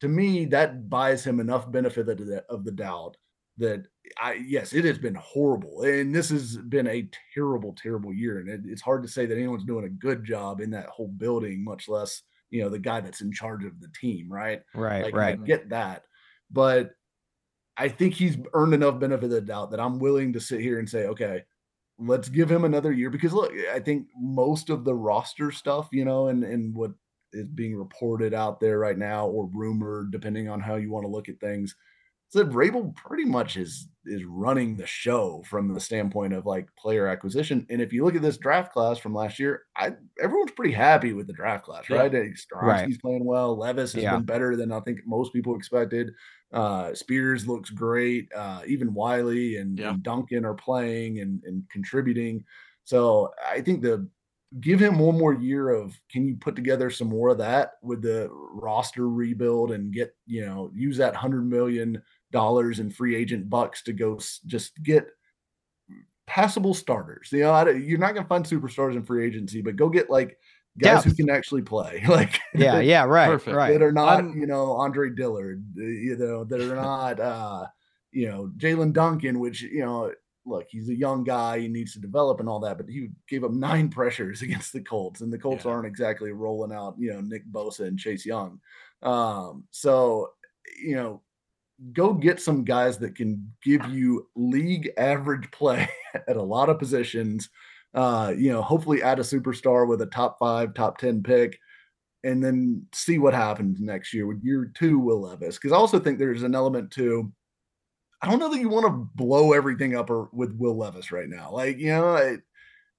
To 0.01 0.07
me, 0.07 0.45
that 0.45 0.89
buys 0.89 1.27
him 1.27 1.41
enough 1.41 1.73
benefit 1.73 2.09
of 2.09 2.19
the, 2.25 2.45
of 2.49 2.65
the 2.65 2.71
doubt 2.71 3.17
that 3.59 3.87
I 4.21 4.35
yes, 4.35 4.73
it 4.73 4.85
has 4.85 4.99
been 4.99 5.17
horrible, 5.17 5.83
and 5.83 6.15
this 6.15 6.31
has 6.31 6.57
been 6.57 6.87
a 6.87 7.09
terrible, 7.35 7.75
terrible 7.75 8.13
year, 8.13 8.39
and 8.41 8.49
it, 8.49 8.61
it's 8.65 8.83
hard 8.83 9.03
to 9.03 9.09
say 9.09 9.27
that 9.27 9.37
anyone's 9.37 9.65
doing 9.65 9.85
a 9.85 9.91
good 9.91 10.25
job 10.25 10.61
in 10.61 10.71
that 10.71 10.89
whole 10.89 11.09
building, 11.09 11.65
much 11.65 11.89
less 11.89 12.23
you 12.51 12.63
know 12.63 12.69
the 12.69 12.79
guy 12.79 13.01
that's 13.01 13.21
in 13.21 13.33
charge 13.33 13.65
of 13.65 13.81
the 13.81 13.89
team, 14.01 14.33
right? 14.33 14.63
Right, 14.75 15.03
Like, 15.05 15.15
I 15.15 15.17
right. 15.17 15.45
get 15.45 15.69
that, 15.71 16.05
but 16.51 16.93
I 17.77 17.89
think 17.89 18.15
he's 18.15 18.37
earned 18.55 18.75
enough 18.75 18.99
benefit 18.99 19.27
of 19.27 19.31
the 19.31 19.41
doubt 19.41 19.71
that 19.71 19.81
I'm 19.81 20.01
willing 20.01 20.33
to 20.33 20.41
sit 20.41 20.61
here 20.61 20.79
and 20.81 20.89
say, 20.89 21.07
okay, 21.07 21.45
let's 21.99 22.29
give 22.29 22.51
him 22.51 22.65
another 22.65 22.93
year 22.93 23.11
because 23.11 23.33
look, 23.33 23.53
I 23.73 23.81
think 23.81 24.09
most 24.17 24.71
of 24.71 24.85
the 24.85 24.95
roster 24.95 25.53
stuff, 25.53 25.89
you 25.93 26.05
know, 26.05 26.29
and 26.29 26.45
and 26.45 26.75
what 26.75 26.93
is 27.33 27.47
being 27.47 27.77
reported 27.77 28.35
out 28.35 28.61
there 28.61 28.79
right 28.79 28.99
now 28.99 29.27
or 29.27 29.49
rumored, 29.53 30.11
depending 30.11 30.49
on 30.49 30.61
how 30.61 30.77
you 30.77 30.91
want 30.91 31.05
to 31.05 31.11
look 31.11 31.29
at 31.29 31.41
things, 31.41 31.77
said 32.31 32.51
Vrabel 32.51 32.95
pretty 32.95 33.25
much 33.25 33.57
is 33.57 33.89
is 34.05 34.25
running 34.25 34.77
the 34.77 34.87
show 34.87 35.43
from 35.47 35.73
the 35.73 35.81
standpoint 35.81 36.33
of 36.33 36.47
like 36.47 36.69
player 36.79 37.07
acquisition. 37.07 37.67
And 37.69 37.81
if 37.83 37.93
you 37.93 38.05
look 38.05 38.15
at 38.15 38.23
this 38.23 38.39
draft 38.39 38.73
class 38.73 38.99
from 38.99 39.15
last 39.15 39.39
year, 39.39 39.63
I 39.77 39.93
everyone's 40.23 40.53
pretty 40.53 40.73
happy 40.73 41.13
with 41.13 41.27
the 41.27 41.33
draft 41.35 41.65
class, 41.65 41.89
Yeah. 41.89 41.99
right? 41.99 42.13
Right. 42.13 42.33
Right. 42.63 43.01
playing 43.01 43.25
well. 43.25 43.57
Levis 43.57 43.93
has 43.95 44.03
Yeah. 44.03 44.17
been 44.17 44.25
better 44.25 44.57
than 44.57 44.73
I 44.73 44.81
think 44.81 45.01
most 45.07 45.33
people 45.33 45.57
expected. 45.57 46.13
Uh, 46.53 46.95
Spears 46.95 47.47
looks 47.47 47.71
great. 47.71 48.33
Uh, 48.35 48.63
even 48.67 48.95
Whyle 48.95 49.29
and, 49.29 49.79
Yeah. 49.79 49.91
and 49.91 50.03
Duncan 50.03 50.45
are 50.47 50.55
playing 50.55 51.21
and, 51.21 51.43
and 51.45 51.69
contributing. 51.71 52.45
So 52.85 53.33
I 53.47 53.61
think 53.61 53.83
the 53.83 54.09
give 54.61 54.81
him 54.81 54.99
one 54.99 55.19
more 55.19 55.35
year 55.35 55.69
of 55.69 55.95
can 56.11 56.27
you 56.27 56.35
put 56.35 56.57
together 56.57 56.89
some 56.89 57.09
more 57.09 57.29
of 57.29 57.37
that 57.37 57.73
with 57.83 58.01
the 58.01 58.31
roster 58.31 59.07
rebuild 59.11 59.73
and 59.73 59.93
get 59.93 60.17
you 60.25 60.41
know 60.47 60.71
use 60.75 60.97
that 60.97 61.15
hundred 61.15 61.45
million 61.47 62.03
dollars 62.31 62.79
in 62.81 62.91
free 62.91 63.17
agent 63.17 63.49
bucks 63.49 63.83
to 63.85 63.93
go 63.93 64.17
s- 64.17 64.41
just 64.47 64.81
get 64.83 65.07
passable 66.27 66.75
starters. 66.75 67.31
You 67.33 67.41
know, 67.41 67.53
I 67.53 67.71
you're 67.71 67.99
not 67.99 68.13
going 68.15 68.25
to 68.25 68.29
find 68.29 68.45
superstars 68.45 68.95
in 68.95 69.03
free 69.05 69.27
agency, 69.27 69.63
but 69.63 69.77
go 69.77 69.89
get 69.89 70.11
like 70.11 70.39
guys 70.79 71.05
who 71.05 71.15
can 71.15 71.31
actually 71.31 71.63
play. 71.63 72.05
Like 72.09 72.39
Yeah, 72.55 72.81
yeah, 72.81 73.05
right, 73.05 73.27
Perfect. 73.29 73.57
right. 73.57 73.73
that 73.73 73.83
are 73.83 73.93
not, 73.93 74.17
I'm- 74.17 74.39
you 74.39 74.47
know, 74.47 74.73
Andre 74.73 75.11
Dillard, 75.11 75.65
uh, 75.79 75.83
you 75.83 76.17
know, 76.17 76.45
that 76.45 76.61
are 76.61 76.77
not, 76.77 77.19
uh, 77.21 77.67
you 78.13 78.29
know, 78.29 78.51
Jaelyn 78.57 78.93
Duncan, 78.93 79.39
which, 79.39 79.63
you 79.63 79.81
know, 79.85 80.13
look, 80.47 80.67
he's 80.71 80.89
a 80.89 80.95
young 80.95 81.25
guy, 81.25 81.59
he 81.61 81.69
needs 81.69 81.93
to 81.93 82.01
develop 82.01 82.41
and 82.41 82.49
all 82.49 82.61
that, 82.61 82.79
but 82.79 82.89
he 82.89 83.09
gave 83.29 83.45
up 83.45 83.51
nine 83.51 83.89
pressures 83.99 84.41
against 84.43 84.73
the 84.73 84.81
Colts, 84.81 85.21
and 85.21 85.31
the 85.33 85.39
Colts 85.39 85.65
Yeah. 85.65 85.73
aren't 85.73 85.87
exactly 85.87 86.33
rolling 86.33 86.73
out, 86.73 86.95
you 86.99 87.13
know, 87.13 87.21
Nick 87.21 87.47
Bosa 87.51 87.81
and 87.87 87.99
Chase 87.99 88.25
Young. 88.25 88.59
Um, 89.03 89.65
so, 89.71 90.31
you 90.83 90.95
know, 90.97 91.23
go 91.93 92.13
get 92.13 92.41
some 92.41 92.65
guys 92.65 92.99
that 92.99 93.15
can 93.15 93.53
give 93.63 93.85
you 93.87 94.27
league 94.35 94.91
average 94.97 95.51
play 95.51 95.89
at 96.29 96.37
a 96.37 96.43
lot 96.43 96.69
of 96.69 96.79
positions. 96.79 97.49
Uh, 97.95 98.33
you 98.37 98.53
know, 98.53 98.63
hopefully 98.63 99.03
add 99.03 99.19
a 99.19 99.23
superstar 99.23 99.87
with 99.87 100.03
a 100.03 100.07
top 100.07 100.39
five, 100.39 100.75
top 100.75 100.99
10 100.99 101.23
pick, 101.23 101.59
and 102.25 102.43
then 102.45 102.87
see 102.93 103.19
what 103.19 103.35
happens 103.35 103.81
next 103.81 104.13
year 104.13 104.27
with 104.27 104.43
year 104.43 104.71
two, 104.75 104.99
Will 104.99 105.23
Levis. 105.23 105.57
Because 105.57 105.73
I 105.73 105.77
also 105.77 105.99
think 105.99 106.19
there's 106.19 106.43
an 106.43 106.55
element 106.55 106.91
to, 106.93 107.33
I 108.21 108.29
don't 108.29 108.41
know 108.41 108.51
that 108.51 108.61
you 108.61 108.69
want 108.69 108.87
to 108.87 109.09
blow 109.15 109.53
everything 109.53 109.97
up 109.97 110.11
or, 110.11 110.29
with 110.33 110.53
Will 110.57 110.77
Levis 110.77 111.13
right 111.13 111.29
now. 111.29 111.51
Like, 111.53 111.79
you 111.79 111.89
know, 111.89 112.09
I, 112.09 112.39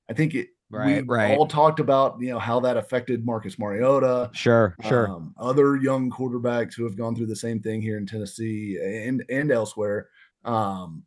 I 0.10 0.14
think 0.14 0.36
it, 0.36 0.48
Right, 0.72 1.02
we 1.02 1.08
right. 1.08 1.38
all 1.38 1.48
talked 1.48 1.80
about, 1.80 2.22
you 2.22 2.30
know, 2.30 2.40
how 2.40 2.60
that 2.60 2.78
affected 2.78 3.26
Marcus 3.26 3.58
Mariota 3.58 4.30
Sure, 4.34 4.76
sure. 4.88 5.10
um, 5.10 5.34
other 5.40 5.76
young 5.78 6.12
quarterbacks 6.12 6.76
who 6.76 6.84
have 6.84 6.96
gone 6.96 7.16
through 7.16 7.26
the 7.26 7.36
same 7.36 7.60
thing 7.60 7.82
here 7.82 7.98
in 7.98 8.06
Tennessee 8.06 8.78
and 8.82 9.24
and 9.30 9.52
elsewhere. 9.52 10.10
Um, 10.46 11.06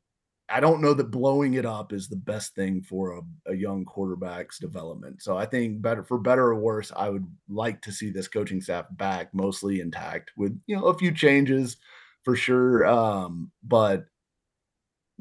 I 0.48 0.60
don't 0.60 0.82
know 0.82 0.92
that 0.94 1.10
blowing 1.10 1.54
it 1.54 1.64
up 1.64 1.92
is 1.92 2.08
the 2.08 2.16
best 2.16 2.54
thing 2.54 2.82
for 2.82 3.12
a, 3.12 3.52
a 3.52 3.54
young 3.54 3.84
quarterback's 3.84 4.58
development. 4.58 5.22
So 5.22 5.36
I 5.38 5.46
think 5.46 5.80
better 5.80 6.04
for 6.04 6.18
better 6.18 6.48
or 6.48 6.56
worse, 6.56 6.92
I 6.94 7.08
would 7.08 7.26
like 7.48 7.80
to 7.82 7.92
see 7.92 8.10
this 8.10 8.28
coaching 8.28 8.60
staff 8.60 8.86
back 8.90 9.32
mostly 9.32 9.80
intact 9.80 10.32
with 10.36 10.60
you 10.66 10.76
know 10.76 10.86
a 10.86 10.98
few 10.98 11.12
changes 11.12 11.76
for 12.24 12.36
sure. 12.36 12.84
Um, 12.86 13.50
but 13.62 14.06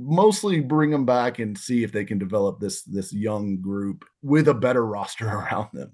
mostly 0.01 0.59
bring 0.59 0.89
them 0.89 1.05
back 1.05 1.39
and 1.39 1.57
see 1.57 1.83
if 1.83 1.91
they 1.91 2.05
can 2.05 2.17
develop 2.17 2.59
this 2.59 2.81
this 2.83 3.13
young 3.13 3.61
group 3.61 4.05
with 4.21 4.47
a 4.47 4.53
better 4.53 4.85
roster 4.85 5.27
around 5.27 5.69
them. 5.73 5.91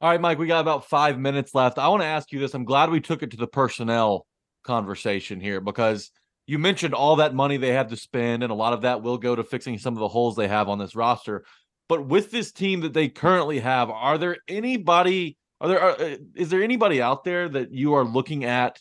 All 0.00 0.10
right, 0.10 0.20
Mike, 0.20 0.38
we 0.38 0.46
got 0.46 0.60
about 0.60 0.88
five 0.88 1.18
minutes 1.18 1.54
left. 1.54 1.78
I 1.78 1.88
want 1.88 2.02
to 2.02 2.06
ask 2.06 2.32
you 2.32 2.38
this. 2.38 2.54
I'm 2.54 2.64
glad 2.64 2.90
we 2.90 3.00
took 3.00 3.22
it 3.22 3.30
to 3.30 3.36
the 3.36 3.46
personnel 3.46 4.26
conversation 4.62 5.40
here 5.40 5.60
because 5.60 6.10
you 6.46 6.58
mentioned 6.58 6.94
all 6.94 7.16
that 7.16 7.34
money 7.34 7.56
they 7.56 7.72
have 7.72 7.88
to 7.88 7.96
spend, 7.96 8.42
and 8.42 8.52
a 8.52 8.56
lot 8.56 8.72
of 8.72 8.82
that 8.82 9.02
will 9.02 9.18
go 9.18 9.34
to 9.34 9.44
fixing 9.44 9.78
some 9.78 9.94
of 9.94 10.00
the 10.00 10.08
holes 10.08 10.36
they 10.36 10.48
have 10.48 10.68
on 10.68 10.78
this 10.78 10.94
roster. 10.94 11.44
But 11.88 12.06
with 12.06 12.30
this 12.30 12.52
team 12.52 12.80
that 12.80 12.92
they 12.92 13.08
currently 13.08 13.60
have, 13.60 13.90
are 13.90 14.18
there 14.18 14.38
anybody? 14.48 15.36
Are 15.60 15.68
there? 15.68 15.80
Are, 15.80 16.00
uh, 16.00 16.16
is 16.34 16.50
there 16.50 16.62
anybody 16.62 17.00
out 17.00 17.24
there 17.24 17.48
that 17.48 17.72
you 17.72 17.94
are 17.94 18.04
looking 18.04 18.44
at 18.44 18.80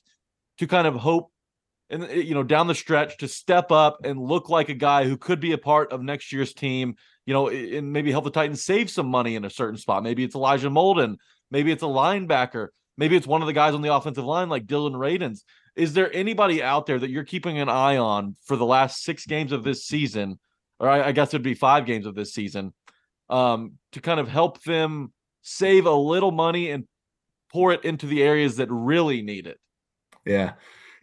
to 0.58 0.68
kind 0.68 0.88
of 0.88 0.96
hope 0.96 1.32
and 1.90 2.10
you 2.12 2.34
know 2.34 2.44
down 2.44 2.68
the 2.68 2.76
stretch 2.76 3.18
to 3.18 3.28
step 3.28 3.72
up 3.72 4.00
and 4.04 4.20
look 4.20 4.50
like 4.50 4.70
a 4.70 4.74
guy 4.74 5.06
who 5.06 5.18
could 5.18 5.40
be 5.40 5.52
a 5.52 5.58
part 5.58 5.92
of 5.92 6.02
next 6.02 6.32
year's 6.32 6.54
team 6.54 6.96
you 7.26 7.34
know 7.34 7.50
and 7.50 7.92
maybe 7.92 8.12
help 8.12 8.24
the 8.24 8.32
titans 8.32 8.64
save 8.64 8.90
some 8.90 9.08
money 9.08 9.36
in 9.36 9.46
a 9.46 9.50
certain 9.50 9.78
spot. 9.78 10.04
Maybe 10.04 10.24
it's 10.24 10.36
elijah 10.36 10.70
molden. 10.70 11.18
Maybe 11.52 11.72
it's 11.72 11.84
a 11.84 11.88
linebacker. 11.88 12.70
Maybe 12.98 13.16
it's 13.16 13.28
one 13.28 13.42
of 13.42 13.48
the 13.48 13.54
guys 13.54 13.74
on 13.74 13.82
the 13.82 13.94
offensive 13.94 14.26
line 14.26 14.50
like 14.50 14.68
dillon 14.68 14.94
radunz 14.94 15.42
is 15.76 15.94
there 15.94 16.14
anybody 16.16 16.62
out 16.62 16.86
there 16.86 17.00
that 17.00 17.10
you're 17.10 17.24
keeping 17.24 17.58
an 17.58 17.70
eye 17.70 17.98
on 17.98 18.36
for 18.46 18.56
the 18.56 18.66
last 18.66 19.04
six 19.04 19.26
games 19.26 19.52
of 19.52 19.64
this 19.64 19.86
season 19.86 20.40
or 20.80 20.88
i, 20.88 21.08
I 21.08 21.12
guess 21.12 21.30
it'd 21.30 21.42
be 21.42 21.56
five 21.56 21.88
games 21.88 22.06
of 22.06 22.14
this 22.14 22.34
season 22.34 22.74
um, 23.30 23.74
to 23.94 24.02
kind 24.02 24.20
of 24.20 24.28
help 24.28 24.62
them 24.64 25.12
save 25.42 25.88
a 25.88 25.92
little 25.92 26.32
money 26.32 26.70
and 26.70 26.86
pour 27.52 27.74
it 27.74 27.84
into 27.84 28.06
the 28.06 28.22
areas 28.22 28.58
that 28.58 28.68
really 28.70 29.24
need 29.24 29.48
it? 29.48 29.60
Yeah 30.26 30.54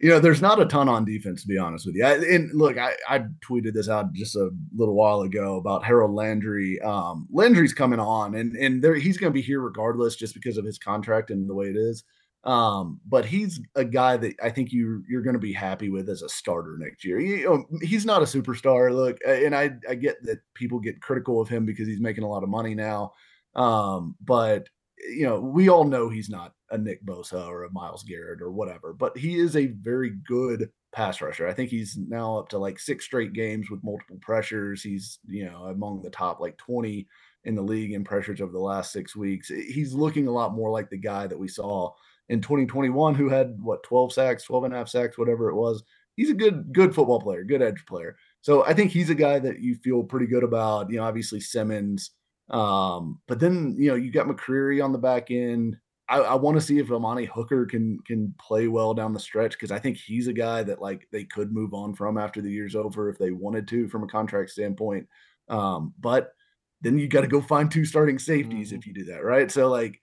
you 0.01 0.09
know, 0.09 0.19
there's 0.19 0.41
not 0.41 0.59
a 0.59 0.65
ton 0.65 0.89
on 0.89 1.05
defense 1.05 1.43
to 1.43 1.47
be 1.47 1.59
honest 1.59 1.85
with 1.85 1.95
you. 1.95 2.03
I, 2.03 2.13
and 2.15 2.51
look, 2.53 2.77
I, 2.77 2.93
I 3.07 3.19
tweeted 3.47 3.73
this 3.73 3.87
out 3.87 4.11
just 4.13 4.35
a 4.35 4.49
little 4.75 4.95
while 4.95 5.21
ago 5.21 5.57
about 5.57 5.85
Harold 5.85 6.11
Landry. 6.11 6.81
Um, 6.81 7.27
Landry's 7.31 7.73
coming 7.73 7.99
on, 7.99 8.33
and 8.35 8.55
and 8.55 8.83
there 8.83 8.95
he's 8.95 9.17
going 9.17 9.31
to 9.31 9.33
be 9.33 9.43
here 9.43 9.61
regardless, 9.61 10.15
just 10.15 10.33
because 10.33 10.57
of 10.57 10.65
his 10.65 10.79
contract 10.79 11.29
and 11.29 11.47
the 11.47 11.53
way 11.53 11.67
it 11.67 11.77
is. 11.77 12.03
Um, 12.43 12.99
but 13.07 13.25
he's 13.25 13.61
a 13.75 13.85
guy 13.85 14.17
that 14.17 14.33
I 14.41 14.49
think 14.49 14.71
you 14.71 15.03
you're 15.07 15.21
going 15.21 15.35
to 15.35 15.39
be 15.39 15.53
happy 15.53 15.89
with 15.89 16.09
as 16.09 16.23
a 16.23 16.29
starter 16.29 16.77
next 16.79 17.05
year. 17.05 17.19
You 17.19 17.45
know, 17.45 17.65
he's 17.81 18.05
not 18.05 18.23
a 18.23 18.25
superstar. 18.25 18.91
Look, 18.91 19.19
and 19.27 19.55
I 19.55 19.71
I 19.87 19.93
get 19.93 20.23
that 20.23 20.39
people 20.55 20.79
get 20.79 21.01
critical 21.01 21.39
of 21.39 21.47
him 21.47 21.63
because 21.63 21.87
he's 21.87 22.01
making 22.01 22.23
a 22.23 22.29
lot 22.29 22.41
of 22.41 22.49
money 22.49 22.73
now. 22.73 23.13
Um, 23.55 24.15
but 24.19 24.67
you 24.97 25.27
know, 25.27 25.39
we 25.39 25.69
all 25.69 25.83
know 25.83 26.09
he's 26.09 26.29
not 26.29 26.53
a 26.71 26.77
Nick 26.77 27.05
Bosa 27.05 27.47
or 27.47 27.63
a 27.63 27.71
Myles 27.71 28.03
Garrett 28.03 28.41
or 28.41 28.51
whatever, 28.51 28.93
but 28.93 29.17
he 29.17 29.37
is 29.37 29.55
a 29.55 29.67
very 29.67 30.11
good 30.27 30.69
pass 30.91 31.21
rusher. 31.21 31.47
I 31.47 31.53
think 31.53 31.69
he's 31.69 31.97
now 31.97 32.37
up 32.37 32.49
to 32.49 32.57
like 32.57 32.79
six 32.79 33.05
straight 33.05 33.33
games 33.33 33.69
with 33.69 33.83
multiple 33.83 34.17
pressures. 34.21 34.81
He's, 34.81 35.19
you 35.27 35.45
know, 35.45 35.65
among 35.65 36.01
the 36.01 36.09
top 36.09 36.39
like 36.39 36.57
20 36.57 37.07
in 37.45 37.55
the 37.55 37.61
league 37.61 37.93
in 37.93 38.03
pressures 38.03 38.41
over 38.41 38.51
the 38.51 38.59
last 38.59 38.91
six 38.91 39.15
weeks. 39.15 39.49
He's 39.49 39.93
looking 39.93 40.27
a 40.27 40.31
lot 40.31 40.53
more 40.53 40.69
like 40.69 40.89
the 40.89 40.97
guy 40.97 41.27
that 41.27 41.39
we 41.39 41.47
saw 41.47 41.91
in 42.29 42.41
2021 42.41 43.15
who 43.15 43.29
had 43.29 43.57
what 43.61 43.83
12 43.83 44.13
sacks, 44.13 44.43
12 44.43 44.65
and 44.65 44.73
a 44.73 44.77
half 44.77 44.89
sacks, 44.89 45.17
whatever 45.17 45.49
it 45.49 45.55
was. 45.55 45.83
He's 46.15 46.29
a 46.29 46.35
good, 46.35 46.73
good 46.73 46.93
football 46.93 47.21
player, 47.21 47.43
good 47.43 47.61
edge 47.61 47.85
player. 47.85 48.17
So 48.41 48.65
I 48.65 48.73
think 48.73 48.91
he's 48.91 49.09
a 49.09 49.15
guy 49.15 49.39
that 49.39 49.59
you 49.59 49.75
feel 49.75 50.03
pretty 50.03 50.27
good 50.27 50.43
about. 50.43 50.89
You 50.89 50.97
know, 50.97 51.03
obviously 51.03 51.39
Simmons 51.39 52.11
um, 52.51 53.19
but 53.27 53.39
then 53.39 53.75
you 53.77 53.89
know 53.89 53.95
you 53.95 54.11
got 54.11 54.27
McCreary 54.27 54.83
on 54.83 54.91
the 54.91 54.97
back 54.97 55.31
end. 55.31 55.77
I, 56.11 56.17
I 56.17 56.35
want 56.35 56.57
to 56.57 56.61
see 56.61 56.77
if 56.77 56.91
Amani 56.91 57.23
Hooker 57.23 57.65
can 57.65 57.97
can 58.01 58.35
play 58.37 58.67
well 58.67 58.93
down 58.93 59.13
the 59.13 59.19
stretch 59.19 59.53
because 59.53 59.71
I 59.71 59.79
think 59.79 59.95
he's 59.95 60.27
a 60.27 60.33
guy 60.33 60.61
that 60.61 60.81
like 60.81 61.07
they 61.11 61.23
could 61.23 61.53
move 61.53 61.73
on 61.73 61.95
from 61.95 62.17
after 62.17 62.41
the 62.41 62.51
year's 62.51 62.75
over 62.75 63.09
if 63.09 63.17
they 63.17 63.31
wanted 63.31 63.65
to 63.69 63.87
from 63.87 64.03
a 64.03 64.07
contract 64.07 64.49
standpoint. 64.49 65.07
Um, 65.47 65.93
but 65.99 66.33
then 66.81 66.99
you 66.99 67.07
got 67.07 67.21
to 67.21 67.27
go 67.27 67.41
find 67.41 67.71
two 67.71 67.85
starting 67.85 68.19
safeties 68.19 68.67
mm-hmm. 68.67 68.77
if 68.77 68.87
you 68.87 68.93
do 68.93 69.05
that, 69.05 69.23
right? 69.23 69.49
So 69.49 69.69
like 69.69 70.01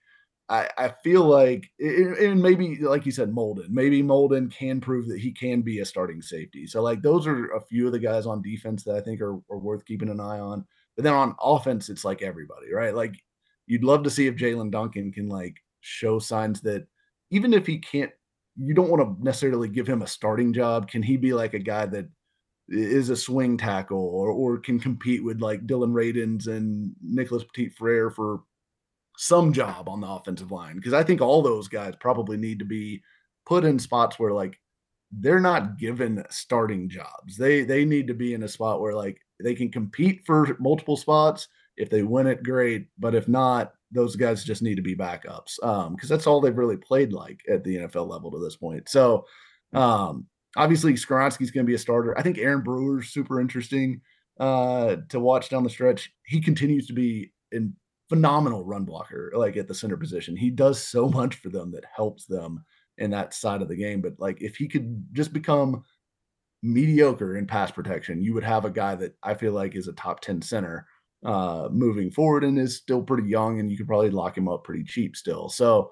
I, 0.49 0.67
I 0.79 0.87
feel 1.03 1.25
like 1.25 1.69
and 1.79 2.41
maybe 2.41 2.77
like 2.77 3.05
you 3.05 3.11
said, 3.11 3.31
Molden, 3.31 3.69
maybe 3.69 4.01
Molden 4.01 4.51
can 4.51 4.81
prove 4.81 5.07
that 5.09 5.19
he 5.19 5.31
can 5.31 5.61
be 5.61 5.79
a 5.79 5.85
starting 5.85 6.23
safety. 6.23 6.65
So 6.65 6.81
like 6.81 7.03
those 7.03 7.27
are 7.27 7.51
a 7.51 7.61
few 7.61 7.85
of 7.85 7.91
the 7.91 7.99
guys 7.99 8.25
on 8.25 8.41
defense 8.41 8.83
that 8.85 8.95
I 8.95 9.01
think 9.01 9.21
are, 9.21 9.35
are 9.51 9.59
worth 9.59 9.85
keeping 9.85 10.09
an 10.09 10.19
eye 10.19 10.39
on. 10.39 10.65
But 10.95 11.03
then 11.03 11.13
on 11.13 11.35
offense, 11.39 11.89
it's 11.89 12.03
like 12.03 12.23
everybody, 12.23 12.73
right? 12.73 12.95
Like 12.95 13.13
you'd 13.67 13.83
love 13.83 14.01
to 14.05 14.09
see 14.09 14.25
if 14.25 14.37
Jaelyn 14.37 14.71
Duncan 14.71 15.11
can 15.11 15.29
like 15.29 15.61
show 15.81 16.19
signs 16.19 16.61
that 16.61 16.87
even 17.31 17.53
if 17.53 17.65
he 17.65 17.77
can't, 17.77 18.11
you 18.57 18.73
don't 18.73 18.89
want 18.89 19.01
to 19.01 19.23
necessarily 19.23 19.69
give 19.69 19.87
him 19.87 20.01
a 20.01 20.07
starting 20.07 20.53
job. 20.53 20.89
Can 20.89 21.01
he 21.01 21.17
be 21.17 21.33
like 21.33 21.53
a 21.53 21.59
guy 21.59 21.85
that 21.87 22.09
is 22.67 23.09
a 23.09 23.15
swing 23.15 23.57
tackle 23.57 23.97
or 23.97 24.29
or 24.29 24.57
can 24.57 24.79
compete 24.79 25.23
with 25.23 25.41
like 25.41 25.65
Dillon 25.65 25.93
Radunz 25.93 26.47
and 26.47 26.93
Nicholas 27.01 27.43
Petit 27.43 27.69
Frere 27.69 28.11
for 28.11 28.43
some 29.17 29.51
job 29.53 29.89
on 29.89 30.01
the 30.01 30.07
offensive 30.07 30.51
line? 30.51 30.75
Because 30.75 30.93
I 30.93 31.03
think 31.03 31.21
all 31.21 31.41
those 31.41 31.67
guys 31.67 31.93
probably 31.99 32.37
need 32.37 32.59
to 32.59 32.65
be 32.65 33.01
put 33.45 33.65
in 33.65 33.79
spots 33.79 34.19
where 34.19 34.31
like 34.31 34.59
they're 35.11 35.39
not 35.39 35.77
given 35.77 36.23
starting 36.29 36.89
jobs. 36.89 37.37
They 37.37 37.63
they 37.63 37.85
need 37.85 38.07
to 38.07 38.13
be 38.13 38.33
in 38.33 38.43
a 38.43 38.47
spot 38.47 38.81
where 38.81 38.93
like 38.93 39.19
they 39.41 39.55
can 39.55 39.71
compete 39.71 40.21
for 40.25 40.55
multiple 40.59 40.97
spots. 40.97 41.47
If 41.77 41.89
they 41.89 42.03
win 42.03 42.27
it, 42.27 42.43
great. 42.43 42.87
But 42.97 43.15
if 43.15 43.27
not, 43.27 43.73
those 43.91 44.15
guys 44.15 44.43
just 44.43 44.61
need 44.61 44.75
to 44.75 44.81
be 44.81 44.95
backups 44.95 45.55
because 45.55 45.87
um, 45.87 45.95
that's 46.07 46.27
all 46.27 46.41
they've 46.41 46.57
really 46.57 46.77
played 46.77 47.11
like 47.11 47.41
at 47.49 47.63
the 47.63 47.77
NFL 47.77 48.07
level 48.07 48.31
to 48.31 48.39
this 48.39 48.55
point. 48.55 48.87
So 48.87 49.25
um, 49.73 50.27
obviously, 50.55 50.93
Skoronski's 50.93 51.51
going 51.51 51.65
to 51.65 51.69
be 51.69 51.75
a 51.75 51.79
starter. 51.79 52.17
I 52.17 52.21
think 52.21 52.37
Aaron 52.37 52.61
Brewer's 52.61 53.09
super 53.09 53.39
interesting 53.41 54.01
uh, 54.39 54.97
to 55.09 55.19
watch 55.19 55.49
down 55.49 55.63
the 55.63 55.69
stretch. 55.69 56.11
He 56.25 56.41
continues 56.41 56.87
to 56.87 56.93
be 56.93 57.31
a 57.53 57.59
phenomenal 58.09 58.65
run 58.65 58.85
blocker, 58.85 59.31
like 59.35 59.57
at 59.57 59.67
the 59.67 59.75
center 59.75 59.97
position. 59.97 60.35
He 60.35 60.49
does 60.49 60.81
so 60.81 61.09
much 61.09 61.35
for 61.35 61.49
them 61.49 61.71
that 61.71 61.85
helps 61.93 62.25
them 62.25 62.63
in 62.97 63.11
that 63.11 63.33
side 63.33 63.61
of 63.61 63.69
the 63.69 63.75
game. 63.75 64.01
But 64.01 64.13
like, 64.19 64.41
if 64.41 64.57
he 64.57 64.67
could 64.67 65.05
just 65.13 65.33
become 65.33 65.83
mediocre 66.61 67.37
in 67.37 67.47
pass 67.47 67.71
protection, 67.71 68.21
you 68.21 68.33
would 68.33 68.43
have 68.43 68.65
a 68.65 68.69
guy 68.69 68.95
that 68.95 69.15
I 69.23 69.33
feel 69.33 69.53
like 69.53 69.75
is 69.75 69.87
a 69.87 69.93
top 69.93 70.19
10 70.19 70.41
center 70.41 70.85
uh, 71.23 71.67
moving 71.71 72.11
forward 72.11 72.43
and 72.43 72.57
is 72.57 72.77
still 72.77 73.01
pretty 73.01 73.27
young, 73.27 73.59
and 73.59 73.69
you 73.69 73.77
could 73.77 73.87
probably 73.87 74.09
lock 74.09 74.37
him 74.37 74.47
up 74.47 74.63
pretty 74.63 74.83
cheap 74.83 75.15
still. 75.15 75.49
So 75.49 75.91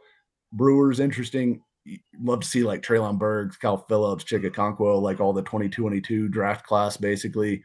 Brewers 0.54 1.00
interesting. 1.00 1.62
Love 2.20 2.42
to 2.42 2.48
see 2.48 2.64
like 2.64 2.82
Treylon 2.82 3.18
Burks, 3.18 3.58
Cal 3.58 3.78
Phillips, 3.78 4.24
Chig 4.24 4.50
Okonkwo, 4.50 5.02
like 5.02 5.20
all 5.20 5.34
the 5.34 5.42
2022 5.44 6.28
draft 6.28 6.66
class 6.66 6.98
basically. 6.98 7.64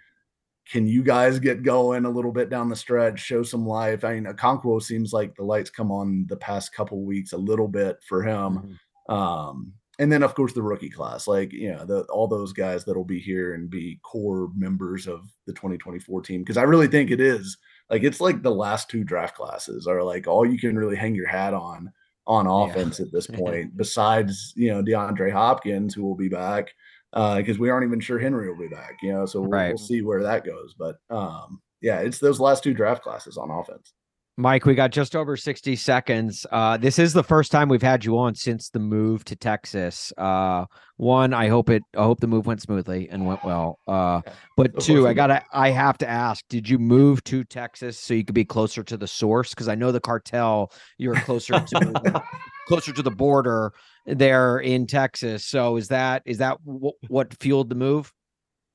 Can 0.70 0.86
you 0.86 1.02
guys 1.02 1.40
get 1.40 1.64
going 1.64 2.04
a 2.04 2.10
little 2.10 2.30
bit 2.30 2.48
down 2.48 2.68
the 2.68 2.76
stretch, 2.76 3.18
show 3.18 3.42
some 3.42 3.66
life? 3.66 4.04
I 4.04 4.14
mean, 4.14 4.32
Okonkwo 4.32 4.80
seems 4.80 5.12
like 5.12 5.34
the 5.34 5.42
lights 5.42 5.70
come 5.70 5.90
on 5.90 6.24
the 6.28 6.36
past 6.36 6.72
couple 6.72 7.04
weeks 7.04 7.32
a 7.32 7.38
little 7.38 7.66
bit 7.66 7.96
for 8.06 8.22
him. 8.22 8.78
Mm-hmm. 9.08 9.12
Um, 9.12 9.72
and 10.02 10.10
then 10.10 10.24
of 10.24 10.34
course 10.34 10.52
the 10.52 10.62
rookie 10.62 10.90
class 10.90 11.28
like 11.28 11.52
you 11.52 11.70
know 11.70 11.84
the, 11.84 12.02
all 12.10 12.26
those 12.26 12.52
guys 12.52 12.84
that'll 12.84 13.04
be 13.04 13.20
here 13.20 13.54
and 13.54 13.70
be 13.70 14.00
core 14.02 14.50
members 14.54 15.06
of 15.06 15.20
the 15.46 15.52
2024 15.52 16.22
team 16.22 16.42
because 16.42 16.56
i 16.56 16.62
really 16.62 16.88
think 16.88 17.10
it 17.10 17.20
is 17.20 17.56
like 17.88 18.02
it's 18.02 18.20
like 18.20 18.42
the 18.42 18.50
last 18.50 18.90
two 18.90 19.04
draft 19.04 19.36
classes 19.36 19.86
are 19.86 20.02
like 20.02 20.26
all 20.26 20.44
you 20.44 20.58
can 20.58 20.76
really 20.76 20.96
hang 20.96 21.14
your 21.14 21.28
hat 21.28 21.54
on 21.54 21.90
on 22.26 22.46
offense 22.46 22.98
yeah. 22.98 23.06
at 23.06 23.12
this 23.12 23.26
point 23.32 23.76
besides 23.76 24.52
you 24.56 24.70
know 24.70 24.82
deandre 24.82 25.30
hopkins 25.30 25.94
who 25.94 26.02
will 26.02 26.16
be 26.16 26.28
back 26.28 26.72
because 27.12 27.56
uh, 27.56 27.60
we 27.60 27.70
aren't 27.70 27.86
even 27.86 28.00
sure 28.00 28.18
henry 28.18 28.48
will 28.48 28.58
be 28.58 28.74
back 28.74 28.96
you 29.02 29.12
know 29.12 29.24
so 29.24 29.40
we'll, 29.40 29.50
right. 29.50 29.68
we'll 29.68 29.78
see 29.78 30.02
where 30.02 30.22
that 30.22 30.44
goes 30.44 30.74
but 30.76 30.96
um 31.10 31.60
yeah 31.80 32.00
it's 32.00 32.18
those 32.18 32.40
last 32.40 32.64
two 32.64 32.74
draft 32.74 33.02
classes 33.02 33.36
on 33.36 33.50
offense 33.50 33.92
Mike, 34.38 34.64
we 34.64 34.74
got 34.74 34.92
just 34.92 35.14
over 35.14 35.36
60 35.36 35.76
seconds. 35.76 36.46
Uh, 36.50 36.78
this 36.78 36.98
is 36.98 37.12
the 37.12 37.22
first 37.22 37.52
time 37.52 37.68
we've 37.68 37.82
had 37.82 38.02
you 38.02 38.16
on 38.18 38.34
since 38.34 38.70
the 38.70 38.78
move 38.78 39.24
to 39.26 39.36
Texas. 39.36 40.10
Uh, 40.16 40.64
one, 40.96 41.34
I 41.34 41.48
hope 41.48 41.68
it 41.68 41.82
I 41.94 42.02
hope 42.02 42.20
the 42.20 42.26
move 42.26 42.46
went 42.46 42.62
smoothly 42.62 43.10
and 43.10 43.26
went 43.26 43.44
well. 43.44 43.78
Uh, 43.86 44.22
but 44.56 44.80
two, 44.80 45.06
I 45.06 45.12
gotta 45.12 45.42
I 45.52 45.68
have 45.70 45.98
to 45.98 46.08
ask, 46.08 46.44
did 46.48 46.66
you 46.66 46.78
move 46.78 47.22
to 47.24 47.44
Texas 47.44 47.98
so 47.98 48.14
you 48.14 48.24
could 48.24 48.34
be 48.34 48.44
closer 48.44 48.82
to 48.82 48.96
the 48.96 49.06
source? 49.06 49.50
Because 49.50 49.68
I 49.68 49.74
know 49.74 49.92
the 49.92 50.00
cartel, 50.00 50.72
you're 50.96 51.14
closer 51.14 51.60
to 51.60 52.22
closer 52.68 52.92
to 52.92 53.02
the 53.02 53.10
border 53.10 53.72
there 54.06 54.58
in 54.58 54.86
Texas. 54.86 55.44
So 55.44 55.76
is 55.76 55.88
that 55.88 56.22
is 56.24 56.38
that 56.38 56.56
w- 56.64 56.92
what 57.08 57.34
fueled 57.38 57.68
the 57.68 57.74
move? 57.74 58.10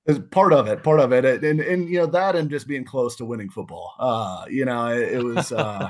Is 0.08 0.20
part 0.32 0.54
of 0.54 0.68
it, 0.68 0.84
part 0.84 1.00
of 1.00 1.12
it, 1.12 1.26
and 1.44 1.60
and 1.60 1.90
you 1.90 2.00
know 2.00 2.06
that 2.08 2.36
and 2.36 2.50
just 2.50 2.68
being 2.68 2.84
close 2.84 3.16
to 3.18 3.26
winning 3.26 3.50
football. 3.50 3.94
Uh, 4.00 4.46
you 4.50 4.66
know, 4.66 4.88
it, 4.88 5.14
it 5.14 5.24
was. 5.24 5.52
Uh, 5.52 5.90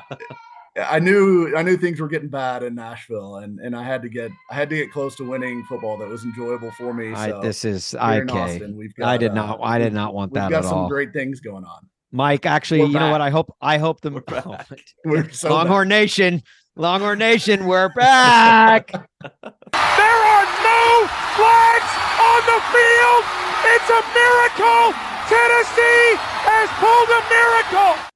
I 0.77 0.99
knew 0.99 1.55
I 1.55 1.63
knew 1.63 1.75
things 1.77 1.99
were 1.99 2.07
getting 2.07 2.29
bad 2.29 2.63
in 2.63 2.75
Nashville, 2.75 3.37
and 3.37 3.59
and 3.59 3.75
I 3.75 3.83
had 3.83 4.01
to 4.03 4.09
get 4.09 4.31
I 4.51 4.55
had 4.55 4.69
to 4.69 4.75
get 4.75 4.91
close 4.91 5.15
to 5.15 5.27
winning 5.27 5.63
football 5.63 5.97
that 5.97 6.07
was 6.07 6.23
enjoyable 6.23 6.71
for 6.71 6.93
me. 6.93 7.13
So 7.13 7.39
I, 7.39 7.41
this 7.41 7.65
is 7.65 7.95
I. 7.95 8.21
Austin, 8.21 8.91
got, 8.97 9.07
I 9.07 9.17
did 9.17 9.33
not 9.33 9.59
I 9.61 9.79
did 9.79 9.93
not 9.93 10.13
want 10.13 10.33
that. 10.33 10.49
We've 10.49 10.61
got 10.61 10.65
some 10.65 10.77
all. 10.79 10.89
great 10.89 11.13
things 11.13 11.39
going 11.39 11.63
on. 11.63 11.87
Mike, 12.11 12.45
actually, 12.45 12.81
We're 12.81 12.87
you 12.87 12.99
know 12.99 13.11
what? 13.11 13.21
I 13.21 13.29
hope 13.29 13.55
I 13.61 13.77
hope 13.77 14.01
the 14.01 14.11
We're 14.11 14.23
oh, 14.45 14.51
back. 14.51 14.67
We're 15.05 15.29
so 15.31 15.49
Longhorn 15.49 15.87
Nation, 15.87 16.43
Longhorn 16.75 17.19
Nation, 17.19 17.65
we're 17.65 17.89
back. 17.89 18.91
There 19.73 20.05
are 20.05 20.45
no 20.45 20.56
flags 21.35 21.91
on 22.19 22.41
the 22.45 22.59
field. 22.71 23.23
It's 23.73 23.89
a 23.91 24.01
miracle. 24.15 24.93
Tennessee 25.27 26.15
has 26.47 26.69
pulled 26.79 27.09
a 27.09 27.21
miracle. 27.29 28.07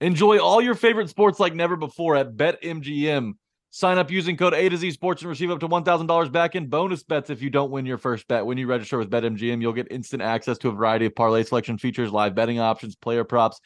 Enjoy 0.00 0.38
all 0.38 0.60
your 0.60 0.74
favorite 0.74 1.08
sports 1.08 1.40
like 1.40 1.54
never 1.54 1.76
before 1.76 2.16
at 2.16 2.36
BetMGM. 2.36 3.32
Sign 3.70 3.98
up 3.98 4.10
using 4.10 4.36
code 4.36 4.54
A 4.54 4.68
to 4.68 4.76
Z 4.76 4.92
Sports 4.92 5.22
and 5.22 5.28
receive 5.28 5.50
up 5.50 5.58
to 5.58 5.68
$1,000 5.68 6.30
back 6.30 6.54
in 6.54 6.68
bonus 6.68 7.02
bets 7.02 7.28
if 7.28 7.42
you 7.42 7.50
don't 7.50 7.72
win 7.72 7.86
your 7.86 7.98
first 7.98 8.28
bet. 8.28 8.46
When 8.46 8.56
you 8.56 8.68
register 8.68 8.98
with 8.98 9.10
BetMGM, 9.10 9.60
you'll 9.60 9.72
get 9.72 9.90
instant 9.90 10.22
access 10.22 10.58
to 10.58 10.68
a 10.68 10.72
variety 10.72 11.06
of 11.06 11.16
parlay 11.16 11.42
selection 11.42 11.78
features, 11.78 12.12
live 12.12 12.36
betting 12.36 12.60
options, 12.60 12.94
player 12.94 13.24
props, 13.24 13.58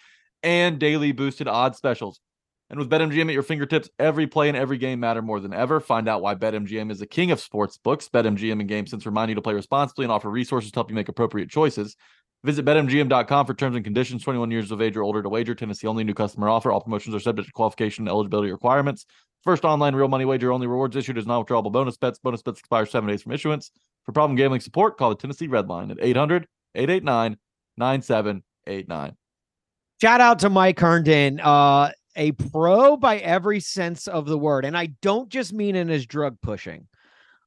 and 0.43 0.79
daily 0.79 1.13
boosted 1.13 1.47
odds 1.47 1.77
specials. 1.77 2.21
And 2.71 2.79
with 2.79 2.91
BetMGM 2.91 3.29
at 3.29 3.33
your 3.33 3.43
fingertips, 3.43 3.89
every 3.99 4.27
play 4.27 4.49
and 4.49 4.57
every 4.57 4.77
game 4.77 5.01
matter 5.01 5.23
more 5.23 5.41
than 5.41 5.55
ever. 5.55 5.81
Find 5.81 6.07
out 6.07 6.21
why 6.21 6.35
BetMGM 6.35 6.91
is 6.91 6.99
the 6.99 7.07
king 7.07 7.31
of 7.31 7.41
sports 7.41 7.79
books. 7.79 8.09
BetMGM 8.09 8.61
and 8.61 8.69
GameSense 8.69 9.07
remind 9.07 9.31
you 9.31 9.35
to 9.37 9.43
play 9.43 9.55
responsibly 9.55 10.05
and 10.05 10.13
offer 10.13 10.29
resources 10.29 10.71
to 10.73 10.77
help 10.77 10.91
you 10.91 10.95
make 10.95 11.09
appropriate 11.09 11.49
choices. 11.49 11.97
Visit 12.45 12.65
betmgm.com 12.67 13.47
for 13.47 13.55
terms 13.55 13.75
and 13.75 13.85
conditions. 13.85 14.23
21 14.23 14.51
years 14.51 14.71
of 14.71 14.83
age 14.83 14.97
or 14.97 15.03
older 15.03 15.23
to 15.23 15.29
wager. 15.29 15.55
Tennessee 15.55 15.87
only 15.87 16.05
new 16.05 16.15
customer 16.15 16.49
offer. 16.49 16.71
All 16.71 16.81
promotions 16.81 17.15
are 17.15 17.21
subject 17.21 17.47
to 17.47 17.53
qualification 17.53 18.03
and 18.03 18.11
eligibility 18.11 18.53
requirements. 18.53 19.07
First 19.43 19.65
online 19.65 19.95
real 19.95 20.09
money 20.09 20.25
wager 20.25 20.53
only 20.53 20.67
rewards 20.67 20.95
issued 20.95 21.17
as 21.17 21.27
non 21.27 21.45
withdrawable 21.45 21.73
bonus 21.73 21.97
bets. 21.97 22.19
Bonus 22.19 22.43
bets 22.43 22.59
expire 22.59 22.87
seven 22.87 23.09
days 23.09 23.23
from 23.23 23.33
issuance. 23.33 23.71
For 24.05 24.13
problem 24.13 24.37
gambling 24.37 24.61
support, 24.61 24.99
call 24.99 25.11
the 25.11 25.17
Tennessee 25.17 25.47
Red 25.47 25.69
Line 25.69 25.91
at 25.91 25.99
800 26.01 26.47
889 26.75 27.39
9789. 27.77 29.17
Shout 30.01 30.21
out 30.21 30.39
to 30.41 30.51
Mike 30.51 30.79
Herndon, 30.79 31.41
uh, 31.41 31.91
a 32.17 32.33
pro 32.33 32.97
by 32.97 33.19
every 33.19 33.61
sense 33.61 34.09
of 34.09 34.27
the 34.27 34.39
word, 34.39 34.65
and 34.65 34.77
I 34.77 34.87
don't 35.03 35.29
just 35.29 35.53
mean 35.53 35.77
in 35.77 35.89
his 35.89 36.07
drug 36.07 36.41
pushing. 36.41 36.87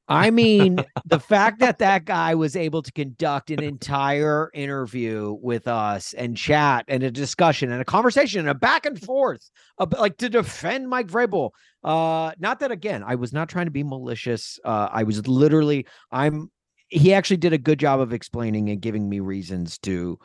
I 0.08 0.30
mean 0.30 0.84
the 1.06 1.20
fact 1.20 1.60
that 1.60 1.78
that 1.78 2.04
guy 2.04 2.34
was 2.34 2.56
able 2.56 2.82
to 2.82 2.92
conduct 2.92 3.50
an 3.50 3.62
entire 3.62 4.50
interview 4.52 5.36
with 5.40 5.68
us 5.68 6.12
and 6.14 6.36
chat 6.36 6.84
and 6.88 7.02
a 7.02 7.10
discussion 7.10 7.72
and 7.72 7.80
a 7.80 7.84
conversation 7.84 8.40
and 8.40 8.48
a 8.48 8.54
back 8.54 8.84
and 8.86 9.00
forth, 9.00 9.50
like 9.98 10.18
to 10.18 10.28
defend 10.28 10.88
Mike 10.88 11.08
Vrabel. 11.08 11.50
Uh, 11.84 12.32
not 12.38 12.60
that 12.60 12.70
again, 12.70 13.02
I 13.06 13.14
was 13.14 13.32
not 13.32 13.48
trying 13.48 13.66
to 13.66 13.72
be 13.72 13.82
malicious. 13.82 14.58
Uh, 14.64 14.88
I 14.90 15.02
was 15.04 15.26
literally, 15.26 15.86
I'm. 16.10 16.50
He 16.88 17.14
actually 17.14 17.38
did 17.38 17.54
a 17.54 17.58
good 17.58 17.78
job 17.78 18.00
of 18.00 18.12
explaining 18.12 18.68
and 18.68 18.78
giving 18.78 19.08
me 19.08 19.20
reasons 19.20 19.78
to, 19.78 20.18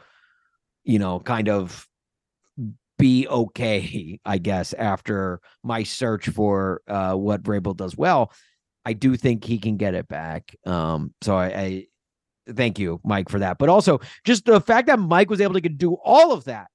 you 0.84 1.00
know, 1.00 1.22
kind 1.22 1.48
of 1.48 1.88
be 2.98 3.28
okay, 3.28 4.20
I 4.26 4.38
guess, 4.38 4.74
after 4.74 5.40
my 5.64 5.84
search 5.84 6.30
for 6.30 6.82
uh, 6.88 7.14
what 7.14 7.44
Vrabel 7.44 7.76
does 7.76 7.96
well. 7.96 8.32
I 8.86 8.94
do 8.94 9.16
think 9.16 9.44
he 9.44 9.60
can 9.60 9.78
get 9.78 9.94
it 9.94 10.08
back. 10.08 10.56
Um, 10.66 11.14
so 11.22 11.36
I, 11.36 11.46
I 11.46 11.88
thank 12.50 12.80
you, 12.80 13.02
Mike, 13.04 13.30
for 13.30 13.40
that. 13.40 13.58
But 13.58 13.70
also 13.70 14.00
just 14.24 14.46
the 14.46 14.62
fact 14.62 14.88
that 14.88 15.00
Mike 15.00 15.30
was 15.30 15.42
able 15.42 15.60
to 15.60 15.62
do 15.62 15.98
all 16.04 16.32
of 16.32 16.46
that 16.46 16.68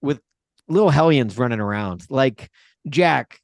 with 0.00 0.20
little 0.68 0.90
hellions 0.90 1.36
running 1.38 1.60
around. 1.60 2.04
Like 2.08 2.50
Jack, 2.88 3.40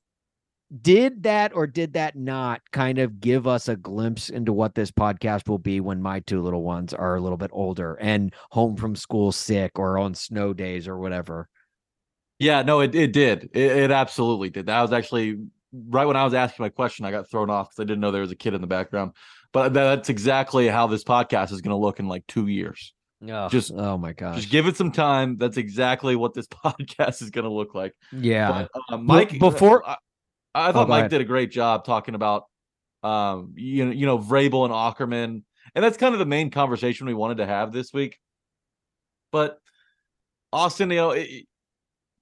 did 0.83 1.22
that 1.22 1.55
or 1.55 1.66
did 1.66 1.95
that 1.95 2.16
not 2.16 2.61
kind 2.72 2.99
of 2.99 3.20
give 3.20 3.47
us 3.47 3.68
a 3.68 3.76
glimpse 3.76 4.29
into 4.29 4.53
what 4.53 4.74
this 4.74 4.91
podcast 4.91 5.49
will 5.49 5.59
be 5.59 5.81
when 5.81 6.03
my 6.03 6.20
two 6.20 6.43
little 6.43 6.62
ones 6.62 6.93
are 6.93 7.16
a 7.16 7.20
little 7.20 7.39
bit 7.39 7.51
older 7.55 7.95
and 8.01 8.35
home 8.51 8.76
from 8.76 8.95
school 8.95 9.33
sick 9.33 9.79
or 9.79 9.99
on 9.99 10.14
snow 10.14 10.53
days 10.53 10.87
or 10.87 10.99
whatever? 10.99 11.49
Yeah, 12.39 12.62
no, 12.62 12.80
it, 12.80 12.95
it 12.95 13.12
did. 13.12 13.51
It, 13.53 13.72
it 13.72 13.91
absolutely 13.91 14.51
did. 14.51 14.66
That 14.66 14.82
was 14.82 14.93
actually 14.93 15.39
right 15.72 16.05
when 16.07 16.16
I 16.16 16.24
was 16.24 16.34
asking 16.34 16.62
my 16.62 16.68
question, 16.68 17.05
I 17.05 17.11
got 17.11 17.30
thrown 17.30 17.51
off 17.51 17.68
because 17.70 17.80
I 17.82 17.84
didn't 17.84 18.01
know 18.01 18.11
there 18.11 18.22
was 18.22 18.30
a 18.30 18.36
kid 18.36 18.55
in 18.55 18.61
the 18.61 18.66
background. 18.66 19.12
But 19.53 19.72
that's 19.72 20.09
exactly 20.09 20.68
how 20.68 20.86
this 20.86 21.05
podcast 21.05 21.53
is 21.53 21.61
going 21.61 21.70
to 21.70 21.76
look 21.76 21.99
in 22.01 22.07
like 22.09 22.26
two 22.26 22.47
years. 22.47 22.93
Oh, 23.28 23.49
Just- 23.49 23.72
oh 23.74 23.99
my 23.99 24.12
gosh. 24.12 24.36
Just 24.36 24.51
give 24.51 24.66
it 24.66 24.76
some 24.76 24.93
time. 24.93 25.36
That's 25.39 25.57
exactly 25.57 26.14
what 26.16 26.34
this 26.34 26.47
podcast 26.64 27.22
is 27.22 27.30
going 27.30 27.45
to 27.47 27.51
look 27.53 27.74
like. 27.74 27.95
yeah. 28.12 28.66
But, 28.72 28.95
uh, 28.95 28.99
Mike, 28.99 29.39
before- 29.39 29.86
I, 29.89 29.97
I 30.55 30.72
thought 30.72 30.84
go 30.84 30.91
Mike 30.91 30.99
ahead. 31.01 31.11
did 31.11 31.20
a 31.20 31.24
great 31.24 31.51
job 31.51 31.84
talking 31.84 32.14
about, 32.14 32.45
um, 33.03 33.55
you 33.57 33.84
know, 33.86 33.93
you 33.93 34.07
know, 34.07 34.18
Vrabel 34.18 34.64
and 34.64 34.72
Aukerman, 34.72 35.43
and 35.74 35.84
that's 35.84 35.97
kind 35.97 36.14
of 36.14 36.18
the 36.18 36.26
main 36.26 36.51
conversation 36.51 37.07
we 37.07 37.14
wanted 37.14 37.39
to 37.39 37.47
have 37.47 37.72
this 37.72 37.93
week. 37.93 38.18
But 39.32 39.59
Austin, 40.53 40.91
you 40.91 40.97
know, 40.97 41.11
it- 41.11 41.47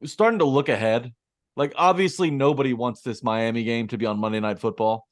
starting 0.05 0.39
to 0.41 0.45
look 0.45 0.69
ahead. 0.69 1.13
Like, 1.57 1.73
obviously, 1.77 2.31
nobody 2.31 2.75
wants 2.75 3.01
this 3.01 3.23
Miami 3.23 3.65
game 3.65 3.89
to 3.89 3.99
be 3.99 4.05
on 4.07 4.19
Monday 4.19 4.41
Night 4.41 4.59
Football. 4.59 5.07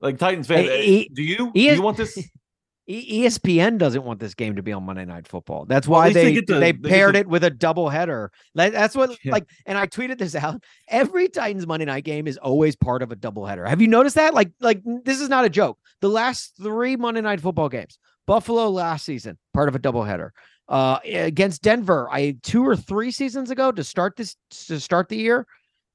Like 0.00 0.18
Titans 0.18 0.46
fan, 0.46 0.64
Hey, 0.64 0.78
eh, 0.78 0.82
he- 0.82 1.10
do 1.14 1.22
you? 1.22 1.50
do 1.52 1.60
you 1.60 1.80
want 1.82 1.96
this? 1.96 2.18
ESPN 2.88 3.78
doesn't 3.78 4.04
want 4.04 4.20
this 4.20 4.34
game 4.34 4.54
to 4.56 4.62
be 4.62 4.72
on 4.72 4.84
Monday 4.84 5.04
Night 5.04 5.26
Football. 5.26 5.64
That's 5.66 5.88
why 5.88 6.12
they 6.12 6.34
they 6.34 6.40
to- 6.42 6.60
they 6.60 6.72
paired 6.72 7.14
to- 7.14 7.20
it 7.20 7.26
with 7.26 7.42
a 7.42 7.50
double 7.50 7.88
header. 7.88 8.30
That's 8.54 8.94
what 8.94 9.18
Yeah. 9.24 9.32
like, 9.32 9.48
and 9.66 9.76
I 9.76 9.86
tweeted 9.88 10.18
this 10.18 10.36
out. 10.36 10.62
Every 10.88 11.28
Titans 11.28 11.66
Monday 11.66 11.86
night 11.86 12.04
game 12.04 12.28
is 12.28 12.36
always 12.36 12.76
part 12.76 13.02
of 13.02 13.10
a 13.10 13.16
double 13.16 13.44
header. 13.44 13.64
Have 13.66 13.80
you 13.82 13.88
noticed 13.88 14.14
that? 14.16 14.34
Like, 14.34 14.52
like 14.60 14.82
this 15.04 15.20
is 15.20 15.28
not 15.28 15.44
a 15.44 15.48
joke. 15.50 15.78
The 16.00 16.08
last 16.08 16.54
three 16.62 16.94
Monday 16.94 17.22
Night 17.22 17.40
Football 17.40 17.70
games, 17.70 17.98
Buffalo 18.26 18.68
last 18.70 19.04
season, 19.04 19.36
part 19.52 19.68
of 19.68 19.74
a 19.74 19.80
double 19.80 20.04
header. 20.04 20.32
Uh, 20.68 20.98
against 21.04 21.62
Denver, 21.62 22.08
I 22.10 22.36
two 22.42 22.66
or 22.66 22.74
three 22.74 23.12
seasons 23.12 23.50
ago 23.50 23.70
to 23.70 23.84
start 23.84 24.16
this 24.16 24.36
to 24.66 24.80
start 24.80 25.08
the 25.08 25.16
year, 25.16 25.46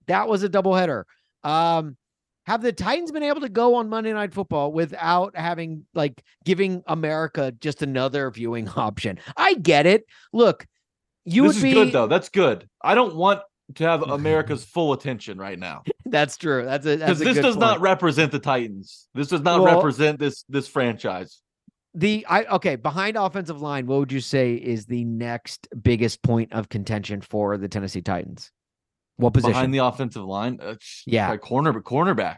that 0.07 0.27
was 0.29 0.43
a 0.43 0.49
double 0.49 0.73
header. 0.75 1.05
Um, 1.43 1.97
have 2.45 2.61
the 2.61 2.71
Titans 2.71 3.11
been 3.11 3.23
able 3.23 3.41
to 3.41 3.49
go 3.49 3.75
on 3.75 3.89
Monday 3.89 4.13
Night 4.13 4.33
Football 4.33 4.71
without 4.71 5.35
having 5.35 5.85
like 5.93 6.23
giving 6.45 6.83
America 6.87 7.51
just 7.59 7.81
another 7.81 8.31
viewing 8.31 8.67
option? 8.75 9.19
I 9.35 9.55
get 9.55 9.85
it. 9.85 10.05
Look, 10.33 10.65
you 11.25 11.43
this 11.43 11.49
would 11.49 11.57
is 11.57 11.63
be 11.63 11.73
good 11.73 11.91
though. 11.91 12.07
That's 12.07 12.29
good. 12.29 12.67
I 12.81 12.95
don't 12.95 13.15
want 13.15 13.41
to 13.75 13.83
have 13.83 14.01
America's 14.09 14.63
full 14.63 14.93
attention 14.93 15.37
right 15.37 15.59
now. 15.59 15.83
That's 16.05 16.37
true. 16.37 16.65
That's 16.65 16.85
a 16.85 16.97
because 16.97 17.19
this 17.19 17.35
good 17.35 17.43
does 17.43 17.57
not 17.57 17.79
represent 17.81 18.31
the 18.31 18.39
Titans. 18.39 19.07
This 19.13 19.27
does 19.27 19.41
not 19.41 19.61
Well- 19.61 19.75
represent 19.75 20.17
this 20.19 20.43
this 20.49 20.67
franchise. 20.67 21.41
The 21.93 22.25
I 22.29 22.43
okay 22.45 22.77
behind 22.77 23.17
offensive 23.17 23.61
line. 23.61 23.85
What 23.85 23.99
would 23.99 24.11
you 24.11 24.21
say 24.21 24.53
is 24.53 24.85
the 24.85 25.03
next 25.03 25.67
biggest 25.81 26.21
point 26.23 26.53
of 26.53 26.69
contention 26.69 27.19
for 27.21 27.57
the 27.57 27.67
Tennessee 27.67 28.01
Titans? 28.01 28.51
What 29.17 29.33
position? 29.33 29.51
Behind 29.51 29.73
the 29.73 29.79
offensive 29.79 30.23
line, 30.23 30.59
uh, 30.61 30.75
Yeah. 31.05 31.35
corner 31.37 31.73
but 31.73 31.83
cornerback. 31.83 32.37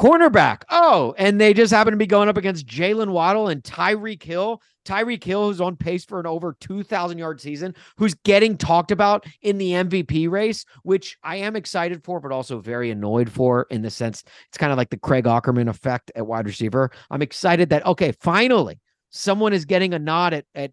cornerback. 0.00 0.62
Oh, 0.70 1.14
and 1.18 1.40
they 1.40 1.52
just 1.52 1.72
happen 1.72 1.90
to 1.92 1.96
be 1.96 2.06
going 2.06 2.28
up 2.28 2.36
against 2.36 2.66
Jaylen 2.66 3.10
Waddle 3.10 3.48
and 3.48 3.62
Tyreek 3.62 4.22
Hill. 4.22 4.62
Tyreek 4.84 5.22
Hill, 5.22 5.48
who's 5.48 5.60
on 5.60 5.76
pace 5.76 6.04
for 6.04 6.18
an 6.18 6.26
over 6.26 6.56
2,000 6.60 7.18
yard 7.18 7.40
season, 7.40 7.74
who's 7.98 8.14
getting 8.14 8.56
talked 8.56 8.90
about 8.90 9.26
in 9.42 9.58
the 9.58 9.72
MVP 9.72 10.28
race, 10.28 10.64
which 10.82 11.16
I 11.22 11.36
am 11.36 11.54
excited 11.56 12.02
for, 12.02 12.18
but 12.20 12.32
also 12.32 12.58
very 12.60 12.90
annoyed 12.90 13.30
for 13.30 13.66
in 13.70 13.82
the 13.82 13.90
sense 13.90 14.24
it's 14.48 14.58
kind 14.58 14.72
of 14.72 14.78
like 14.78 14.90
the 14.90 14.96
Craig 14.96 15.24
Aukerman 15.24 15.68
effect 15.68 16.10
at 16.16 16.26
wide 16.26 16.46
receiver. 16.46 16.90
I'm 17.10 17.22
excited 17.22 17.68
that, 17.70 17.84
okay, 17.86 18.12
finally 18.20 18.80
someone 19.12 19.52
is 19.52 19.64
getting 19.64 19.94
a 19.94 19.98
nod 19.98 20.34
at, 20.34 20.44
at 20.54 20.72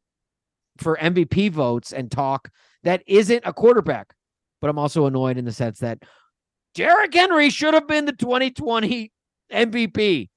for 0.78 0.98
MVP 0.98 1.52
votes 1.52 1.94
and 1.94 2.10
talk 2.10 2.50
that 2.84 3.04
isn't 3.06 3.44
a 3.46 3.54
quarterback. 3.54 4.14
But 4.62 4.70
I'm 4.70 4.80
also 4.80 5.06
annoyed 5.06 5.38
in 5.38 5.46
the 5.46 5.52
sense 5.52 5.80
that 5.80 6.00
Derrick 6.74 7.14
Henry 7.14 7.50
should 7.50 7.74
have 7.74 7.88
been 7.88 8.06
the 8.06 8.14
2020 8.14 9.12
MVP. 9.52 10.30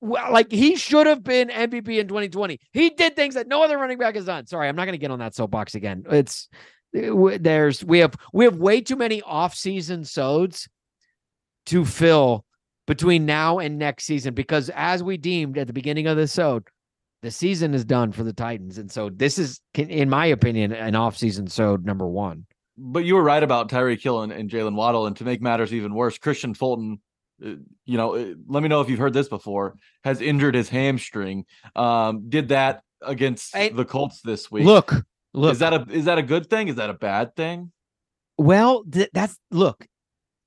Well, 0.00 0.32
like 0.32 0.52
he 0.52 0.76
should 0.76 1.06
have 1.06 1.24
been 1.24 1.48
MVP 1.48 1.98
in 1.98 2.08
2020. 2.08 2.60
He 2.72 2.90
did 2.90 3.16
things 3.16 3.34
that 3.34 3.48
no 3.48 3.64
other 3.64 3.78
running 3.78 3.98
back 3.98 4.14
has 4.14 4.26
done. 4.26 4.46
Sorry, 4.46 4.68
I'm 4.68 4.76
not 4.76 4.84
going 4.84 4.92
to 4.92 4.98
get 4.98 5.10
on 5.10 5.18
that 5.20 5.34
soapbox 5.34 5.74
again. 5.74 6.04
It's 6.10 6.48
there's 6.92 7.84
we 7.84 7.98
have 7.98 8.14
we 8.32 8.44
have 8.44 8.56
way 8.56 8.80
too 8.80 8.96
many 8.96 9.20
off-season 9.22 10.04
sods 10.04 10.68
to 11.66 11.84
fill 11.84 12.44
between 12.86 13.26
now 13.26 13.58
and 13.58 13.78
next 13.78 14.04
season 14.04 14.32
because 14.34 14.70
as 14.74 15.02
we 15.02 15.16
deemed 15.16 15.58
at 15.58 15.66
the 15.66 15.72
beginning 15.72 16.06
of 16.06 16.16
the 16.16 16.28
sode, 16.28 16.64
the 17.26 17.30
season 17.32 17.74
is 17.74 17.84
done 17.84 18.12
for 18.12 18.22
the 18.22 18.32
Titans, 18.32 18.78
and 18.78 18.90
so 18.90 19.10
this 19.10 19.36
is, 19.38 19.60
in 19.74 20.08
my 20.08 20.26
opinion, 20.26 20.72
an 20.72 20.94
off-season 20.94 21.48
sode 21.48 21.84
number 21.84 22.06
one. 22.06 22.46
But 22.78 23.04
you 23.04 23.14
were 23.16 23.22
right 23.22 23.42
about 23.42 23.68
Tyreek 23.68 24.00
Hill 24.02 24.22
and, 24.22 24.30
and 24.32 24.48
Jaylen 24.48 24.74
Waddle. 24.76 25.06
And 25.06 25.16
to 25.16 25.24
make 25.24 25.40
matters 25.42 25.72
even 25.74 25.94
worse, 25.94 26.18
Kristian 26.18 26.56
Fulton, 26.56 27.00
uh, 27.44 27.54
you 27.84 27.96
know, 27.96 28.14
uh, 28.14 28.34
let 28.46 28.62
me 28.62 28.68
know 28.68 28.80
if 28.80 28.88
you've 28.88 28.98
heard 28.98 29.14
this 29.14 29.28
before, 29.28 29.76
has 30.04 30.20
injured 30.20 30.54
his 30.54 30.68
hamstring. 30.68 31.46
Um, 31.74 32.28
did 32.28 32.48
that 32.48 32.82
against 33.02 33.56
Hey, 33.56 33.70
the 33.70 33.84
Colts 33.84 34.20
this 34.22 34.50
week. 34.50 34.64
Look, 34.66 34.92
look, 35.32 35.52
is 35.52 35.58
that 35.60 35.72
a 35.72 35.86
is 35.90 36.04
that 36.04 36.18
a 36.18 36.22
good 36.22 36.48
thing? 36.48 36.68
Is 36.68 36.76
that 36.76 36.90
a 36.90 36.94
bad 36.94 37.34
thing? 37.34 37.72
Well, 38.38 38.84
th- 38.84 39.10
that's 39.12 39.36
look, 39.50 39.86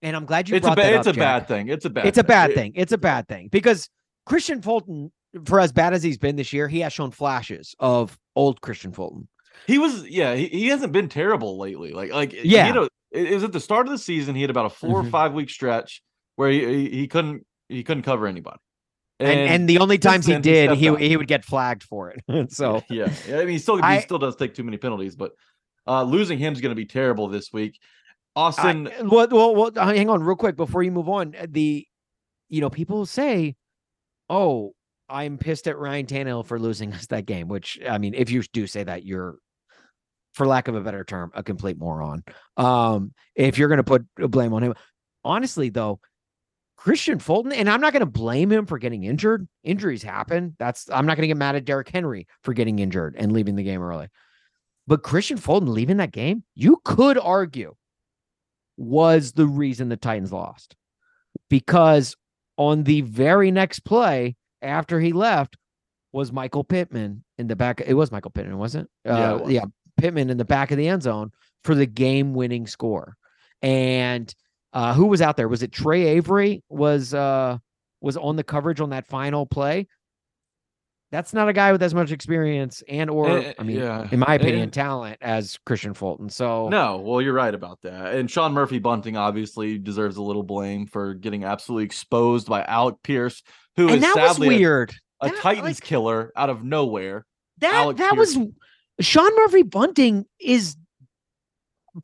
and 0.01 0.15
I'm 0.15 0.25
glad 0.25 0.47
you 0.47 0.55
it's 0.55 0.65
a 0.65 0.69
brought 0.69 0.77
ba- 0.77 0.95
it's 0.97 1.07
up, 1.07 1.13
a 1.15 1.17
Jack. 1.17 1.39
bad 1.41 1.47
thing. 1.47 1.67
It's 1.67 1.85
a 1.85 1.89
bad. 1.89 2.05
It's 2.05 2.17
a 2.19 2.23
bad 2.23 2.51
It- 2.51 2.55
thing. 2.55 2.71
It's 2.75 2.91
a 2.93 2.97
bad 2.97 3.27
thing 3.27 3.49
because 3.51 3.89
Kristian 4.29 4.63
Fulton, 4.63 5.11
for 5.45 5.59
as 5.59 5.71
bad 5.71 5.93
as 5.93 6.01
he's 6.03 6.17
been 6.17 6.35
this 6.35 6.53
year, 6.53 6.67
he 6.67 6.79
has 6.81 6.93
shown 6.93 7.11
flashes 7.11 7.75
of 7.79 8.17
old 8.35 8.61
Kristian 8.61 8.93
Fulton. 8.95 9.27
He 9.67 9.77
was, 9.77 10.07
yeah, 10.07 10.35
he, 10.35 10.47
he 10.47 10.67
hasn't 10.67 10.93
been 10.93 11.09
terrible 11.09 11.59
lately. 11.59 11.91
Like, 11.91 12.11
like, 12.11 12.33
Yeah. 12.43 12.67
you 12.67 12.73
know, 12.73 12.87
it 13.11 13.33
was 13.33 13.43
at 13.43 13.51
the 13.51 13.59
start 13.59 13.87
of 13.87 13.91
the 13.91 13.97
season. 13.97 14.35
He 14.35 14.41
had 14.41 14.49
about 14.49 14.65
a 14.65 14.69
4 14.69 15.01
Mhm. 15.03 15.07
or 15.07 15.09
five 15.09 15.33
week 15.33 15.49
stretch 15.49 16.01
where 16.35 16.49
he, 16.49 16.89
he 16.89 17.07
couldn't 17.07 17.45
he 17.67 17.83
couldn't 17.83 18.03
cover 18.03 18.25
anybody. 18.25 18.57
And, 19.19 19.39
and, 19.39 19.69
the 19.69 19.79
only 19.79 19.97
times 19.97 20.25
he 20.25 20.31
then 20.31 20.41
he 20.43 20.49
did, 20.49 20.71
he 20.77 21.07
he 21.09 21.17
would 21.17 21.27
get 21.27 21.43
flagged 21.43 21.83
for 21.83 22.11
it. 22.11 22.51
so 22.53 22.81
yeah, 22.89 23.11
yeah, 23.27 23.35
I 23.35 23.39
mean, 23.39 23.49
he 23.49 23.57
still 23.59 23.79
I- 23.83 23.95
he 23.97 24.01
still 24.01 24.17
does 24.19 24.35
take 24.37 24.53
too 24.53 24.63
many 24.63 24.77
penalties, 24.77 25.15
but 25.15 25.33
uh 25.87 26.03
losing 26.03 26.39
him 26.39 26.53
is 26.53 26.61
going 26.61 26.71
to 26.71 26.75
be 26.75 26.85
terrible 26.85 27.27
this 27.27 27.51
week. 27.51 27.77
I, 28.35 28.39
Austin, 28.41 28.89
well, 29.03 29.27
well, 29.29 29.55
well, 29.55 29.71
uh, 29.75 29.93
hang 29.93 30.09
on 30.09 30.23
real 30.23 30.37
quick 30.37 30.55
before 30.55 30.81
you 30.83 30.91
move 30.91 31.09
on. 31.09 31.35
The, 31.49 31.85
you 32.47 32.61
know, 32.61 32.69
people 32.69 33.05
say, 33.05 33.55
"Oh, 34.29 34.73
I'm 35.09 35.37
pissed 35.37 35.67
at 35.67 35.77
Ryan 35.77 36.05
Tannehill 36.05 36.45
for 36.45 36.59
losing 36.59 36.93
us 36.93 37.07
that 37.07 37.25
game." 37.25 37.47
Which 37.47 37.79
I 37.87 37.97
mean, 37.97 38.13
if 38.13 38.29
you 38.29 38.43
do 38.53 38.67
say 38.67 38.83
that, 38.83 39.05
you're, 39.05 39.37
for 40.33 40.47
lack 40.47 40.67
of 40.67 40.75
a 40.75 40.81
better 40.81 41.03
term, 41.03 41.31
a 41.33 41.43
complete 41.43 41.77
moron. 41.77 42.23
Um, 42.57 43.13
if 43.35 43.57
you're 43.57 43.69
going 43.69 43.77
to 43.77 43.83
put 43.83 44.05
blame 44.15 44.53
on 44.53 44.63
him, 44.63 44.73
honestly, 45.23 45.69
though, 45.69 45.99
Kristian 46.79 47.21
Fulton, 47.21 47.51
and 47.51 47.69
I'm 47.69 47.81
not 47.81 47.91
going 47.91 48.01
to 48.01 48.05
blame 48.05 48.51
him 48.51 48.65
for 48.65 48.77
getting 48.77 49.03
injured. 49.03 49.47
Injuries 49.63 50.01
happen. 50.01 50.55
That's 50.59 50.89
I'm 50.89 51.05
not 51.05 51.17
going 51.17 51.23
to 51.23 51.27
get 51.27 51.37
mad 51.37 51.55
at 51.55 51.65
Derrick 51.65 51.89
Henry 51.89 52.27
for 52.43 52.53
getting 52.53 52.79
injured 52.79 53.15
and 53.17 53.33
leaving 53.33 53.55
the 53.55 53.63
game 53.63 53.81
early. 53.81 54.07
But 54.87 55.03
Kristian 55.03 55.37
Fulton 55.37 55.73
leaving 55.73 55.97
that 55.97 56.11
game, 56.11 56.43
you 56.55 56.81
could 56.83 57.17
argue 57.17 57.75
was 58.77 59.33
the 59.33 59.45
reason 59.45 59.89
the 59.89 59.97
Titans 59.97 60.31
lost. 60.31 60.75
Because 61.49 62.15
on 62.57 62.83
the 62.83 63.01
very 63.01 63.51
next 63.51 63.81
play 63.81 64.35
after 64.61 64.99
he 64.99 65.13
left 65.13 65.55
was 66.11 66.31
Michael 66.31 66.63
Pittman 66.63 67.23
in 67.37 67.47
the 67.47 67.55
back. 67.55 67.81
It 67.85 67.93
was 67.93 68.11
Michael 68.11 68.31
Pittman, 68.31 68.57
wasn't 68.57 68.85
it? 68.85 69.09
Yeah, 69.09 69.31
Uh, 69.31 69.35
it 69.35 69.41
was. 69.43 69.51
yeah, 69.53 69.65
Pittman 69.97 70.29
in 70.29 70.37
the 70.37 70.45
back 70.45 70.71
of 70.71 70.77
the 70.77 70.87
end 70.87 71.03
zone 71.03 71.31
for 71.63 71.75
the 71.75 71.85
game 71.85 72.33
winning 72.33 72.65
score. 72.67 73.15
And 73.61 74.33
uh, 74.73 74.93
who 74.93 75.05
was 75.07 75.21
out 75.21 75.37
there? 75.37 75.47
Was 75.47 75.63
it 75.63 75.71
Tre 75.71 76.03
Avery 76.05 76.63
was 76.69 77.13
uh 77.13 77.57
was 78.01 78.15
on 78.17 78.35
the 78.37 78.43
coverage 78.43 78.79
on 78.79 78.91
that 78.91 79.07
final 79.07 79.45
play? 79.45 79.87
That's 81.11 81.33
not 81.33 81.49
a 81.49 81.53
guy 81.53 81.71
with 81.71 81.81
as 81.81 81.93
much 81.95 82.11
experience 82.11 82.83
and 82.87 83.09
or 83.09 83.29
Eh, 83.39 83.53
I 83.57 83.63
mean, 83.63 83.77
yeah. 83.77 84.07
in 84.11 84.19
my 84.19 84.35
opinion, 84.35 84.63
And- 84.63 84.73
talent 84.73 85.17
as 85.21 85.57
Kristian 85.67 85.95
Fulton. 85.95 86.29
So 86.29 86.69
No, 86.69 86.97
well, 86.97 87.19
you're 87.21 87.33
right 87.33 87.53
about 87.53 87.81
that. 87.81 88.13
And 88.13 88.29
Sean 88.29 88.53
Murphy 88.53 88.77
Bunting 88.77 89.17
obviously 89.17 89.79
deserves 89.79 90.17
a 90.17 90.21
little 90.21 90.43
blame 90.43 90.85
for 90.85 91.15
getting 91.15 91.43
absolutely 91.43 91.85
exposed 91.85 92.47
by 92.47 92.63
Alec 92.63 92.97
Pierce, 93.03 93.41
who 93.75 93.87
is 93.87 93.95
and 93.95 94.03
that 94.03 94.13
sadly 94.15 94.47
a- 94.47 94.57
weird. 94.59 94.93
a, 95.21 95.29
That, 95.29 95.37
Titans 95.37 95.63
like- 95.79 95.81
killer 95.83 96.31
out 96.35 96.51
of 96.51 96.63
nowhere. 96.63 97.25
That 97.57 97.73
Alec 97.73 97.97
that 97.97 98.15
was 98.15 98.37
Sean 99.01 99.35
Murphy 99.35 99.63
Bunting 99.63 100.25
is 100.39 100.75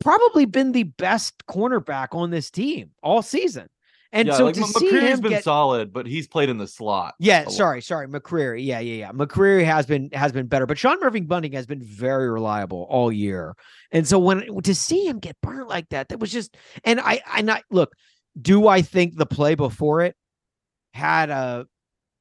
probably 0.00 0.44
been 0.46 0.72
the 0.72 0.82
best 0.82 1.46
cornerback 1.48 2.08
on 2.10 2.30
this 2.30 2.50
team 2.50 2.90
all 3.02 3.22
season. 3.22 3.68
And 4.16 4.28
yeah, 4.28 4.34
so 4.34 4.46
like 4.46 4.54
to 4.54 4.62
M- 4.62 4.66
see 4.66 4.88
him 4.88 5.20
been 5.20 5.30
get 5.30 5.44
solid, 5.44 5.92
but 5.92 6.06
he's 6.06 6.26
played 6.26 6.48
in 6.48 6.56
the 6.56 6.66
slot. 6.66 7.14
yeah, 7.18 7.48
sorry, 7.48 7.82
sorry, 7.82 8.08
McCreary. 8.08 8.64
Yeah, 8.64 8.80
yeah, 8.80 8.94
yeah. 8.94 9.12
McCreary 9.12 9.62
has 9.66 9.84
been 9.84 10.08
has 10.14 10.32
been 10.32 10.46
better, 10.46 10.64
but 10.64 10.78
Sean 10.78 10.98
Murphy 11.00 11.20
Bunting 11.20 11.52
has 11.52 11.66
been 11.66 11.82
very 11.82 12.30
reliable 12.30 12.86
all 12.88 13.12
year. 13.12 13.54
And 13.92 14.08
so 14.08 14.18
when 14.18 14.62
to 14.62 14.74
see 14.74 15.06
him 15.06 15.18
get 15.18 15.36
burnt 15.42 15.68
like 15.68 15.90
that, 15.90 16.08
that 16.08 16.18
was 16.18 16.32
just 16.32 16.56
and 16.82 16.98
I 16.98 17.20
I 17.26 17.42
not 17.42 17.62
look, 17.70 17.92
do 18.40 18.68
I 18.68 18.80
think 18.80 19.18
the 19.18 19.26
play 19.26 19.54
before 19.54 20.00
it 20.00 20.16
had 20.94 21.28
a 21.28 21.66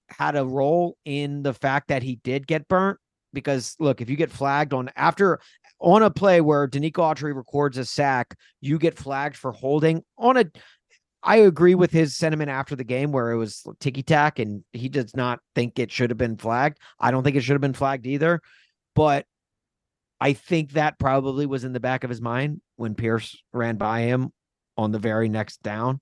had 0.09 0.35
a 0.35 0.45
role 0.45 0.97
in 1.05 1.43
the 1.43 1.53
fact 1.53 1.87
that 1.87 2.03
he 2.03 2.19
did 2.25 2.45
get 2.45 2.67
burnt? 2.67 2.99
Because 3.31 3.77
look, 3.79 4.01
if 4.01 4.09
you 4.09 4.17
get 4.17 4.31
flagged 4.31 4.73
on 4.73 4.91
after 4.97 5.39
on 5.79 6.03
a 6.03 6.09
play 6.09 6.41
where 6.41 6.67
Denico 6.67 6.99
Autry 6.99 7.35
records 7.35 7.77
a 7.77 7.85
sack, 7.85 8.35
you 8.59 8.77
get 8.79 8.97
flagged 8.97 9.35
for 9.37 9.51
holding 9.51 10.03
on 10.17 10.35
a 10.35 10.45
I 11.25 11.37
agree 11.37 11.73
with 11.73 11.91
his 11.91 12.15
sentiment 12.15 12.51
after 12.51 12.75
the 12.75 12.83
game 12.83 13.11
where 13.11 13.31
it 13.31 13.37
was 13.37 13.65
ticky 13.79 14.03
tack 14.03 14.37
and 14.37 14.63
he 14.73 14.89
does 14.89 15.15
not 15.15 15.39
think 15.55 15.79
it 15.79 15.91
should 15.91 16.11
have 16.11 16.19
been 16.19 16.37
flagged. 16.37 16.77
I 16.99 17.09
don't 17.09 17.23
think 17.23 17.35
it 17.35 17.41
should 17.41 17.55
have 17.55 17.61
been 17.61 17.73
flagged 17.73 18.05
either. 18.05 18.41
But 18.93 19.25
I 20.21 20.33
think 20.33 20.73
that 20.73 20.99
probably 20.99 21.47
was 21.47 21.63
in 21.63 21.73
the 21.73 21.79
back 21.79 22.03
of 22.03 22.11
his 22.11 22.21
mind 22.21 22.61
when 22.75 22.93
Pierce 22.93 23.35
ran 23.51 23.77
by 23.77 24.01
him 24.01 24.31
on 24.77 24.91
the 24.91 24.99
very 24.99 25.27
next 25.27 25.63
down 25.63 25.99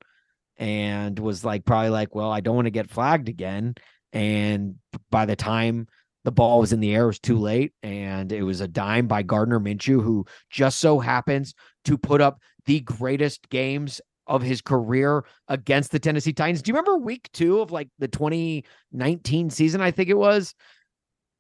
and 0.57 1.17
was 1.17 1.45
like, 1.45 1.63
probably 1.63 1.89
like, 1.89 2.13
well, 2.13 2.31
I 2.31 2.41
don't 2.41 2.55
want 2.55 2.65
to 2.65 2.71
get 2.71 2.91
flagged 2.91 3.29
again. 3.29 3.75
And 4.11 4.75
by 5.09 5.25
the 5.25 5.37
time 5.37 5.87
the 6.25 6.33
ball 6.33 6.59
was 6.59 6.73
in 6.73 6.81
the 6.81 6.93
air, 6.93 7.03
it 7.03 7.07
was 7.07 7.19
too 7.19 7.39
late. 7.39 7.71
And 7.81 8.29
it 8.33 8.43
was 8.43 8.59
a 8.59 8.67
dime 8.67 9.07
by 9.07 9.23
Gardner 9.23 9.61
Minshew, 9.61 10.03
who 10.03 10.25
just 10.49 10.79
so 10.79 10.99
happens 10.99 11.55
to 11.85 11.97
put 11.97 12.19
up 12.19 12.39
the 12.65 12.81
greatest 12.81 13.49
games 13.49 14.01
of 14.27 14.41
his 14.41 14.61
career 14.61 15.25
against 15.47 15.91
the 15.91 15.99
Tennessee 15.99 16.33
Titans. 16.33 16.61
Do 16.61 16.69
you 16.69 16.75
remember 16.75 16.97
week 16.97 17.29
two 17.33 17.59
of 17.59 17.71
like 17.71 17.89
the 17.99 18.07
2019 18.07 19.49
season? 19.49 19.81
I 19.81 19.91
think 19.91 20.09
it 20.09 20.17
was 20.17 20.55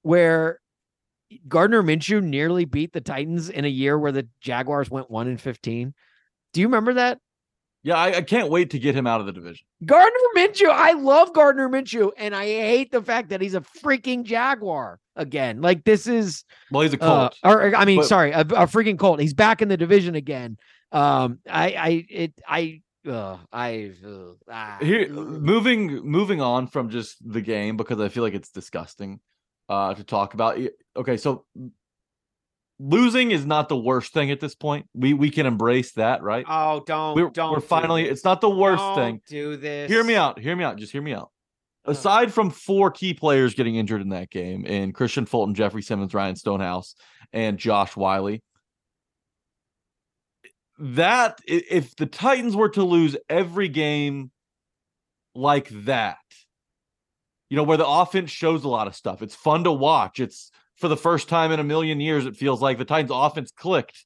where 0.01 0.59
Gardner 1.47 1.81
Minshew 1.81 2.21
nearly 2.21 2.65
beat 2.65 2.93
the 2.93 3.01
Titans 3.01 3.49
in 3.49 3.65
a 3.65 3.69
year 3.69 3.97
where 3.97 4.11
the 4.11 4.27
Jaguars 4.41 4.89
went 4.89 5.09
one 5.09 5.27
and 5.27 5.39
15. 5.39 5.93
Do 6.53 6.61
you 6.61 6.67
remember 6.67 6.93
that? 6.95 7.19
Yeah, 7.85 7.97
I, 7.97 8.17
I 8.17 8.21
can't 8.21 8.49
wait 8.49 8.69
to 8.69 8.79
get 8.79 8.95
him 8.95 9.05
out 9.05 9.19
of 9.19 9.25
the 9.25 9.33
division. 9.33 9.65
Gardner 9.85 10.17
Minshew, 10.37 10.69
I 10.69 10.93
love 10.93 11.33
Gardner 11.33 11.67
Minshew, 11.67 12.11
and 12.17 12.33
I 12.33 12.45
hate 12.45 12.91
the 12.91 13.01
fact 13.01 13.29
that 13.29 13.41
he's 13.41 13.55
a 13.55 13.61
freaking 13.83 14.23
Jaguar 14.23 14.99
again. 15.17 15.59
Like 15.61 15.83
this 15.83 16.07
is, 16.07 16.45
Well, 16.71 16.83
he's 16.83 16.93
a 16.93 17.03
uh, 17.03 17.29
Colt. 17.29 17.39
or 17.43 17.75
I 17.75 17.83
mean, 17.83 17.99
But- 17.99 18.07
sorry, 18.07 18.31
a, 18.31 18.41
a 18.41 18.67
freaking 18.67 18.97
Colt. 18.97 19.19
He's 19.19 19.33
back 19.33 19.61
in 19.61 19.67
the 19.67 19.75
division 19.75 20.15
again. 20.15 20.57
Um, 20.93 21.39
I, 21.49 21.71
I, 21.71 22.05
it, 22.09 22.33
I, 22.47 22.81
uh, 23.07 23.37
I, 23.51 23.91
uh, 24.05 24.33
ah, 24.49 24.77
Here, 24.79 25.09
moving 25.09 25.87
moving 26.05 26.39
on 26.39 26.67
from 26.67 26.89
just 26.89 27.17
the 27.29 27.41
game 27.41 27.75
because 27.75 27.99
I 27.99 28.07
feel 28.09 28.23
like 28.23 28.35
it's 28.35 28.51
disgusting 28.51 29.19
uh, 29.67 29.93
to 29.95 30.03
talk 30.03 30.35
about. 30.35 30.57
Okay, 30.95 31.17
so 31.17 31.45
losing 32.79 33.31
is 33.31 33.45
not 33.45 33.69
the 33.69 33.77
worst 33.77 34.13
thing 34.13 34.31
at 34.31 34.39
this 34.39 34.55
point. 34.55 34.87
We 34.93 35.13
we 35.13 35.31
can 35.31 35.45
embrace 35.45 35.93
that, 35.93 36.21
right? 36.21 36.45
Oh, 36.47 36.83
don't, 36.85 37.15
we're, 37.15 37.29
don't. 37.29 37.53
we're 37.53 37.59
finally. 37.59 38.03
this. 38.03 38.13
It's 38.13 38.23
not 38.23 38.39
the 38.39 38.49
worst 38.49 38.81
Don't 38.81 38.95
thing. 38.95 39.21
Do 39.27 39.57
this. 39.57 39.89
Hear 39.89 40.03
me 40.03 40.15
out. 40.15 40.39
Hear 40.39 40.55
me 40.55 40.63
out. 40.63 40.77
Just 40.77 40.91
hear 40.91 41.01
me 41.01 41.13
out. 41.13 41.31
Aside 41.85 42.31
from 42.31 42.49
four 42.49 42.91
key 42.91 43.13
players 43.13 43.55
getting 43.55 43.75
injured 43.75 44.01
in 44.01 44.09
that 44.09 44.29
game, 44.29 44.63
and 44.65 44.95
Kristian 44.95 45.27
Fulton, 45.27 45.53
Jeffrey 45.53 45.81
Simmons, 45.81 46.13
Ryan 46.13 46.37
Stonehouse, 46.37 46.95
and 47.33 47.57
Josh 47.57 47.97
Whyle, 47.97 48.37
that 50.79 51.39
if 51.47 51.95
the 51.95 52.05
Titans 52.05 52.55
were 52.55 52.69
to 52.69 52.83
lose 52.83 53.15
every 53.29 53.67
game 53.67 54.31
like 55.35 55.69
that, 55.85 56.17
you 57.49 57.57
know, 57.57 57.63
where 57.63 57.77
the 57.77 57.87
offense 57.87 58.31
shows 58.31 58.63
a 58.63 58.69
lot 58.69 58.87
of 58.87 58.95
stuff, 58.95 59.21
it's 59.21 59.35
fun 59.35 59.63
to 59.65 59.71
watch. 59.71 60.19
It's 60.19 60.51
for 60.77 60.87
the 60.87 60.97
first 60.97 61.29
time 61.29 61.51
in 61.51 61.59
a 61.59 61.63
million 61.63 61.99
years, 61.99 62.25
it 62.25 62.35
feels 62.35 62.61
like 62.61 62.77
the 62.77 62.85
Titans 62.85 63.11
offense 63.13 63.51
clicked. 63.51 64.05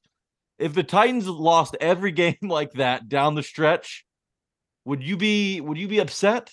If 0.58 0.74
the 0.74 0.82
Titans 0.82 1.26
lost 1.26 1.76
every 1.80 2.12
game 2.12 2.36
like 2.42 2.72
that 2.72 3.08
down 3.08 3.34
the 3.34 3.42
stretch, 3.42 4.04
would 4.84 5.02
you 5.02 5.16
be 5.16 5.60
would 5.60 5.78
you 5.78 5.88
be 5.88 5.98
upset? 5.98 6.50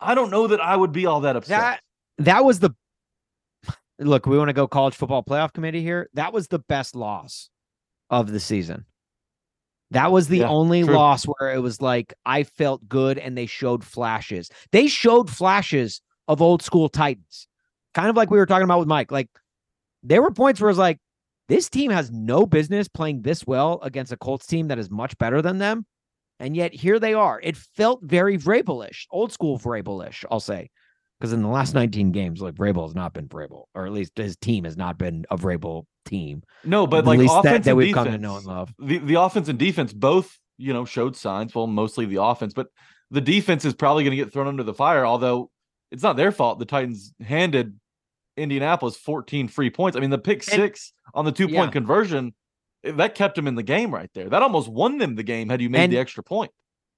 I 0.00 0.14
don't 0.14 0.30
know 0.30 0.46
that 0.46 0.60
I 0.60 0.74
would 0.76 0.92
be 0.92 1.06
all 1.06 1.20
that 1.20 1.36
upset. 1.36 1.58
that 1.58 1.80
that 2.18 2.44
was 2.44 2.60
the 2.60 2.70
look 3.98 4.26
we 4.26 4.38
want 4.38 4.48
to 4.48 4.54
go 4.54 4.66
college 4.66 4.94
football 4.94 5.22
playoff 5.22 5.52
committee 5.52 5.82
here 5.82 6.08
that 6.14 6.32
was 6.32 6.48
the 6.48 6.58
best 6.58 6.96
loss 6.96 7.50
of 8.10 8.30
the 8.30 8.40
season. 8.40 8.84
That 9.92 10.12
was 10.12 10.28
the 10.28 10.40
Yeah, 10.40 10.48
only 10.48 10.84
true. 10.84 10.94
loss 10.94 11.24
where 11.24 11.52
it 11.52 11.60
was 11.60 11.80
like 11.82 12.14
i 12.24 12.44
felt 12.44 12.88
good 12.88 13.18
and 13.18 13.36
they 13.36 13.46
showed 13.46 13.82
flashes. 13.84 14.50
They 14.72 14.86
showed 14.86 15.28
flashes 15.30 16.00
of 16.28 16.40
old 16.40 16.62
school 16.62 16.88
titans 16.88 17.48
kind 17.92 18.08
of 18.08 18.16
like 18.16 18.30
we 18.30 18.38
were 18.38 18.46
talking 18.46 18.64
about 18.64 18.78
with 18.78 18.88
mike. 18.88 19.10
Like 19.10 19.28
there 20.02 20.22
were 20.22 20.30
points 20.30 20.60
where 20.60 20.68
it 20.68 20.72
was 20.72 20.78
like 20.78 20.98
this 21.48 21.68
team 21.68 21.90
has 21.90 22.10
no 22.12 22.46
business 22.46 22.86
playing 22.86 23.22
this 23.22 23.44
well 23.46 23.80
against 23.82 24.12
a 24.12 24.16
colts 24.16 24.46
team 24.46 24.68
that 24.68 24.78
is 24.78 24.90
much 24.90 25.18
better 25.18 25.42
than 25.42 25.58
them 25.58 25.84
and 26.38 26.56
yet 26.56 26.72
here 26.72 26.98
they 27.00 27.12
are. 27.12 27.40
It 27.42 27.56
felt 27.56 28.00
very 28.02 28.38
vrabelish 28.38 29.06
old 29.10 29.32
school 29.32 29.58
vrabelish 29.58 30.24
i'll 30.30 30.40
say 30.40 30.70
because 31.20 31.32
in 31.34 31.42
the 31.42 31.48
last 31.48 31.74
19 31.74 32.12
games, 32.12 32.40
like 32.40 32.54
Vrabel 32.54 32.86
has 32.86 32.94
not 32.94 33.12
been 33.12 33.28
Vrabel, 33.28 33.64
or 33.74 33.84
at 33.86 33.92
least 33.92 34.16
his 34.16 34.36
team 34.38 34.64
has 34.64 34.76
not 34.76 34.96
been 34.98 35.26
a 35.30 35.36
Vrabel 35.36 35.84
team. 36.06 36.42
no, 36.64 36.86
but 36.86 37.00
At 37.00 37.06
like 37.06 37.18
least 37.18 37.34
that- 37.34 37.40
offense 37.40 37.64
that 37.66 37.70
and 37.72 37.76
we've 37.78 37.94
come 37.94 38.06
to 38.06 38.16
know 38.18 38.36
and 38.36 38.46
love. 38.46 38.72
The 38.78 38.98
the 38.98 39.14
offense 39.20 39.48
and 39.48 39.58
defense 39.58 39.92
both, 39.92 40.38
you 40.56 40.72
know, 40.72 40.84
showed 40.84 41.14
signs. 41.16 41.54
Well, 41.54 41.66
mostly 41.66 42.06
the 42.06 42.22
offense, 42.22 42.54
but 42.54 42.68
the 43.10 43.20
defense 43.20 43.64
is 43.64 43.74
probably 43.74 44.02
going 44.04 44.16
to 44.16 44.22
get 44.24 44.32
thrown 44.32 44.46
under 44.48 44.62
the 44.62 44.72
fire. 44.74 45.04
Although 45.04 45.50
it's 45.90 46.02
not 46.02 46.16
their 46.16 46.32
fault. 46.32 46.58
The 46.58 46.64
Titans 46.64 47.12
handed 47.20 47.78
Indianapolis 48.36 48.96
14 48.96 49.48
free 49.48 49.70
points. 49.70 49.96
I 49.96 50.00
mean, 50.00 50.10
the 50.10 50.18
pick 50.18 50.38
And- 50.38 50.44
six 50.62 50.92
on 51.14 51.24
the 51.24 51.32
two 51.32 51.46
point 51.46 51.54
Yeah. 51.66 51.70
conversion 51.70 52.34
eh, 52.84 52.92
that 52.92 53.14
kept 53.14 53.34
them 53.36 53.46
in 53.46 53.56
the 53.56 53.62
game 53.62 53.92
right 53.92 54.08
there. 54.14 54.28
That 54.28 54.42
almost 54.42 54.68
won 54.68 54.98
them 54.98 55.16
the 55.16 55.22
game 55.22 55.48
had 55.48 55.60
you 55.60 55.68
made 55.68 55.84
And- 55.84 55.92
the 55.92 55.98
extra 55.98 56.22
point. 56.22 56.50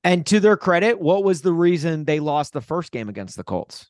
And 0.04 0.26
to 0.26 0.40
their 0.40 0.56
credit, 0.56 1.00
what 1.00 1.22
was 1.24 1.42
the 1.42 1.52
reason 1.52 2.04
they 2.04 2.18
lost 2.20 2.52
the 2.52 2.60
first 2.60 2.90
game 2.92 3.08
against 3.08 3.36
the 3.36 3.44
Colts? 3.44 3.88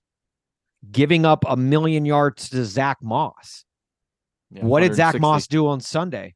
Giving 0.91 1.25
up 1.25 1.45
a 1.49 1.57
million 1.57 2.05
yards 2.05 2.49
to 2.51 2.65
Zach 2.65 2.99
Moss. 3.03 3.65
Yeah, 4.51 4.65
what 4.65 4.81
did 4.81 4.95
Zach 4.95 5.19
Moss 5.21 5.47
do 5.47 5.69
on 5.69 5.81
Sunday? 5.81 6.35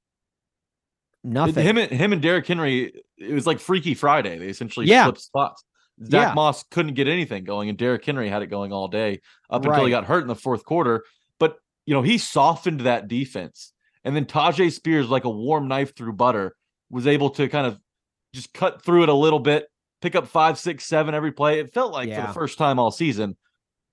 Nothing. 1.25 1.65
Him 1.65 1.79
and 1.79 1.91
him 1.91 2.13
and 2.13 2.23
Derrick 2.23 2.47
Henry, 2.47 3.03
it 3.19 3.33
was 3.33 3.47
like 3.47 3.59
Freaky 3.59 3.95
Friday. 3.95 4.39
They 4.39 4.47
essentially 4.47 4.87
Yeah. 4.87 5.05
flipped 5.05 5.21
spots. 5.21 5.65
Zach 6.05 6.29
Yeah. 6.29 6.35
Moss 6.35 6.63
couldn't 6.65 6.95
get 6.95 7.09
anything 7.09 7.45
going, 7.45 7.69
and 7.69 7.77
Derrick 7.77 8.05
Henry 8.05 8.29
had 8.29 8.43
it 8.43 8.47
going 8.47 8.73
all 8.73 8.87
day 8.87 9.21
up 9.51 9.65
until 9.65 9.85
he 9.85 9.91
got 9.91 10.05
hurt 10.05 10.23
in 10.23 10.29
the 10.29 10.37
fourth 10.37 10.65
quarter. 10.65 11.05
But 11.41 11.59
you 11.85 11.95
know, 11.95 12.03
he 12.03 12.19
softened 12.19 12.81
that 12.83 13.09
defense. 13.09 13.73
And 14.05 14.15
then 14.15 14.25
Tyjae 14.25 14.71
Spears, 14.71 15.09
like 15.09 15.25
a 15.25 15.31
warm 15.31 15.67
knife 15.67 15.97
through 15.97 16.13
butter, 16.13 16.55
was 16.91 17.09
able 17.09 17.31
to 17.31 17.49
kind 17.49 17.67
of 17.67 17.81
just 18.33 18.55
cut 18.55 18.83
through 18.83 19.03
it 19.03 19.09
a 19.09 19.15
little 19.15 19.41
bit, 19.41 19.69
pick 20.01 20.15
up 20.15 20.29
five, 20.29 20.59
six, 20.59 20.85
seven 20.85 21.15
every 21.15 21.33
play. 21.33 21.59
It 21.59 21.73
felt 21.75 21.93
like 21.93 22.15
for 22.15 22.21
the 22.21 22.33
first 22.33 22.57
time 22.57 22.79
all 22.79 22.93
season, 22.93 23.37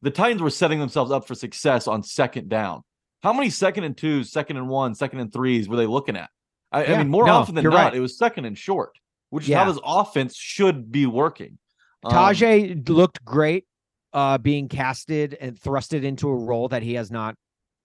the 0.04 0.12
Titans 0.12 0.42
were 0.42 0.50
setting 0.50 0.80
themselves 0.80 1.12
up 1.12 1.26
for 1.26 1.34
success 1.34 1.88
on 1.88 2.04
second 2.04 2.50
down. 2.50 2.84
How 3.24 3.32
many 3.32 3.50
second 3.50 3.86
and 3.86 3.98
twos, 3.98 4.32
second 4.32 4.58
and 4.58 4.68
one, 4.68 4.94
second 4.96 5.22
and 5.22 5.32
threes 5.32 5.70
were 5.70 5.78
they 5.78 5.86
looking 5.86 6.18
at? 6.18 6.30
I, 6.74 6.86
I 6.86 6.98
mean, 6.98 7.08
more 7.08 7.26
No, 7.26 7.36
often 7.36 7.56
than 7.56 7.64
not, 7.64 7.74
right. 7.74 7.96
it 7.96 8.02
was 8.02 8.18
second 8.18 8.44
and 8.46 8.58
short, 8.58 8.92
which 9.30 9.46
is 9.46 9.50
Yeah. 9.50 9.64
how 9.64 9.72
this 9.72 9.82
offense 9.86 10.36
should 10.36 10.92
be 10.92 11.06
working. 11.06 11.58
Um, 12.04 12.12
Tyjae 12.12 12.88
looked 12.90 13.24
great, 13.24 13.66
uh, 14.12 14.38
being 14.40 14.68
casted 14.68 15.38
and 15.40 15.58
thrusted 15.58 16.04
into 16.04 16.28
a 16.28 16.36
role 16.36 16.68
that 16.68 16.84
he 16.84 16.96
has 16.96 17.10
not 17.10 17.36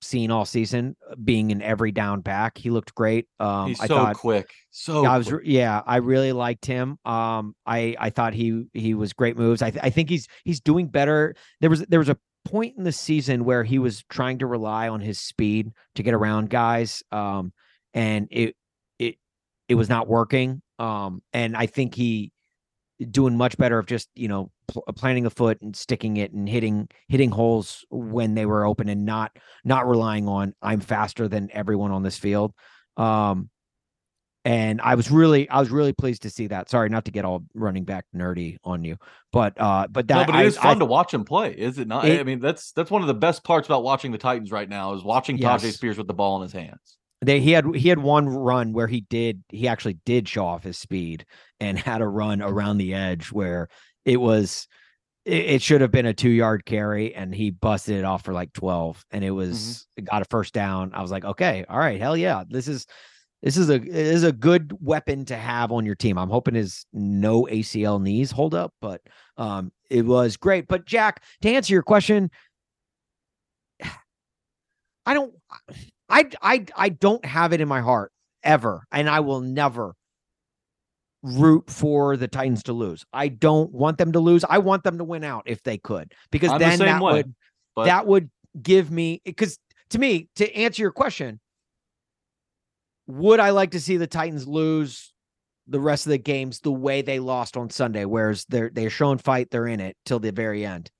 seen 0.00 0.30
all 0.30 0.44
season, 0.44 0.96
uh, 1.10 1.14
being 1.22 1.52
an 1.52 1.62
every 1.62 1.92
down 1.92 2.20
back. 2.20 2.58
He 2.58 2.70
looked 2.70 2.94
great. 2.94 3.26
Um, 3.40 3.68
he's 3.68 3.80
I 3.80 3.86
so 3.86 3.96
thought 3.96 4.16
quick, 4.16 4.50
so 4.70 5.04
I 5.04 5.18
was 5.18 5.28
quick. 5.28 5.42
yeah, 5.44 5.82
I 5.86 5.96
really 5.96 6.32
liked 6.32 6.66
him. 6.66 6.98
Um, 7.04 7.54
I 7.66 7.96
I 7.98 8.10
thought 8.10 8.34
he 8.34 8.66
he 8.72 8.94
was 8.94 9.12
great 9.12 9.36
moves. 9.36 9.62
I 9.62 9.70
th- 9.70 9.84
I 9.84 9.90
think 9.90 10.08
he's 10.08 10.26
he's 10.44 10.60
doing 10.60 10.88
better. 10.88 11.34
There 11.60 11.70
was 11.70 11.80
there 11.86 11.98
was 11.98 12.08
a 12.08 12.18
point 12.44 12.76
in 12.78 12.84
the 12.84 12.92
season 12.92 13.44
where 13.44 13.64
he 13.64 13.78
was 13.78 14.04
trying 14.08 14.38
to 14.38 14.46
rely 14.46 14.88
on 14.88 15.00
his 15.00 15.20
speed 15.20 15.70
to 15.96 16.02
get 16.02 16.14
around 16.14 16.50
guys. 16.50 17.02
Um, 17.12 17.52
and 17.94 18.28
it 18.30 18.56
it 18.98 19.16
it 19.68 19.74
was 19.74 19.88
not 19.88 20.08
working. 20.08 20.62
Um, 20.78 21.22
and 21.32 21.56
I 21.56 21.66
think 21.66 21.94
he 21.94 22.32
doing 23.10 23.36
much 23.36 23.56
better 23.56 23.78
of 23.78 23.86
just 23.86 24.08
you 24.14 24.28
know 24.28 24.50
pl- 24.68 24.84
planting 24.96 25.26
a 25.26 25.30
foot 25.30 25.60
and 25.60 25.74
sticking 25.74 26.16
it 26.18 26.32
and 26.32 26.48
hitting 26.48 26.88
hitting 27.08 27.30
holes 27.30 27.84
when 27.90 28.34
they 28.34 28.46
were 28.46 28.64
open 28.64 28.88
and 28.88 29.04
not 29.04 29.36
not 29.64 29.88
relying 29.88 30.28
on 30.28 30.54
I'm 30.62 30.80
faster 30.80 31.28
than 31.28 31.48
everyone 31.52 31.90
on 31.90 32.02
this 32.02 32.18
field. 32.18 32.52
Um, 32.96 33.50
and 34.44 34.80
I 34.80 34.94
was 34.94 35.10
really 35.10 35.48
I 35.50 35.58
was 35.60 35.70
really 35.70 35.92
pleased 35.92 36.22
to 36.22 36.30
see 36.30 36.46
that. 36.46 36.70
Sorry, 36.70 36.88
not 36.88 37.04
to 37.06 37.10
get 37.10 37.24
all 37.24 37.44
running 37.54 37.84
back 37.84 38.06
nerdy 38.14 38.56
on 38.64 38.84
you, 38.84 38.96
but 39.32 39.60
uh, 39.60 39.88
but 39.90 40.08
that 40.08 40.14
no, 40.14 40.24
but 40.32 40.34
it 40.36 40.38
I- 40.38 40.44
is 40.44 40.56
fun 40.56 40.76
I- 40.76 40.78
to 40.78 40.84
watch 40.84 41.12
him 41.12 41.24
play, 41.24 41.52
is 41.52 41.78
it 41.78 41.88
not? 41.88 42.04
I 42.06 42.22
mean, 42.22 42.38
that's 42.40 42.72
that's 42.72 42.90
one 42.90 43.02
of 43.02 43.08
the 43.08 43.14
best 43.14 43.44
parts 43.44 43.66
about 43.68 43.82
watching 43.82 44.12
the 44.12 44.18
Titans 44.18 44.50
right 44.52 44.68
now 44.68 44.94
is 44.94 45.02
watching 45.02 45.36
Tyjae 45.38 45.72
Spears 45.72 45.98
with 45.98 46.06
the 46.06 46.14
ball 46.14 46.36
in 46.36 46.42
his 46.42 46.52
hands. 46.52 46.96
they 47.20 47.40
he 47.40 47.50
had 47.50 47.66
he 47.74 47.88
had 47.88 47.98
one 47.98 48.28
run 48.28 48.72
where 48.72 48.86
he 48.86 49.00
did 49.02 49.42
he 49.50 49.66
actually 49.68 49.98
did 50.06 50.28
show 50.28 50.46
off 50.46 50.62
his 50.62 50.78
speed 50.78 51.26
and 51.60 51.76
had 51.78 52.00
a 52.00 52.06
run 52.08 52.40
around 52.40 52.78
the 52.78 52.94
edge 52.94 53.26
where 53.32 53.68
it 54.08 54.20
was 54.20 54.66
it, 55.24 55.60
should 55.60 55.82
have 55.82 55.90
been 55.90 56.06
a 56.06 56.14
two 56.14 56.30
yard 56.30 56.64
carry 56.64 57.14
and 57.14 57.34
he 57.34 57.50
busted 57.50 57.96
it 57.96 58.04
off 58.04 58.24
for 58.24 58.32
like 58.32 58.52
12 58.54 59.04
and 59.10 59.22
it 59.22 59.30
was 59.30 59.86
it 59.96 60.04
got 60.06 60.22
a 60.22 60.24
first 60.30 60.54
down. 60.54 60.92
I 60.94 61.02
was 61.02 61.10
like 61.10 61.24
okay 61.24 61.64
all 61.68 61.78
right 61.78 62.00
hell 62.00 62.16
yeah 62.16 62.44
this 62.48 62.66
is 62.68 62.86
this 63.42 63.58
is 63.58 63.68
a 63.68 63.74
it 63.74 63.86
is 63.86 64.24
a 64.24 64.32
good 64.32 64.72
weapon 64.80 65.26
to 65.26 65.36
have 65.36 65.70
on 65.70 65.84
your 65.84 65.94
team. 65.94 66.16
I'm 66.16 66.30
hoping 66.30 66.54
his 66.54 66.86
no 66.94 67.44
acl 67.44 68.00
knees 68.00 68.30
hold 68.30 68.54
up 68.54 68.72
but 68.80 69.02
um 69.36 69.70
it 69.90 70.06
was 70.06 70.36
great. 70.38 70.66
But 70.68 70.86
jack 70.86 71.22
to 71.42 71.50
answer 71.50 71.74
your 71.74 71.82
question 71.82 72.30
i 75.06 75.14
don't 75.14 75.34
I 76.08 76.30
I 76.40 76.64
I 76.74 76.88
don't 76.88 77.24
have 77.24 77.52
it 77.52 77.60
in 77.60 77.68
my 77.68 77.82
heart 77.82 78.12
ever, 78.42 78.86
and 78.90 79.10
I 79.10 79.20
will 79.20 79.40
never 79.40 79.94
root 81.22 81.68
for 81.70 82.16
the 82.16 82.28
Titans 82.28 82.62
to 82.64 82.72
lose. 82.72 83.04
I 83.12 83.28
don't 83.28 83.72
want 83.72 83.98
them 83.98 84.12
to 84.12 84.20
lose. 84.20 84.44
I 84.48 84.58
want 84.58 84.84
them 84.84 84.98
to 84.98 85.04
win 85.04 85.24
out 85.24 85.44
if 85.46 85.62
they 85.62 85.78
could, 85.78 86.12
because 86.30 86.50
I'm 86.50 86.58
then 86.58 86.78
same 86.78 86.86
that 86.86 87.02
way, 87.02 87.12
would 87.12 87.34
But 87.74 87.84
that 87.86 88.06
would 88.06 88.30
give 88.60 88.90
me 88.90 89.22
because 89.24 89.58
to 89.90 89.98
me 89.98 90.28
to 90.36 90.54
answer 90.54 90.82
your 90.82 90.92
question, 90.92 91.40
would 93.06 93.40
I 93.40 93.50
like 93.50 93.72
to 93.72 93.80
see 93.80 93.96
the 93.96 94.06
Titans 94.06 94.46
lose 94.46 95.12
the 95.66 95.80
rest 95.80 96.06
of 96.06 96.10
the 96.10 96.18
games 96.18 96.60
the 96.60 96.72
way 96.72 97.02
they 97.02 97.18
lost 97.18 97.56
on 97.56 97.70
Sunday, 97.70 98.04
whereas 98.04 98.44
they're 98.48 98.70
they're 98.72 98.90
showing 98.90 99.18
fight, 99.18 99.50
they're 99.50 99.66
in 99.66 99.80
it 99.80 99.96
till 100.04 100.18
the 100.18 100.32
very 100.32 100.64
end. 100.64 100.90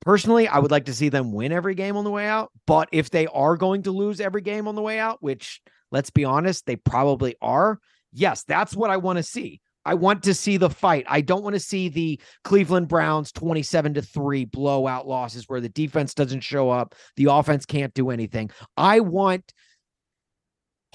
Personally, 0.00 0.46
I 0.46 0.58
would 0.58 0.70
like 0.70 0.86
to 0.86 0.94
see 0.94 1.08
them 1.08 1.32
win 1.32 1.52
every 1.52 1.74
game 1.74 1.96
on 1.96 2.04
the 2.04 2.10
way 2.10 2.26
out. 2.26 2.52
But 2.66 2.88
if 2.92 3.10
they 3.10 3.26
are 3.26 3.56
going 3.56 3.82
to 3.82 3.90
lose 3.90 4.20
every 4.20 4.40
game 4.40 4.68
on 4.68 4.76
the 4.76 4.82
way 4.82 4.98
out, 4.98 5.18
which 5.20 5.60
let's 5.90 6.10
be 6.10 6.24
honest, 6.24 6.66
they 6.66 6.76
probably 6.76 7.34
are, 7.42 7.78
yes, 8.12 8.44
that's 8.44 8.74
what 8.74 8.90
I 8.90 8.96
want 8.96 9.16
to 9.18 9.22
see. 9.22 9.60
I 9.84 9.94
want 9.94 10.22
to 10.24 10.34
see 10.34 10.58
the 10.58 10.68
fight. 10.68 11.06
I 11.08 11.22
don't 11.22 11.42
want 11.42 11.54
to 11.54 11.60
see 11.60 11.88
the 11.88 12.20
Cleveland 12.44 12.88
Browns 12.88 13.32
27 13.32 13.94
to 13.94 14.02
3 14.02 14.44
blowout 14.44 15.08
losses 15.08 15.48
where 15.48 15.60
the 15.60 15.70
defense 15.70 16.12
doesn't 16.12 16.40
show 16.40 16.68
up, 16.68 16.94
the 17.16 17.26
offense 17.30 17.64
can't 17.64 17.94
do 17.94 18.10
anything. 18.10 18.50
I 18.76 19.00
want 19.00 19.52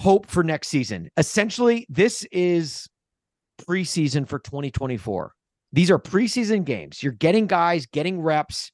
hope 0.00 0.26
for 0.26 0.44
next 0.44 0.68
season. 0.68 1.10
Essentially, 1.16 1.86
this 1.88 2.24
is 2.30 2.88
preseason 3.68 4.28
for 4.28 4.38
2024. 4.38 5.32
These 5.72 5.90
are 5.90 5.98
preseason 5.98 6.64
games. 6.64 7.02
You're 7.02 7.12
getting 7.12 7.46
guys 7.48 7.86
getting 7.86 8.20
reps 8.20 8.70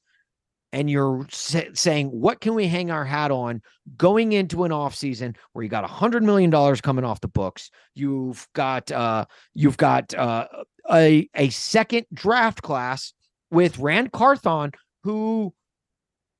and 0.71 0.89
you're 0.89 1.25
sa- 1.29 1.61
saying 1.73 2.07
what 2.07 2.41
can 2.41 2.53
we 2.53 2.67
hang 2.67 2.91
our 2.91 3.05
hat 3.05 3.31
on 3.31 3.61
going 3.97 4.33
into 4.33 4.63
an 4.63 4.71
offseason 4.71 5.35
where 5.53 5.63
you 5.63 5.69
got 5.69 5.83
a 5.83 5.87
hundred 5.87 6.23
million 6.23 6.49
dollars 6.49 6.81
coming 6.81 7.05
off 7.05 7.21
the 7.21 7.27
books? 7.27 7.69
You've 7.93 8.47
got 8.53 8.91
uh 8.91 9.25
you've 9.53 9.77
got 9.77 10.13
uh 10.13 10.47
a 10.91 11.29
a 11.35 11.49
second 11.49 12.05
draft 12.13 12.61
class 12.61 13.13
with 13.49 13.79
ran 13.79 14.09
carthon 14.09 14.71
who 15.03 15.53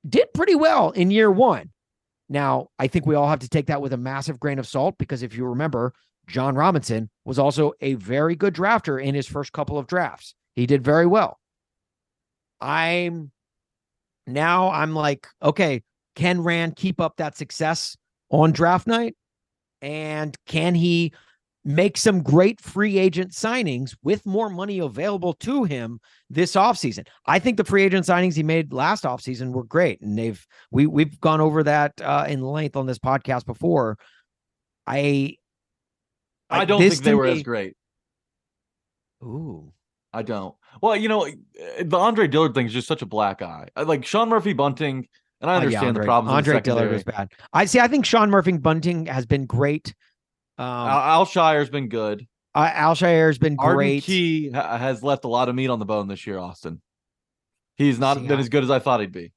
did 0.08 0.32
pretty 0.34 0.54
well 0.54 0.90
in 0.90 1.10
year 1.10 1.30
one. 1.30 1.70
Now 2.28 2.68
i 2.78 2.86
think 2.86 3.06
we 3.06 3.14
all 3.14 3.28
have 3.28 3.40
to 3.40 3.48
take 3.48 3.66
that 3.66 3.82
with 3.82 3.92
a 3.92 3.98
massive 3.98 4.40
grain 4.40 4.58
of 4.58 4.66
salt 4.66 4.96
because 4.98 5.22
if 5.22 5.36
you 5.36 5.44
remember 5.44 5.92
jon 6.28 6.54
robinson 6.54 7.10
was 7.24 7.38
also 7.38 7.72
a 7.80 7.94
very 7.94 8.36
good 8.36 8.54
drafter 8.54 9.02
in 9.02 9.14
his 9.14 9.26
first 9.26 9.52
couple 9.52 9.78
of 9.78 9.86
drafts. 9.86 10.34
He 10.54 10.66
did 10.66 10.84
very 10.84 11.06
well. 11.06 11.38
I'm 12.60 13.32
now 14.26 14.70
I'm 14.70 14.94
like, 14.94 15.26
okay, 15.42 15.82
can 16.14 16.42
Ran 16.42 16.72
keep 16.72 17.00
up 17.00 17.16
that 17.16 17.36
success 17.36 17.96
on 18.30 18.52
draft 18.52 18.86
night? 18.86 19.16
And 19.80 20.36
can 20.46 20.74
he 20.74 21.12
make 21.64 21.96
some 21.96 22.22
great 22.22 22.60
free 22.60 22.98
agent 22.98 23.30
signings 23.32 23.96
with 24.02 24.26
more 24.26 24.50
money 24.50 24.78
available 24.78 25.32
to 25.34 25.64
him 25.64 26.00
this 26.30 26.52
offseason? 26.52 27.06
I 27.26 27.38
think 27.38 27.56
the 27.56 27.64
free 27.64 27.82
agent 27.82 28.06
signings 28.06 28.34
he 28.34 28.42
made 28.42 28.72
last 28.72 29.04
offseason 29.04 29.52
were 29.52 29.64
great. 29.64 30.00
And 30.00 30.16
they've 30.16 30.44
we 30.70 30.86
we've 30.86 31.20
gone 31.20 31.40
over 31.40 31.62
that 31.64 32.00
uh, 32.00 32.26
in 32.28 32.42
length 32.42 32.76
on 32.76 32.86
this 32.86 32.98
podcast 32.98 33.44
before. 33.44 33.98
I 34.86 35.36
I 36.50 36.64
don't 36.64 36.80
think 36.80 36.96
they 37.02 37.14
were 37.14 37.24
me- 37.24 37.32
as 37.32 37.42
great. 37.42 37.76
Ooh. 39.22 39.72
I 40.12 40.22
don't. 40.22 40.54
Well, 40.80 40.96
you 40.96 41.08
know, 41.08 41.24
eh, 41.24 41.82
the 41.84 41.98
Andre 41.98 42.26
Dillard 42.26 42.54
thing 42.54 42.66
is 42.66 42.72
just 42.72 42.88
such 42.88 43.02
a 43.02 43.06
black 43.06 43.42
eye. 43.42 43.68
Like 43.76 44.04
Sean 44.04 44.28
Murphy 44.28 44.52
Bunting, 44.52 45.06
and 45.40 45.50
I 45.50 45.54
yeah, 45.54 45.60
understand 45.60 45.86
Andre, 45.88 46.02
the 46.02 46.06
problems. 46.06 46.36
Andre 46.36 46.54
the 46.54 46.60
Dillard 46.60 46.92
was 46.92 47.04
bad. 47.04 47.32
I 47.52 47.64
see. 47.66 47.78
I 47.80 47.88
think 47.88 48.04
Sean 48.06 48.30
Murphy 48.30 48.52
Bunting 48.52 49.06
has 49.06 49.26
been 49.26 49.46
great. 49.46 49.94
Um, 50.58 50.66
Al, 50.66 50.98
Al-Shaair's 51.20 51.70
been 51.70 51.88
good. 51.88 52.26
uh, 52.54 52.70
Al-Shaair 52.72 53.26
has 53.26 53.38
been 53.38 53.56
Arden 53.58 53.76
great. 53.76 54.02
Key 54.04 54.50
ha- 54.50 54.76
has 54.78 55.02
left 55.02 55.24
a 55.24 55.28
lot 55.28 55.48
of 55.48 55.54
meat 55.54 55.68
on 55.68 55.78
the 55.78 55.84
bone 55.86 56.08
this 56.08 56.26
year. 56.26 56.38
Austin, 56.38 56.80
he's 57.76 57.98
not 57.98 58.18
See, 58.18 58.26
been 58.26 58.38
I- 58.38 58.40
as 58.40 58.48
good 58.48 58.62
as 58.64 58.70
I 58.70 58.78
thought 58.78 59.00
he'd 59.00 59.12
be. 59.12 59.32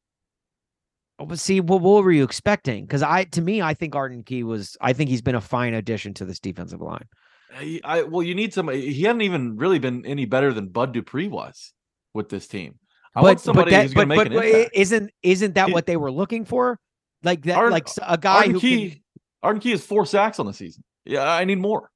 Oh, 1.18 1.26
But 1.26 1.40
see, 1.40 1.62
what, 1.62 1.82
what 1.82 2.04
were 2.04 2.12
you 2.12 2.26
expecting? 2.26 2.86
Because 2.86 3.02
I, 3.02 3.24
to 3.26 3.42
me, 3.42 3.62
I 3.62 3.74
think 3.74 3.96
Arden 3.96 4.24
Key 4.24 4.44
was. 4.44 4.76
I 4.82 4.92
think 4.94 5.10
he's 5.10 5.22
been 5.22 5.36
a 5.36 5.42
fine 5.42 5.74
addition 5.74 6.14
to 6.16 6.26
this 6.26 6.40
defensive 6.40 6.82
line. 6.82 7.06
I, 7.54 7.80
I 7.84 8.02
well, 8.04 8.24
you 8.24 8.36
need 8.36 8.54
somebody. 8.54 8.94
He 8.94 9.04
hadn't 9.04 9.22
even 9.22 9.58
really 9.58 9.80
been 9.80 10.06
any 10.06 10.26
better 10.26 10.54
than 10.54 10.68
Bud 10.70 10.94
Dupree 10.94 11.28
was 11.28 11.74
with 12.14 12.30
this 12.30 12.48
team. 12.48 12.80
I 13.16 13.22
want 13.22 13.40
somebody 13.40 13.72
that, 13.72 13.84
who's 13.84 13.94
going 13.94 14.10
to 14.10 14.16
make 14.16 14.28
but 14.28 14.38
an 14.38 14.44
impact. 14.44 14.72
isn't 14.74 15.12
isn't 15.24 15.56
that 15.56 15.70
what 15.72 15.86
they 15.86 15.96
were 15.98 16.12
looking 16.12 16.44
for? 16.46 16.80
Like 17.24 17.44
that, 17.44 17.56
Arden- 17.58 17.72
like 17.72 17.88
a 18.02 18.18
guy 18.18 18.36
Arden 18.36 18.52
who 18.52 18.60
Key, 18.60 18.90
can. 18.90 19.00
Arden 19.42 19.62
Key 19.62 19.72
has 19.72 19.86
four 19.86 20.06
sacks 20.06 20.40
on 20.40 20.46
the 20.46 20.54
season. 20.54 20.84
Yeah, 21.06 21.24
I 21.24 21.46
need 21.46 21.60
more. 21.60 21.90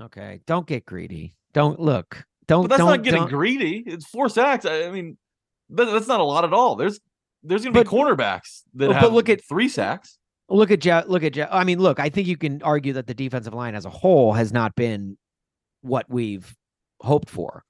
Okay, 0.00 0.40
don't 0.46 0.66
get 0.66 0.86
greedy. 0.86 1.34
Don't 1.52 1.78
look. 1.80 2.24
Don't. 2.46 2.62
But 2.62 2.68
that's 2.68 2.78
don't, 2.78 2.88
not 2.88 3.02
getting 3.02 3.22
don't- 3.22 3.30
greedy. 3.30 3.82
It's 3.86 4.06
four 4.06 4.28
sacks. 4.28 4.64
I, 4.64 4.90
mean, 4.90 5.18
that, 5.70 5.86
that's 5.86 6.06
not 6.06 6.20
a 6.20 6.24
lot 6.24 6.44
at 6.44 6.52
all. 6.52 6.76
There's 6.76 7.00
there's 7.42 7.62
going 7.62 7.74
to 7.74 7.84
be 7.84 7.88
cornerbacks 7.88 8.62
that 8.74 8.88
but 8.88 8.96
have 8.96 9.12
look 9.12 9.28
at- 9.28 9.46
three 9.46 9.68
sacks. 9.68 10.18
Look 10.48 10.70
at 10.70 10.80
Jeff. 10.80 11.06
Look 11.06 11.22
at 11.22 11.34
Jeff. 11.34 11.48
I 11.52 11.64
mean, 11.64 11.78
look. 11.78 12.00
I 12.00 12.08
think 12.08 12.26
you 12.26 12.36
can 12.36 12.62
argue 12.62 12.94
that 12.94 13.06
the 13.06 13.14
defensive 13.14 13.54
line 13.54 13.74
as 13.74 13.84
a 13.84 13.90
whole 13.90 14.32
has 14.32 14.52
not 14.52 14.74
been 14.74 15.18
what 15.82 16.06
we've 16.08 16.54
hoped 17.00 17.28
for. 17.28 17.64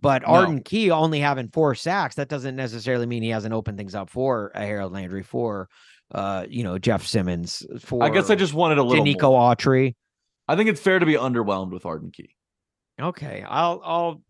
But 0.00 0.22
No. 0.22 0.28
Arden 0.28 0.62
Key 0.62 0.90
only 0.92 1.18
having 1.18 1.48
four 1.48 1.74
sacks, 1.74 2.14
that 2.14 2.28
doesn't 2.28 2.54
necessarily 2.54 3.06
mean 3.06 3.22
he 3.22 3.30
hasn't 3.30 3.52
opened 3.52 3.78
things 3.78 3.96
up 3.96 4.10
for 4.10 4.52
a 4.54 4.64
Harold 4.64 4.92
Landry, 4.92 5.24
for 5.24 5.68
uh, 6.12 6.46
you 6.48 6.62
know, 6.62 6.78
Jeff 6.78 7.04
Simmons. 7.04 7.66
For 7.80 8.02
I 8.02 8.08
guess 8.10 8.30
I 8.30 8.36
just 8.36 8.54
wanted 8.54 8.78
a 8.78 8.82
little 8.82 9.04
Nico 9.04 9.30
more. 9.32 9.54
Autry. 9.54 9.94
I 10.46 10.56
think 10.56 10.68
it's 10.70 10.80
fair 10.80 10.98
to 10.98 11.06
be 11.06 11.14
underwhelmed 11.14 11.72
with 11.72 11.84
Arden 11.84 12.10
Key. 12.12 12.30
Okay, 13.00 13.44
I'll 13.46 13.80
I'll 13.84 14.22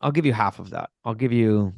I'll 0.00 0.12
give 0.12 0.26
you 0.26 0.32
half 0.32 0.58
of 0.58 0.70
that. 0.70 0.90
I'll 1.04 1.14
give 1.14 1.32
you. 1.32 1.74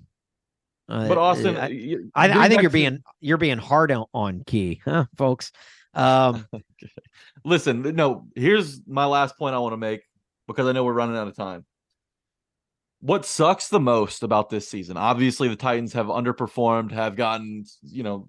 Uh, 0.88 1.08
But 1.08 1.18
Austin, 1.18 1.56
I, 1.56 1.96
I, 2.14 2.44
I 2.44 2.48
think 2.48 2.62
you're 2.62 2.70
to- 2.70 2.74
being 2.74 3.02
you're 3.20 3.36
being 3.38 3.58
hard 3.58 3.92
on, 3.92 4.06
on 4.14 4.42
Key, 4.46 4.80
huh, 4.84 5.06
folks. 5.16 5.52
Um, 5.94 6.46
Listen, 7.44 7.82
no, 7.94 8.26
here's 8.34 8.80
my 8.86 9.06
last 9.06 9.38
point 9.38 9.54
I 9.54 9.58
want 9.58 9.72
to 9.72 9.78
make 9.78 10.02
because 10.46 10.66
I 10.66 10.72
know 10.72 10.84
we're 10.84 10.92
running 10.92 11.16
out 11.16 11.28
of 11.28 11.36
time. 11.36 11.64
What 13.00 13.24
sucks 13.24 13.68
the 13.68 13.80
most 13.80 14.22
about 14.22 14.50
this 14.50 14.68
season? 14.68 14.96
Obviously, 14.96 15.48
the 15.48 15.56
Titans 15.56 15.92
have 15.92 16.06
underperformed, 16.06 16.90
have 16.92 17.14
gotten, 17.16 17.64
you 17.82 18.02
know, 18.02 18.28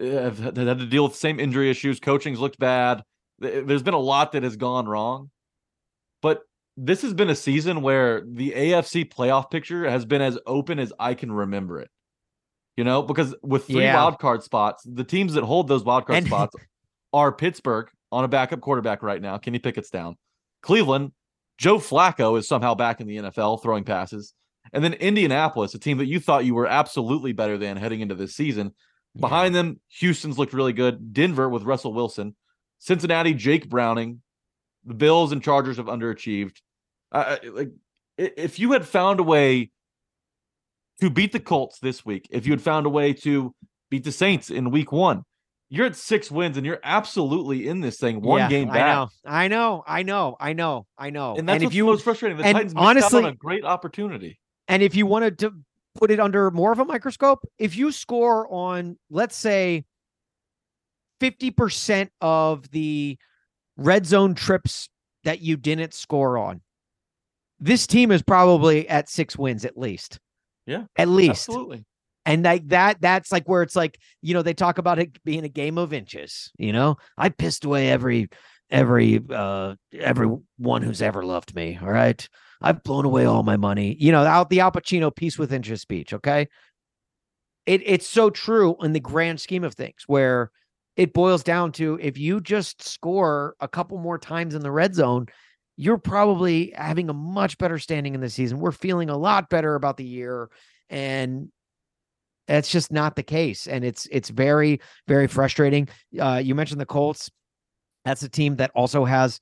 have 0.00 0.38
had 0.38 0.56
had 0.56 0.78
to 0.80 0.86
deal 0.86 1.04
with 1.04 1.12
the 1.12 1.18
same 1.18 1.40
injury 1.40 1.70
issues. 1.70 1.98
Coaching's 1.98 2.38
looked 2.40 2.58
bad. 2.58 3.02
There's 3.38 3.82
been 3.82 3.94
a 3.94 3.98
lot 3.98 4.32
that 4.32 4.42
has 4.42 4.56
gone 4.56 4.86
wrong. 4.86 5.30
But 6.20 6.42
this 6.76 7.02
has 7.02 7.14
been 7.14 7.30
a 7.30 7.34
season 7.34 7.80
where 7.82 8.22
the 8.26 8.52
AFC 8.52 9.04
playoff 9.10 9.50
picture 9.50 9.88
has 9.88 10.04
been 10.04 10.20
as 10.22 10.38
open 10.46 10.78
as 10.78 10.92
I 10.98 11.14
can 11.14 11.32
remember 11.32 11.80
it. 11.80 11.90
You 12.76 12.84
know, 12.84 13.02
because 13.02 13.34
with 13.42 13.66
three 13.66 13.82
Yeah. 13.84 13.94
wild 13.96 14.18
card 14.18 14.42
spots, 14.42 14.82
the 14.86 15.04
teams 15.04 15.32
that 15.34 15.44
hold 15.44 15.68
those 15.68 15.84
wild 15.84 16.06
card 16.06 16.18
And- 16.18 16.26
spots 16.28 16.54
are 17.12 17.32
Pittsburgh 17.32 17.88
on 18.12 18.24
a 18.24 18.28
backup 18.28 18.60
quarterback 18.60 19.02
right 19.02 19.20
now. 19.22 19.38
Kenny 19.38 19.58
Pickett's 19.58 19.88
down. 19.90 20.16
Cleveland, 20.62 21.12
Joe 21.58 21.78
Flacco 21.78 22.38
is 22.38 22.46
somehow 22.46 22.74
back 22.74 23.00
in 23.00 23.06
the 23.06 23.16
NFL 23.16 23.62
throwing 23.62 23.84
passes. 23.84 24.34
And 24.72 24.84
then 24.84 24.92
Indianapolis, 24.94 25.74
a 25.74 25.78
team 25.78 25.98
that 25.98 26.06
you 26.06 26.20
thought 26.20 26.44
you 26.44 26.54
were 26.54 26.66
absolutely 26.66 27.32
better 27.32 27.56
than 27.56 27.76
heading 27.78 28.00
into 28.00 28.14
this 28.14 28.34
season. 28.34 28.74
Behind 29.18 29.54
them, 29.54 29.80
Houston's 30.00 30.38
looked 30.38 30.52
really 30.52 30.74
good. 30.74 31.14
Denver 31.14 31.48
with 31.48 31.62
Russell 31.62 31.94
Wilson. 31.94 32.36
Cincinnati, 32.78 33.32
Jake 33.32 33.70
Browning. 33.70 34.20
The 34.84 34.92
Bills 34.94 35.32
and 35.32 35.42
Chargers 35.42 35.78
have 35.78 35.86
underachieved. 35.86 36.60
Uh, 37.16 37.36
like, 37.52 37.70
if 38.18 38.58
you 38.58 38.72
had 38.72 38.86
found 38.86 39.20
a 39.20 39.22
way 39.22 39.70
to 41.00 41.10
beat 41.10 41.32
the 41.32 41.40
Colts 41.40 41.78
this 41.78 42.04
week, 42.04 42.28
if 42.30 42.46
you 42.46 42.52
had 42.52 42.60
found 42.60 42.86
a 42.86 42.90
way 42.90 43.12
to 43.12 43.54
beat 43.90 44.04
the 44.04 44.12
Saints 44.12 44.50
in 44.50 44.70
week 44.70 44.92
one, 44.92 45.22
you're 45.68 45.86
at 45.86 45.96
six 45.96 46.30
wins 46.30 46.56
and 46.56 46.64
you're 46.64 46.80
absolutely 46.82 47.66
in 47.68 47.80
this 47.80 47.98
thing 47.98 48.20
one 48.20 48.38
yeah, 48.38 48.48
game 48.48 48.70
I 48.70 48.74
back. 48.74 48.96
know, 48.96 49.08
I 49.24 49.48
know, 49.48 49.84
I 49.86 50.02
know, 50.02 50.36
I 50.38 50.52
know, 50.52 50.86
I 50.96 51.10
know. 51.10 51.36
And 51.36 51.48
that's 51.48 51.62
if 51.62 51.66
what's 51.66 51.76
you 51.76 51.86
most 51.86 52.04
frustrating. 52.04 52.38
The 52.38 52.44
and 52.44 52.54
Titans 52.54 52.74
missed 52.74 52.84
out 52.84 52.88
honestly- 52.88 53.24
on 53.24 53.32
a 53.32 53.34
great 53.34 53.64
opportunity. 53.64 54.38
And 54.68 54.82
if 54.82 54.94
you 54.94 55.06
wanted 55.06 55.38
to 55.40 55.52
put 55.94 56.10
it 56.10 56.20
under 56.20 56.50
more 56.50 56.72
of 56.72 56.78
a 56.78 56.84
microscope, 56.84 57.40
if 57.58 57.76
you 57.76 57.92
score 57.92 58.52
on, 58.52 58.98
let's 59.10 59.36
say, 59.36 59.84
50% 61.20 62.10
of 62.20 62.70
the 62.70 63.16
red 63.76 64.06
zone 64.06 64.34
trips 64.34 64.88
that 65.24 65.40
you 65.40 65.56
didn't 65.56 65.94
score 65.94 66.36
on, 66.36 66.60
this 67.58 67.86
team 67.86 68.10
is 68.10 68.22
probably 68.22 68.88
at 68.88 69.08
six 69.08 69.36
wins 69.36 69.64
at 69.64 69.76
least. 69.76 70.18
Yeah, 70.66 70.84
At 70.96 71.08
least. 71.08 71.48
Absolutely. 71.48 71.84
And 72.24 72.42
like 72.42 72.68
that, 72.68 73.00
that's 73.00 73.30
like 73.30 73.48
where 73.48 73.62
it's 73.62 73.76
like, 73.76 73.98
you 74.20 74.34
know, 74.34 74.42
they 74.42 74.52
talk 74.52 74.78
about 74.78 74.98
it 74.98 75.22
being 75.24 75.44
a 75.44 75.48
game 75.48 75.78
of 75.78 75.92
inches. 75.92 76.50
You 76.58 76.72
know, 76.72 76.96
I 77.16 77.28
pissed 77.28 77.64
away 77.64 77.88
every 77.90 78.28
every 78.68 79.20
uh 79.32 79.76
everyone 79.92 80.82
who's 80.82 81.00
ever 81.00 81.22
loved 81.24 81.54
me. 81.54 81.78
All 81.80 81.88
right. 81.88 82.28
I've 82.60 82.82
blown 82.82 83.04
away 83.04 83.26
all 83.26 83.44
my 83.44 83.56
money. 83.56 83.96
You 84.00 84.10
know, 84.10 84.24
out 84.24 84.50
the 84.50 84.60
Al 84.60 84.72
Pacino 84.72 85.14
piece 85.14 85.38
with 85.38 85.52
inches 85.52 85.82
speech. 85.82 86.12
Okay. 86.12 86.48
It 87.64 87.82
it's 87.84 88.08
so 88.08 88.30
true 88.30 88.76
in 88.82 88.92
the 88.92 89.00
grand 89.00 89.40
scheme 89.40 89.62
of 89.62 89.74
things 89.74 90.02
where 90.08 90.50
it 90.96 91.12
boils 91.12 91.44
down 91.44 91.70
to 91.72 91.96
if 92.02 92.18
you 92.18 92.40
just 92.40 92.82
score 92.82 93.54
a 93.60 93.68
couple 93.68 93.98
more 93.98 94.18
times 94.18 94.54
in 94.54 94.62
the 94.62 94.72
red 94.72 94.96
zone, 94.96 95.26
you're 95.76 95.98
probably 95.98 96.72
having 96.74 97.10
a 97.10 97.14
much 97.14 97.58
better 97.58 97.78
standing 97.78 98.14
in 98.14 98.20
the 98.20 98.30
season. 98.30 98.58
We're 98.58 98.72
feeling 98.72 99.10
a 99.10 99.16
lot 99.16 99.50
better 99.50 99.74
about 99.74 99.96
the 99.96 100.04
year. 100.04 100.48
And 100.88 101.50
that's 102.48 102.70
just 102.70 102.92
not 102.92 103.16
the 103.16 103.22
case. 103.22 103.66
And 103.66 103.84
it's 103.84 104.06
it's 104.10 104.30
very, 104.30 104.80
very 105.06 105.26
frustrating. 105.26 105.88
Uh, 106.18 106.40
you 106.42 106.54
mentioned 106.54 106.80
the 106.80 106.86
Colts. 106.86 107.30
That's 108.04 108.22
a 108.22 108.28
team 108.28 108.56
that 108.56 108.70
also 108.74 109.04
has 109.04 109.40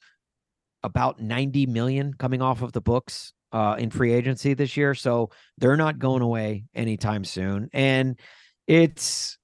about 0.83 1.21
90 1.21 1.67
million 1.67 2.15
coming 2.15 2.43
off 2.43 2.63
of 2.63 2.73
the 2.73 2.81
books 2.81 3.33
uh, 3.53 3.77
in 3.79 3.91
free 3.91 4.13
agency 4.13 4.55
this 4.55 4.77
year. 4.77 4.95
So 4.95 5.31
they're 5.59 5.77
not 5.77 5.99
going 5.99 6.23
away 6.23 6.65
anytime 6.75 7.25
soon. 7.25 7.69
And 7.73 8.19
it's 8.67 9.39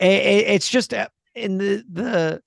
it's 0.00 0.68
just 0.68 0.94
uh, 0.94 1.08
in 1.34 1.58
the 1.58 1.84
the 1.90 2.42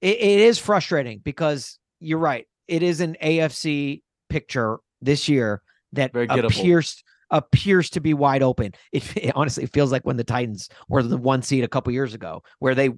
it, 0.00 0.16
it 0.16 0.40
is 0.40 0.58
frustrating 0.58 1.20
because 1.22 1.78
you're 2.00 2.18
right. 2.18 2.46
It 2.70 2.82
is 2.82 3.00
an 3.00 3.16
AFC 3.22 4.02
picture 4.28 4.78
this 5.02 5.28
year 5.28 5.60
that 5.92 6.12
appears 6.14 7.02
appears 7.30 7.90
to 7.90 8.00
be 8.00 8.14
wide 8.14 8.42
open. 8.42 8.72
It, 8.92 9.16
it 9.16 9.32
honestly 9.34 9.66
feels 9.66 9.92
like 9.92 10.06
when 10.06 10.16
the 10.16 10.24
Titans 10.24 10.68
were 10.88 11.02
the 11.02 11.16
one 11.16 11.42
seed 11.42 11.64
a 11.64 11.68
couple 11.68 11.92
years 11.92 12.14
ago, 12.14 12.42
where 12.60 12.74
they 12.74 12.90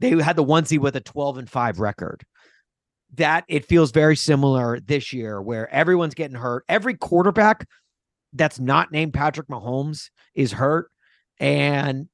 they 0.00 0.20
had 0.22 0.36
the 0.36 0.42
one 0.42 0.64
seed 0.64 0.80
with 0.80 0.96
a 0.96 1.00
12 1.00 1.38
and 1.38 1.50
5 1.50 1.78
record. 1.78 2.24
That 3.14 3.44
it 3.48 3.66
feels 3.66 3.90
very 3.90 4.16
similar 4.16 4.80
this 4.80 5.12
year 5.12 5.42
where 5.42 5.68
everyone's 5.72 6.14
getting 6.14 6.36
hurt. 6.36 6.64
Every 6.68 6.94
quarterback 6.94 7.66
that's 8.32 8.60
not 8.60 8.92
named 8.92 9.14
Patrick 9.14 9.48
Mahomes 9.48 10.10
is 10.34 10.52
hurt. 10.52 10.90
And 11.38 12.08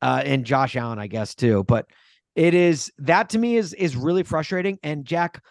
uh 0.00 0.22
and 0.24 0.44
Josh 0.44 0.76
Allen, 0.76 0.98
I 0.98 1.06
guess, 1.06 1.34
too. 1.34 1.64
But 1.64 1.86
it 2.34 2.54
is 2.54 2.92
that 2.98 3.30
to 3.30 3.38
me 3.38 3.56
is 3.56 3.74
is 3.74 3.96
really 3.96 4.22
frustrating. 4.22 4.78
And 4.82 5.04
Jack, 5.04 5.42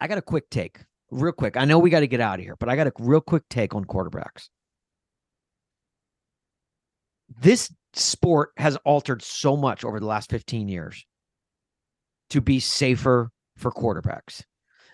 I 0.00 0.08
got 0.08 0.18
a 0.18 0.22
quick 0.22 0.50
take, 0.50 0.78
real 1.10 1.32
quick. 1.32 1.56
I 1.56 1.64
know 1.64 1.78
we 1.78 1.90
got 1.90 2.00
to 2.00 2.06
get 2.06 2.20
out 2.20 2.38
of 2.38 2.44
here, 2.44 2.56
but 2.56 2.68
I 2.68 2.76
got 2.76 2.86
a 2.86 2.92
real 2.98 3.20
quick 3.20 3.44
take 3.48 3.74
on 3.74 3.84
quarterbacks. 3.84 4.48
This 7.40 7.72
sport 7.92 8.50
has 8.56 8.76
altered 8.84 9.22
so 9.22 9.56
much 9.56 9.84
over 9.84 9.98
the 9.98 10.06
last 10.06 10.30
15 10.30 10.68
years 10.68 11.04
to 12.30 12.40
be 12.40 12.60
safer 12.60 13.30
for 13.56 13.70
quarterbacks. 13.70 14.42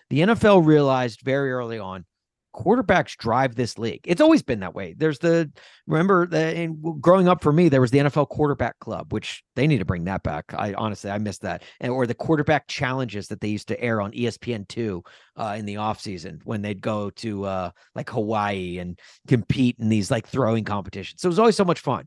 The 0.09 0.21
NFL 0.21 0.65
realized 0.65 1.21
very 1.21 1.51
early 1.51 1.79
on 1.79 2.05
quarterbacks 2.53 3.17
drive 3.17 3.55
this 3.55 3.77
league. 3.77 4.01
It's 4.05 4.21
always 4.21 4.41
been 4.41 4.59
that 4.61 4.75
way. 4.75 4.93
There's 4.97 5.19
the 5.19 5.51
remember 5.87 6.27
the 6.27 6.55
in 6.55 6.79
growing 7.01 7.27
up 7.27 7.41
for 7.41 7.51
me, 7.51 7.69
there 7.69 7.81
was 7.81 7.91
the 7.91 7.99
NFL 7.99 8.29
quarterback 8.29 8.79
club, 8.79 9.11
which 9.11 9.43
they 9.55 9.67
need 9.67 9.79
to 9.79 9.85
bring 9.85 10.05
that 10.05 10.23
back. 10.23 10.53
I 10.53 10.73
honestly 10.73 11.09
I 11.09 11.17
missed 11.17 11.41
that. 11.41 11.63
And 11.79 11.91
or 11.91 12.07
the 12.07 12.13
quarterback 12.13 12.67
challenges 12.67 13.27
that 13.27 13.41
they 13.41 13.49
used 13.49 13.67
to 13.69 13.81
air 13.81 14.01
on 14.01 14.11
ESPN 14.11 14.67
two 14.67 15.03
uh, 15.35 15.55
in 15.57 15.65
the 15.65 15.77
off 15.77 15.99
season 15.99 16.41
when 16.43 16.61
they'd 16.61 16.81
go 16.81 17.09
to 17.11 17.45
uh, 17.45 17.71
like 17.95 18.09
Hawaii 18.09 18.77
and 18.77 18.99
compete 19.27 19.77
in 19.79 19.89
these 19.89 20.11
like 20.11 20.27
throwing 20.27 20.63
competitions. 20.63 21.21
So 21.21 21.27
it 21.27 21.31
was 21.31 21.39
always 21.39 21.57
so 21.57 21.65
much 21.65 21.79
fun. 21.79 22.05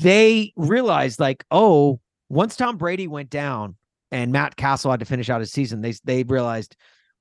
They 0.00 0.52
realized 0.56 1.20
like, 1.20 1.44
oh, 1.50 2.00
once 2.28 2.56
Tom 2.56 2.76
Brady 2.76 3.06
went 3.06 3.30
down 3.30 3.76
and 4.10 4.32
Matt 4.32 4.56
Cassel 4.56 4.90
had 4.90 5.00
to 5.00 5.06
finish 5.06 5.30
out 5.30 5.40
his 5.40 5.52
season, 5.52 5.80
they 5.80 5.94
they 6.04 6.22
realized 6.24 6.76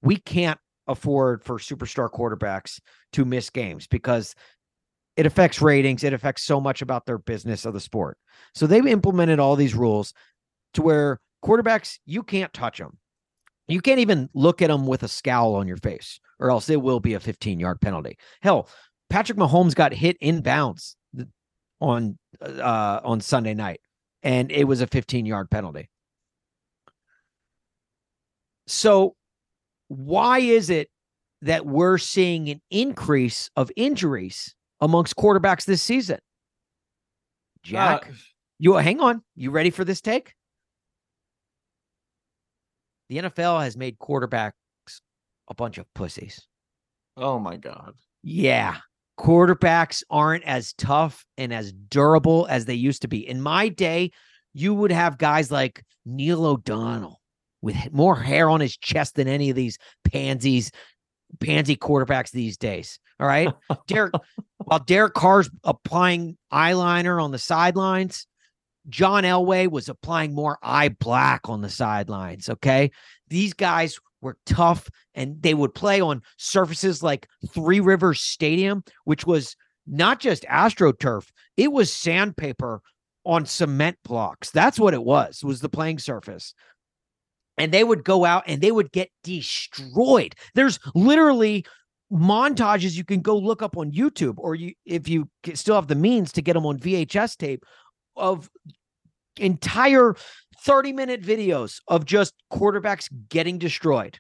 we 0.06 0.18
can't 0.18 0.60
afford 0.88 1.43
for 1.43 1.58
superstar 1.58 2.10
quarterbacks 2.10 2.80
to 3.14 3.26
miss 3.26 3.49
games 3.49 3.88
because 3.88 4.36
it 5.18 5.26
affects 5.26 5.62
ratings. 5.62 6.03
It 6.03 6.14
affects 6.14 6.43
so 6.43 6.62
much 6.62 6.82
about 6.82 7.06
their 7.06 7.18
business 7.18 7.66
of 7.66 7.74
the 7.74 7.80
sport. 7.80 8.18
So 8.53 8.68
they've 8.68 8.86
implemented 8.86 9.39
all 9.39 9.56
these 9.56 9.74
rules 9.74 10.14
to 10.76 10.82
where 10.82 11.20
quarterbacks, 11.43 11.97
you 12.06 12.22
can't 12.22 12.53
touch 12.53 12.78
them. 12.78 12.97
You 13.68 13.82
can't 13.82 13.99
even 13.99 14.30
look 14.36 14.62
at 14.62 14.68
them 14.68 14.86
with 14.86 15.01
a 15.01 15.08
scowl 15.08 15.56
on 15.56 15.68
your 15.68 15.78
face, 15.78 16.20
or 16.39 16.51
else 16.51 16.70
it 16.70 16.82
will 16.82 16.99
be 16.99 17.16
a 17.16 17.20
15 17.20 17.60
yard 17.60 17.82
penalty. 17.82 18.18
Hell, 18.41 18.70
Patrick 19.10 19.39
Mahomes 19.39 19.74
got 19.74 19.91
hit 19.91 20.18
in 20.22 20.41
bounds 20.41 20.95
on 21.82 22.18
uh, 22.41 22.99
on 23.03 23.22
Sunday 23.22 23.56
night, 23.56 23.80
and 24.22 24.51
it 24.51 24.66
was 24.66 24.82
a 24.82 24.88
15 24.88 25.26
yard 25.26 25.49
penalty. 25.49 25.89
So, 28.68 29.16
why 29.88 30.39
is 30.39 30.69
it 30.69 30.89
that 31.41 31.65
we're 31.65 31.97
seeing 31.97 32.49
an 32.49 32.61
increase 32.71 33.49
of 33.55 33.71
injuries 33.75 34.55
amongst 34.81 35.15
quarterbacks 35.15 35.65
this 35.65 35.81
season? 35.83 36.19
Jack, 37.63 38.07
Uh, 38.09 38.13
you 38.59 38.73
hang 38.75 38.99
on. 38.99 39.21
You 39.36 39.51
ready 39.51 39.69
for 39.69 39.83
this 39.83 40.01
take? 40.01 40.33
The 43.09 43.17
NFL 43.17 43.61
has 43.63 43.77
made 43.77 43.99
quarterbacks 43.99 44.51
a 45.47 45.53
bunch 45.53 45.77
of 45.77 45.86
pussies. 45.93 46.47
oh 47.17 47.39
my 47.39 47.57
god. 47.57 47.93
Yeah. 48.23 48.77
Quarterbacks 49.19 50.03
aren't 50.09 50.43
as 50.43 50.73
tough 50.73 51.23
and 51.38 51.53
as 51.53 51.71
durable 51.71 52.47
as 52.49 52.65
they 52.65 52.73
used 52.73 53.03
to 53.03 53.07
be. 53.07 53.27
In 53.27 53.41
my 53.41 53.69
day, 53.69 54.11
you 54.53 54.73
would 54.73 54.91
have 54.91 55.17
guys 55.17 55.51
like 55.51 55.83
Neil 56.05 56.45
O'Donnell 56.45 57.21
with 57.66 57.91
more 57.91 58.16
hair 58.16 58.47
on 58.47 58.61
his 58.61 58.78
chest 58.78 59.16
than 59.16 59.28
any 59.28 59.49
of 59.49 59.55
these 59.55 59.80
pansies 60.03 60.72
pansy 61.39 61.76
quarterbacks 61.76 62.30
these 62.30 62.57
days. 62.57 62.99
All 63.20 63.26
right. 63.26 63.51
Derek, 63.88 64.13
while 64.63 64.80
Derek 64.80 65.16
Carr's 65.16 65.49
applying 65.63 66.38
eyeliner 66.53 67.22
on 67.22 67.32
the 67.32 67.39
sidelines, 67.39 68.28
John 68.88 69.24
Elway 69.24 69.70
was 69.70 69.89
applying 69.89 70.36
more 70.36 70.59
eye 70.61 70.89
black 70.89 71.49
on 71.49 71.61
the 71.61 71.70
sidelines. 71.70 72.49
Okay. 72.49 72.91
These 73.30 73.53
guys 73.53 73.99
were 74.22 74.38
tough 74.45 74.88
and 75.16 75.41
they 75.41 75.55
would 75.55 75.74
play 75.74 76.01
on 76.01 76.22
surfaces 76.38 77.01
like 77.01 77.28
Three 77.49 77.80
Rivers 77.80 78.22
Stadium, 78.22 78.84
which 79.05 79.26
was 79.26 79.55
not 79.88 80.20
just 80.20 80.43
AstroTurf, 80.43 81.26
it 81.57 81.72
was 81.72 81.91
sandpaper 81.91 82.82
on 83.26 83.45
cement 83.45 83.97
blocks. 84.03 84.51
That's 84.51 84.80
what 84.80 84.93
it 84.93 85.03
was, 85.03 85.43
was 85.43 85.61
the 85.61 85.70
playing 85.70 85.97
surface. 85.97 86.53
And 87.58 87.72
they 87.72 87.84
would 87.84 88.03
go 88.03 88.26
out 88.26 88.43
and 88.47 88.62
they 88.62 88.72
would 88.72 88.91
get 88.91 89.10
destroyed. 89.24 90.36
There's 90.56 90.80
literally 90.93 91.66
montages 92.12 92.95
you 92.95 93.03
can 93.03 93.22
go 93.22 93.38
look 93.38 93.62
up 93.62 93.78
on 93.78 93.91
YouTube 93.91 94.36
or 94.38 94.56
you 94.56 94.74
if 94.86 95.08
you 95.08 95.28
still 95.53 95.76
have 95.76 95.88
the 95.88 95.95
means 95.95 96.32
to 96.34 96.41
get 96.41 96.53
them 96.53 96.66
on 96.66 96.78
VHS 96.78 97.38
tape 97.38 97.64
of 98.16 98.49
entire 99.38 100.16
30 100.62 100.93
minute 100.93 101.22
videos 101.22 101.82
of 101.88 102.06
just 102.06 102.34
quarterbacks 102.51 103.10
getting 103.30 103.58
destroyed. 103.58 104.20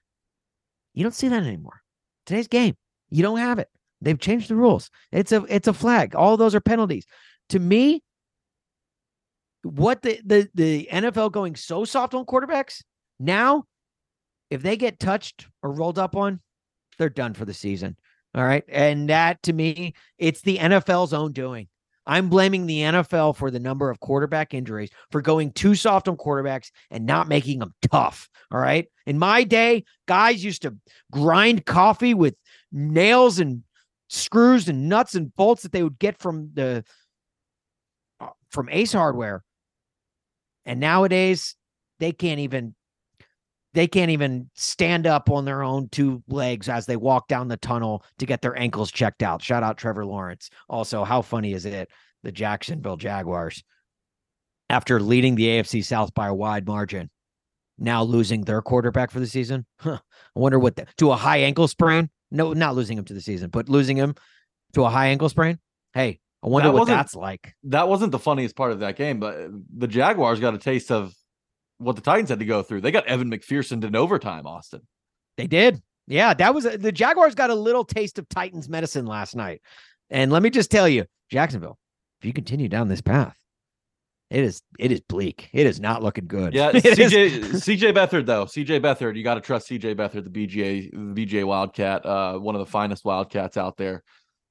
You 0.93 1.03
don't 1.03 1.13
see 1.13 1.27
that 1.27 1.43
anymore. 1.43 1.81
Today's 2.25 2.47
game, 2.47 2.75
you 3.09 3.21
don't 3.21 3.37
have 3.37 3.59
it. 3.59 3.69
They've 4.01 4.19
changed 4.19 4.49
the 4.49 4.55
rules. 4.55 4.89
It's 5.11 5.31
a 5.31 5.45
it's 5.49 5.67
a 5.67 5.73
flag. 5.73 6.15
All 6.15 6.37
those 6.37 6.55
are 6.55 6.61
penalties. 6.61 7.05
To 7.49 7.59
me, 7.59 8.03
what 9.63 10.01
the 10.01 10.19
the 10.25 10.49
the 10.53 10.89
NFL 10.91 11.31
going 11.31 11.55
so 11.55 11.85
soft 11.85 12.13
on 12.13 12.25
quarterbacks 12.25 12.81
now, 13.19 13.65
if 14.49 14.61
they 14.61 14.77
get 14.77 14.99
touched 14.99 15.47
or 15.63 15.71
rolled 15.71 15.99
up 15.99 16.15
on, 16.15 16.39
they're 16.97 17.09
done 17.09 17.33
for 17.33 17.45
the 17.45 17.53
season. 17.53 17.97
All 18.33 18.43
right, 18.43 18.63
and 18.67 19.09
that 19.09 19.41
to 19.43 19.53
me, 19.53 19.93
it's 20.17 20.41
the 20.41 20.57
NFL's 20.57 21.13
own 21.13 21.31
doing. 21.31 21.67
I'm 22.07 22.29
blaming 22.29 22.65
the 22.65 22.81
NFL 22.81 23.35
for 23.35 23.49
the 23.49 23.59
number 23.59 23.89
of 23.89 23.99
quarterback 23.99 24.53
injuries 24.53 24.91
for 25.11 25.21
going 25.21 25.51
too 25.51 25.73
soft 25.73 26.07
on 26.07 26.17
quarterbacks 26.17 26.69
and 26.91 27.05
not 27.05 27.27
making 27.27 27.59
them 27.59 27.73
tough. 27.89 28.29
All 28.51 28.59
right. 28.59 28.85
In 29.05 29.17
my 29.17 29.43
day, 29.43 29.85
guys 30.07 30.43
used 30.43 30.61
to 30.63 30.75
grind 31.11 31.65
coffee 31.65 32.13
with 32.13 32.35
nails 32.71 33.39
and 33.39 33.63
screws 34.07 34.69
and 34.69 34.87
nuts 34.87 35.15
and 35.15 35.35
bolts 35.35 35.63
that 35.63 35.71
they 35.71 35.81
would 35.81 35.97
get 35.97 36.19
from 36.19 36.51
the 36.53 36.83
uh, 38.19 38.29
from 38.49 38.69
Ace 38.69 38.93
Hardware. 38.93 39.43
And 40.65 40.79
nowadays, 40.79 41.55
they 41.99 42.11
can't 42.11 42.39
even 42.39 42.75
they 43.75 43.87
can't 43.87 44.09
even 44.09 44.49
stand 44.55 45.05
up 45.05 45.29
on 45.29 45.43
their 45.43 45.61
own 45.61 45.89
two 45.89 46.23
legs 46.29 46.69
as 46.69 46.85
they 46.85 46.95
walk 46.95 47.27
down 47.27 47.49
the 47.49 47.57
tunnel 47.57 48.03
to 48.17 48.25
get 48.25 48.41
their 48.41 48.57
ankles 48.57 48.89
checked 48.89 49.21
out. 49.21 49.41
Shout 49.41 49.63
out 49.63 49.77
Trevor 49.77 50.05
Lawrence. 50.05 50.49
Also, 50.69 51.03
how 51.03 51.21
funny 51.21 51.53
is 51.53 51.65
it? 51.65 51.89
The 52.23 52.31
Jacksonville 52.31 52.97
Jaguars, 52.97 53.63
after 54.69 54.99
leading 54.99 55.35
the 55.35 55.45
AFC 55.45 55.83
South 55.83 56.13
by 56.13 56.27
a 56.27 56.33
wide 56.33 56.65
margin, 56.65 57.11
now 57.77 58.01
losing 58.01 58.41
their 58.41 58.61
quarterback 58.61 59.11
for 59.11 59.19
the 59.19 59.27
season. 59.27 59.65
Huh. 59.79 59.99
I 60.35 60.39
wonder 60.39 60.57
what 60.57 60.77
the, 60.77 60.87
to 60.97 61.11
a 61.11 61.15
high 61.15 61.39
ankle 61.39 61.67
sprain. 61.67 62.09
No, 62.31 62.53
not 62.53 62.75
losing 62.75 62.97
him 62.97 63.05
to 63.05 63.13
the 63.13 63.21
season, 63.21 63.49
but 63.49 63.69
losing 63.69 63.97
him 63.97 64.15
to 64.73 64.85
a 64.85 64.89
high 64.89 65.07
ankle 65.07 65.29
sprain. 65.29 65.59
Hey, 65.93 66.19
I 66.41 66.47
wonder 66.47 66.69
That 66.69 66.73
what 66.73 66.87
that's 66.87 67.15
like. 67.15 67.53
That 67.65 67.87
wasn't 67.89 68.11
the 68.11 68.19
funniest 68.19 68.55
part 68.55 68.71
of 68.71 68.79
that 68.79 68.95
game, 68.95 69.19
but 69.19 69.49
the 69.77 69.87
Jaguars 69.87 70.39
got 70.39 70.55
a 70.55 70.57
taste 70.57 70.91
of 70.91 71.13
what 71.77 71.95
the 71.95 72.01
Titans 72.01 72.29
had 72.29 72.39
to 72.39 72.45
go 72.45 72.61
through. 72.61 72.81
They 72.81 72.91
got 72.91 73.05
Evan 73.07 73.29
McPherson 73.29 73.83
in 73.83 73.95
overtime, 73.95 74.47
Austin. 74.47 74.81
They 75.37 75.47
did. 75.47 75.81
Yeah, 76.07 76.33
that 76.35 76.53
was 76.53 76.65
the 76.65 76.91
Jaguars 76.91 77.35
got 77.35 77.49
a 77.49 77.55
little 77.55 77.83
taste 77.83 78.19
of 78.19 78.29
Titans 78.29 78.69
medicine 78.69 79.05
last 79.05 79.35
night. 79.35 79.61
And 80.09 80.31
let 80.31 80.43
me 80.43 80.49
just 80.49 80.69
tell 80.69 80.87
you, 80.87 81.05
Jacksonville, 81.31 81.79
if 82.19 82.25
you 82.25 82.33
continue 82.33 82.69
down 82.69 82.87
this 82.87 83.01
path, 83.01 83.37
it 84.29 84.43
is 84.43 84.61
it 84.77 84.91
is 84.91 85.01
bleak. 85.01 85.49
It 85.51 85.65
is 85.65 85.79
not 85.79 86.03
looking 86.03 86.27
good. 86.27 86.53
Yeah, 86.53 86.71
CJ 86.73 87.39
CJ 87.41 87.93
Beathard 87.93 88.25
though. 88.25 88.45
CJ 88.45 88.81
Beathard, 88.81 89.15
you 89.15 89.23
got 89.23 89.35
to 89.35 89.41
trust 89.41 89.69
CJ 89.69 89.95
Beathard, 89.95 90.23
the 90.23 90.47
BGA 90.47 90.91
the 91.15 91.25
BGA 91.25 91.43
Wildcat, 91.45 92.05
uh, 92.05 92.37
one 92.37 92.55
of 92.55 92.59
the 92.59 92.65
finest 92.65 93.03
Wildcats 93.03 93.57
out 93.57 93.77
there. 93.77 94.03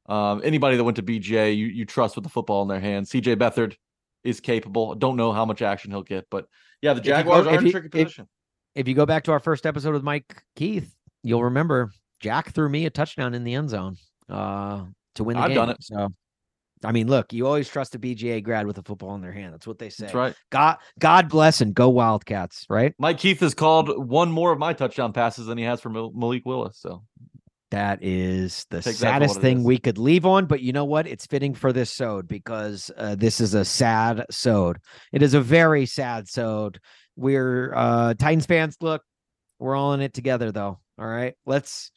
Um, 0.06 0.42
anybody 0.44 0.76
that 0.76 0.84
went 0.84 0.96
to 0.96 1.02
BGA, 1.02 1.56
you 1.56 1.66
you 1.66 1.84
trust 1.84 2.16
with 2.16 2.24
the 2.24 2.30
football 2.30 2.62
in 2.62 2.68
their 2.68 2.80
hands. 2.80 3.10
CJ 3.10 3.36
Beathard 3.36 3.76
is 4.24 4.40
capable. 4.40 4.94
Don't 4.94 5.16
know 5.16 5.32
how 5.32 5.44
much 5.44 5.62
action 5.62 5.90
he'll 5.90 6.02
get, 6.02 6.26
but 6.30 6.46
yeah, 6.84 6.92
the 6.92 7.00
If 7.00 7.04
Jaguars 7.06 7.46
are 7.46 7.58
in 7.58 7.66
a 7.66 7.70
tricky 7.70 7.88
position. 7.88 8.28
if 8.74 8.86
you 8.86 8.94
go 8.94 9.06
back 9.06 9.24
to 9.24 9.32
our 9.32 9.40
first 9.40 9.64
episode 9.66 9.92
with 9.94 10.02
Mike 10.02 10.42
Keith, 10.54 10.94
you'll 11.22 11.44
remember 11.44 11.90
Jack 12.20 12.52
threw 12.52 12.68
me 12.68 12.84
a 12.86 12.90
touchdown 12.90 13.32
in 13.34 13.42
the 13.42 13.54
end 13.54 13.70
zone 13.70 13.96
uh, 14.28 14.84
to 15.14 15.24
win 15.24 15.36
the 15.36 15.42
I've 15.42 15.48
game. 15.48 15.56
done 15.56 15.70
it. 15.70 15.82
So, 15.82 16.08
I 16.84 16.92
mean, 16.92 17.08
look, 17.08 17.32
you 17.32 17.46
always 17.46 17.68
trust 17.68 17.94
a 17.94 17.98
BGA 17.98 18.42
grad 18.42 18.66
with 18.66 18.76
a 18.76 18.82
football 18.82 19.14
in 19.14 19.22
their 19.22 19.32
hand. 19.32 19.54
That's 19.54 19.66
what 19.66 19.78
they 19.78 19.88
say. 19.88 20.04
That's 20.04 20.14
right. 20.14 20.34
God, 20.50 20.76
God 20.98 21.30
bless 21.30 21.62
and 21.62 21.74
go 21.74 21.88
Wildcats. 21.88 22.66
Right. 22.68 22.94
Mike 22.98 23.18
Keith 23.18 23.40
has 23.40 23.54
called 23.54 23.88
one 24.08 24.30
more 24.30 24.52
of 24.52 24.58
my 24.58 24.74
touchdown 24.74 25.12
passes 25.14 25.46
than 25.46 25.56
he 25.56 25.64
has 25.64 25.80
for 25.80 25.88
Mal- 25.88 26.12
Malik 26.14 26.42
Willis. 26.44 26.78
So 26.78 27.02
That 27.74 27.98
is 28.02 28.66
the 28.70 28.80
Take 28.80 28.94
saddest 28.94 29.40
thing 29.40 29.58
is. 29.58 29.64
we 29.64 29.78
could 29.78 29.98
leave 29.98 30.24
on, 30.24 30.46
but 30.46 30.60
you 30.60 30.72
know 30.72 30.84
what? 30.84 31.08
It's 31.08 31.26
fitting 31.26 31.54
for 31.54 31.72
this 31.72 31.90
sode 31.90 32.28
because 32.28 32.88
uh, 32.96 33.16
this 33.16 33.40
is 33.40 33.54
a 33.54 33.64
sad 33.64 34.24
sode. 34.30 34.78
It 35.12 35.22
is 35.22 35.34
a 35.34 35.40
very 35.40 35.84
sad 35.84 36.28
sode. 36.28 36.78
We're 37.16 37.74
uh, 37.74 38.14
Titans 38.14 38.46
fans. 38.46 38.76
Look, 38.80 39.02
we're 39.58 39.74
all 39.74 39.92
in 39.92 40.02
it 40.02 40.14
together, 40.14 40.52
though. 40.52 40.78
All 40.98 41.06
right, 41.06 41.34
let's. 41.46 41.90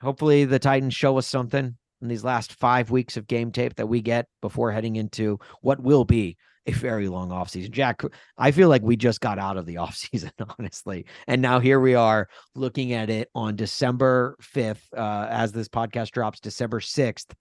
Hopefully, 0.00 0.44
the 0.44 0.60
Titans 0.60 0.94
show 0.94 1.18
us 1.18 1.26
something 1.26 1.76
in 2.00 2.08
these 2.08 2.22
last 2.22 2.52
five 2.52 2.92
weeks 2.92 3.16
of 3.16 3.26
game 3.26 3.50
tape 3.50 3.74
that 3.74 3.88
we 3.88 4.00
get 4.00 4.26
before 4.42 4.70
heading 4.70 4.94
into 4.94 5.40
what 5.60 5.80
will 5.80 6.04
be 6.04 6.36
a 6.66 6.72
very 6.72 7.08
long 7.08 7.30
offseason. 7.30 7.70
Jack, 7.70 8.02
I 8.38 8.50
feel 8.50 8.68
like 8.68 8.82
we 8.82 8.96
just 8.96 9.20
got 9.20 9.38
out 9.38 9.56
of 9.56 9.66
the 9.66 9.74
offseason, 9.76 10.30
honestly. 10.58 11.06
And 11.26 11.42
now 11.42 11.60
here 11.60 11.80
we 11.80 11.94
are 11.94 12.28
looking 12.54 12.92
at 12.92 13.10
it 13.10 13.30
on 13.34 13.56
December 13.56 14.36
5th, 14.42 14.82
uh, 14.96 15.26
as 15.30 15.52
this 15.52 15.68
podcast 15.68 16.10
drops, 16.10 16.40
December 16.40 16.80
6th, 16.80 17.32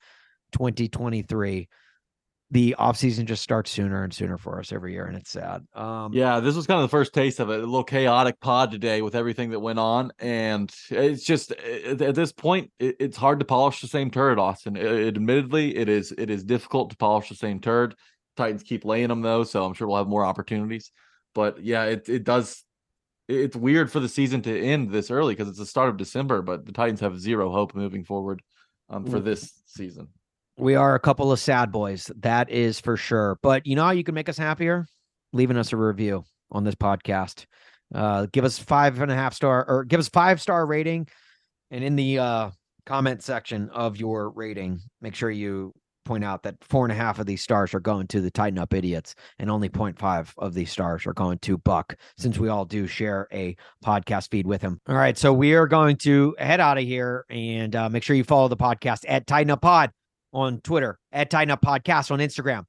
2023. 0.54 1.68
The 2.52 2.76
offseason 2.78 3.26
just 3.26 3.42
starts 3.42 3.72
sooner 3.72 4.04
and 4.04 4.14
sooner 4.14 4.38
for 4.38 4.60
us 4.60 4.72
every 4.72 4.94
year, 4.94 5.06
and 5.06 5.18
it's 5.18 5.32
sad. 5.32 5.66
Um, 5.74 6.14
Yeah, 6.14 6.40
this 6.40 6.56
was 6.56 6.68
kind 6.68 6.78
of 6.80 6.84
the 6.84 6.92
first 6.96 7.12
taste 7.12 7.40
of 7.40 7.50
it. 7.50 7.56
A 7.56 7.66
little 7.66 7.84
chaotic 7.84 8.40
pod 8.40 8.70
today 8.70 9.02
with 9.02 9.16
everything 9.16 9.50
that 9.52 9.60
went 9.60 9.80
on, 9.80 10.12
and 10.20 10.72
it's 10.92 11.24
just 11.24 11.52
at 11.52 12.14
this 12.14 12.32
point, 12.32 12.70
it's 12.80 13.18
hard 13.18 13.40
to 13.40 13.46
polish 13.46 13.82
the 13.82 13.88
same 13.88 14.12
turd. 14.12 14.38
Austin, 14.38 14.76
it, 14.76 14.86
it- 14.86 15.08
admittedly, 15.16 15.76
it 15.76 15.90
is 15.90 16.12
it 16.16 16.30
is 16.30 16.44
difficult 16.44 16.92
to 16.92 16.98
polish 16.98 17.30
the 17.30 17.36
same 17.36 17.60
turd. 17.60 17.96
Titans 18.36 18.64
keep 18.64 18.86
laying 18.86 19.10
them 19.10 19.22
though, 19.22 19.44
so 19.44 19.64
I'm 19.66 19.74
sure 19.74 19.88
we'll 19.88 19.98
have 19.98 20.08
more 20.08 20.26
opportunities. 20.26 20.92
But 21.36 21.64
yeah, 21.64 21.86
it 21.86 22.08
it 22.10 22.24
does. 22.24 22.64
It's 23.30 23.56
weird 23.56 23.92
for 23.92 24.00
the 24.00 24.10
season 24.10 24.42
to 24.44 24.60
end 24.62 24.92
this 24.92 25.10
early 25.10 25.34
because 25.34 25.48
it's 25.48 25.58
the 25.60 25.66
start 25.66 25.90
of 25.90 25.98
December, 25.98 26.42
but 26.42 26.66
the 26.66 26.72
Titans 26.74 27.00
have 27.00 27.20
zero 27.20 27.52
hope 27.52 27.74
moving 27.74 28.04
forward 28.04 28.42
um, 28.90 29.06
for 29.06 29.20
Mm. 29.20 29.24
this 29.24 29.54
season. 29.66 30.10
We 30.58 30.76
are 30.76 30.94
a 30.94 31.00
couple 31.00 31.32
of 31.32 31.40
sad 31.40 31.72
boys. 31.72 32.12
That 32.20 32.50
is 32.50 32.80
for 32.80 32.98
sure. 32.98 33.40
But 33.42 33.66
you 33.66 33.76
know 33.76 33.86
how 33.86 33.92
you 33.92 34.04
can 34.04 34.14
make 34.14 34.30
us 34.30 34.38
happier? 34.38 34.86
Leaving 35.32 35.58
us 35.58 35.74
a 35.74 35.78
review 35.78 36.26
on 36.52 36.64
this 36.64 36.76
podcast. 36.76 37.46
Uh, 37.96 38.28
give 38.32 38.46
us 38.46 38.60
five 38.60 39.00
and 39.02 39.12
a 39.12 39.16
half 39.16 39.34
star 39.34 39.66
or 39.68 39.84
give 39.86 40.00
us 40.00 40.10
five 40.10 40.42
star 40.42 40.66
rating. 40.66 41.08
And 41.72 41.84
in 41.84 41.96
the 41.96 42.20
uh, 42.20 42.52
comment 42.86 43.24
section 43.24 43.70
of 43.70 43.98
your 43.98 44.30
rating, 44.30 44.80
make 45.02 45.16
sure 45.16 45.32
you 45.32 45.74
point 46.04 46.24
out 46.24 46.44
that 46.44 46.56
four 46.62 46.86
and 46.86 46.92
a 46.92 46.96
half 46.96 47.20
of 47.20 47.26
these 47.26 47.42
stars 47.42 47.74
are 47.74 47.80
going 47.80 48.08
to 48.08 48.22
the 48.22 48.32
Titan 48.32 48.60
Up 48.60 48.74
Idiots, 48.74 49.16
and 49.40 49.50
only 49.50 49.70
0.5 49.70 50.34
of 50.38 50.54
these 50.54 50.72
stars 50.72 51.06
are 51.06 51.14
going 51.14 51.40
to 51.40 51.58
Buck, 51.58 51.96
since 52.18 52.38
we 52.38 52.50
all 52.50 52.66
do 52.66 52.88
share 52.88 53.28
a 53.32 53.56
podcast 53.84 54.30
feed 54.30 54.48
with 54.48 54.62
him. 54.62 54.80
All 54.88 54.96
right. 54.96 55.18
So 55.18 55.34
we 55.34 55.54
are 55.54 55.68
going 55.68 55.98
to 55.98 56.36
head 56.38 56.60
out 56.60 56.78
of 56.78 56.84
here 56.84 57.26
and 57.30 57.76
uh, 57.76 57.90
make 57.90 58.04
sure 58.04 58.16
you 58.16 58.24
follow 58.24 58.48
the 58.48 58.58
podcast 58.58 59.06
at 59.08 59.28
Titan 59.28 59.52
Up 59.52 59.62
Pod 59.62 59.92
on 60.32 60.62
Twitter, 60.62 61.00
at 61.12 61.30
Titan 61.30 61.52
Up 61.52 61.62
Podcast 61.62 62.12
on 62.12 62.20
Instagram. 62.20 62.66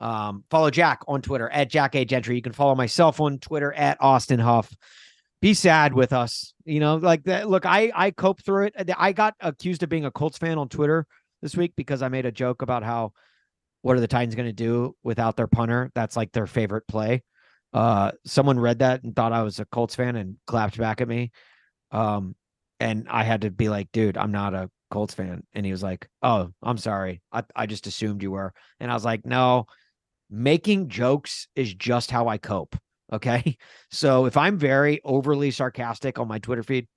Um, 0.00 0.44
follow 0.50 0.70
Jack 0.70 1.00
on 1.08 1.22
Twitter 1.22 1.48
at 1.50 1.70
Jack 1.70 1.94
A 1.96 2.04
Gentry. 2.04 2.36
You 2.36 2.42
can 2.42 2.52
follow 2.52 2.74
myself 2.74 3.20
on 3.20 3.38
Twitter 3.38 3.72
at 3.72 3.98
Austin 4.00 4.38
Huff. 4.38 4.72
Be 5.40 5.54
sad 5.54 5.94
with 5.94 6.12
us, 6.12 6.52
you 6.64 6.80
know, 6.80 6.96
like 6.96 7.24
that. 7.24 7.48
Look, 7.48 7.64
I 7.64 7.92
I 7.94 8.10
cope 8.10 8.42
through 8.42 8.66
it. 8.66 8.90
I 8.96 9.12
got 9.12 9.34
accused 9.40 9.84
of 9.84 9.88
being 9.88 10.04
a 10.04 10.10
Colts 10.10 10.36
fan 10.36 10.58
on 10.58 10.68
Twitter 10.68 11.06
this 11.42 11.56
week 11.56 11.72
because 11.76 12.02
I 12.02 12.08
made 12.08 12.26
a 12.26 12.32
joke 12.32 12.62
about 12.62 12.82
how 12.82 13.12
what 13.82 13.96
are 13.96 14.00
the 14.00 14.08
Titans 14.08 14.34
going 14.34 14.48
to 14.48 14.52
do 14.52 14.96
without 15.02 15.36
their 15.36 15.46
punter? 15.46 15.90
That's 15.94 16.16
like 16.16 16.32
their 16.32 16.46
favorite 16.46 16.86
play. 16.88 17.22
Uh, 17.72 18.12
someone 18.24 18.58
read 18.58 18.80
that 18.80 19.04
and 19.04 19.14
thought 19.14 19.32
I 19.32 19.42
was 19.42 19.60
a 19.60 19.64
Colts 19.66 19.94
fan 19.94 20.16
and 20.16 20.36
clapped 20.46 20.78
back 20.78 21.00
at 21.00 21.08
me. 21.08 21.30
Um, 21.90 22.34
and 22.80 23.06
I 23.08 23.24
had 23.24 23.42
to 23.42 23.50
be 23.50 23.68
like, 23.68 23.90
dude, 23.92 24.16
I'm 24.16 24.32
not 24.32 24.54
a 24.54 24.70
Colts 24.90 25.14
fan. 25.14 25.42
And 25.52 25.66
he 25.66 25.72
was 25.72 25.82
like, 25.82 26.08
oh, 26.22 26.50
I'm 26.62 26.78
sorry. 26.78 27.22
I, 27.32 27.42
I 27.54 27.66
just 27.66 27.86
assumed 27.86 28.22
you 28.22 28.30
were. 28.30 28.52
And 28.80 28.90
I 28.90 28.94
was 28.94 29.04
like, 29.04 29.26
no, 29.26 29.66
making 30.30 30.88
jokes 30.88 31.48
is 31.54 31.72
just 31.74 32.10
how 32.10 32.28
I 32.28 32.38
cope. 32.38 32.76
Okay. 33.12 33.56
So 33.90 34.26
if 34.26 34.36
I'm 34.36 34.58
very 34.58 35.00
overly 35.02 35.50
sarcastic 35.50 36.18
on 36.18 36.28
my 36.28 36.38
Twitter 36.40 36.62
feed, 36.62 36.88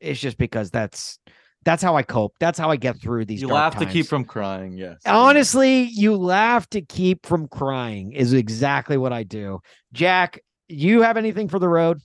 it's 0.00 0.18
just 0.18 0.38
because 0.38 0.70
that's 0.70 1.18
That's 1.64 1.82
how 1.82 1.96
I 1.96 2.02
cope. 2.02 2.34
That's 2.40 2.58
how 2.58 2.70
I 2.70 2.76
get 2.76 3.00
through 3.00 3.24
these. 3.24 3.42
You 3.42 3.48
laugh 3.48 3.76
to 3.78 3.86
keep 3.86 4.06
from 4.06 4.24
crying. 4.24 4.78
Yes. 4.78 4.98
Honestly, 5.04 5.82
you 5.82 6.16
laugh 6.16 6.68
to 6.70 6.80
keep 6.80 7.26
from 7.26 7.48
crying 7.48 8.12
is 8.12 8.32
exactly 8.32 8.96
what 8.96 9.12
I 9.12 9.24
do. 9.24 9.60
Jack, 9.92 10.40
you 10.68 11.02
have 11.02 11.16
anything 11.16 11.48
for 11.48 11.58
the 11.58 11.68
road? 11.68 11.98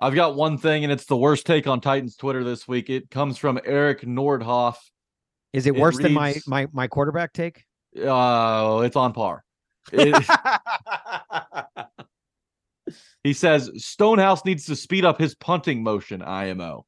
I've 0.00 0.14
got 0.14 0.36
one 0.36 0.58
thing, 0.58 0.84
and 0.84 0.92
it's 0.92 1.06
the 1.06 1.16
worst 1.16 1.46
take 1.46 1.66
on 1.66 1.80
Titans 1.80 2.16
Twitter 2.16 2.44
this 2.44 2.68
week. 2.68 2.88
It 2.88 3.10
comes 3.10 3.38
from 3.38 3.58
Eric 3.64 4.02
Nordhoff. 4.02 4.76
Is 5.52 5.66
it 5.66 5.74
It 5.74 5.80
worse 5.80 5.98
than 5.98 6.12
my 6.12 6.36
my 6.46 6.68
my 6.72 6.86
quarterback 6.86 7.32
take? 7.32 7.64
Oh, 8.00 8.80
it's 8.80 8.96
on 8.96 9.12
par. 9.12 9.42
It- 9.92 10.14
he 13.24 13.32
says 13.32 13.70
Stonehouse 13.76 14.44
needs 14.44 14.66
to 14.66 14.76
speed 14.76 15.04
up 15.04 15.18
his 15.18 15.34
punting 15.34 15.82
motion. 15.82 16.22
IMO. 16.22 16.86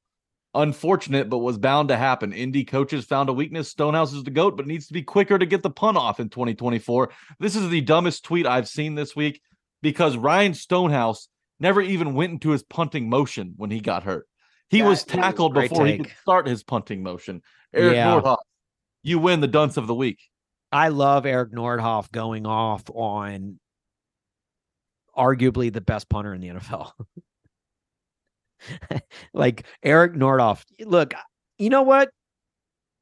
Unfortunate, 0.55 1.31
but 1.31 1.39
was 1.39 1.59
bound 1.59 1.89
to 1.91 1.97
happen. 1.97 2.33
Indy 2.33 2.65
coaches 2.65 3.05
found 3.05 3.29
a 3.29 3.33
weakness. 3.33 3.69
Stonehouse 3.69 4.13
is 4.13 4.25
the 4.25 4.33
goat, 4.33 4.57
but 4.57 4.67
needs 4.67 4.89
to 4.89 4.93
be 4.93 5.03
quicker 5.03 5.39
to 5.39 5.47
get 5.47 5.63
the 5.63 5.71
punt 5.71 5.97
off 5.97 6.19
in 6.19 6.29
2024. 6.29 7.11
This 7.39 7.55
is 7.55 7.69
the 7.69 7.81
dumbest 7.81 8.25
tweet 8.25 8.47
I've 8.47 8.69
seen 8.69 8.97
this 8.97 9.15
week 9.15 9.41
because 9.81 10.17
Ryan 10.17 10.55
Stonehouse 10.55 11.29
never 11.61 11.81
even 11.81 12.15
went 12.15 12.33
into 12.33 12.51
his 12.51 12.65
punting 12.65 13.09
motion 13.09 13.55
when 13.57 13.71
he 13.71 13.81
got 13.81 14.03
hurt. 14.03 14.27
He 14.71 14.81
That 14.81 14.89
was 14.89 15.05
tackled 15.05 15.55
before 15.55 15.87
he 15.87 15.99
could 15.99 16.13
start 16.21 16.49
his 16.49 16.65
punting 16.65 17.03
motion. 17.03 17.43
Eric 17.73 17.95
Yeah. 17.95 18.07
Nordhoff, 18.07 18.39
you 19.03 19.19
win 19.19 19.41
the 19.41 19.49
dunce 19.49 19.77
of 19.77 19.87
the 19.87 19.95
week. 19.95 20.19
I 20.73 20.89
love 20.89 21.27
Eric 21.27 21.53
Nordhoff 21.53 22.11
going 22.11 22.47
off 22.47 22.85
on 22.93 23.59
arguably 25.17 25.73
the 25.73 25.81
best 25.81 26.09
punter 26.09 26.33
in 26.35 26.41
the 26.41 26.49
NFL. 26.49 26.93
like 29.35 29.67
Eric 29.83 30.15
Nordhoff. 30.15 30.65
Look, 30.81 31.15
you 31.59 31.71
know 31.71 31.83
what? 31.83 32.11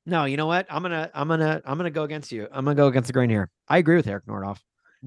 No, 0.06 0.24
you 0.24 0.36
know 0.36 0.46
what? 0.46 0.66
I'm 0.70 0.82
gonna 0.82 1.10
I'm 1.14 1.28
gonna 1.28 1.60
I'm 1.64 1.76
gonna 1.76 1.90
go 1.90 2.04
against 2.04 2.32
you. 2.32 2.48
I'm 2.50 2.64
gonna 2.64 2.74
go 2.74 2.86
against 2.86 3.08
the 3.08 3.12
grain 3.12 3.30
here. 3.30 3.50
I 3.68 3.78
agree 3.78 3.96
with 3.96 4.06
Eric 4.06 4.26
Nordhoff. 4.26 4.58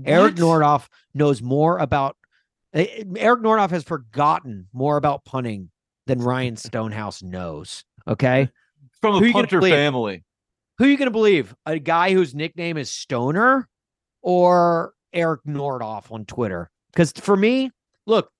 Eric 0.05 0.33
What? 0.33 0.41
Nordhoff 0.41 0.87
knows 1.13 1.41
more 1.41 1.77
about 1.79 2.15
eh, 2.73 2.85
eh, 2.97 3.03
Eric 3.17 3.41
Nordhoff 3.41 3.71
has 3.71 3.83
forgotten 3.83 4.67
more 4.73 4.97
about 4.97 5.25
punting 5.25 5.69
than 6.07 6.19
Ryan 6.19 6.55
Stonehouse 6.57 7.23
knows. 7.23 7.83
Okay. 8.07 8.49
from 9.01 9.15
Who 9.15 9.25
a 9.25 9.27
you 9.27 9.33
punter 9.33 9.61
family. 9.61 10.23
Who 10.77 10.85
are 10.85 10.89
you 10.89 10.97
going 10.97 11.07
to 11.07 11.11
believe? 11.11 11.53
A 11.65 11.77
guy 11.77 12.13
whose 12.13 12.33
nickname 12.33 12.77
is 12.77 12.89
Stoner 12.89 13.67
or 14.21 14.93
Eric 15.13 15.41
Nordoff 15.45 16.11
on 16.11 16.25
Twitter? 16.25 16.71
Because 16.91 17.11
for 17.11 17.37
me, 17.37 17.71
look, 18.07 18.31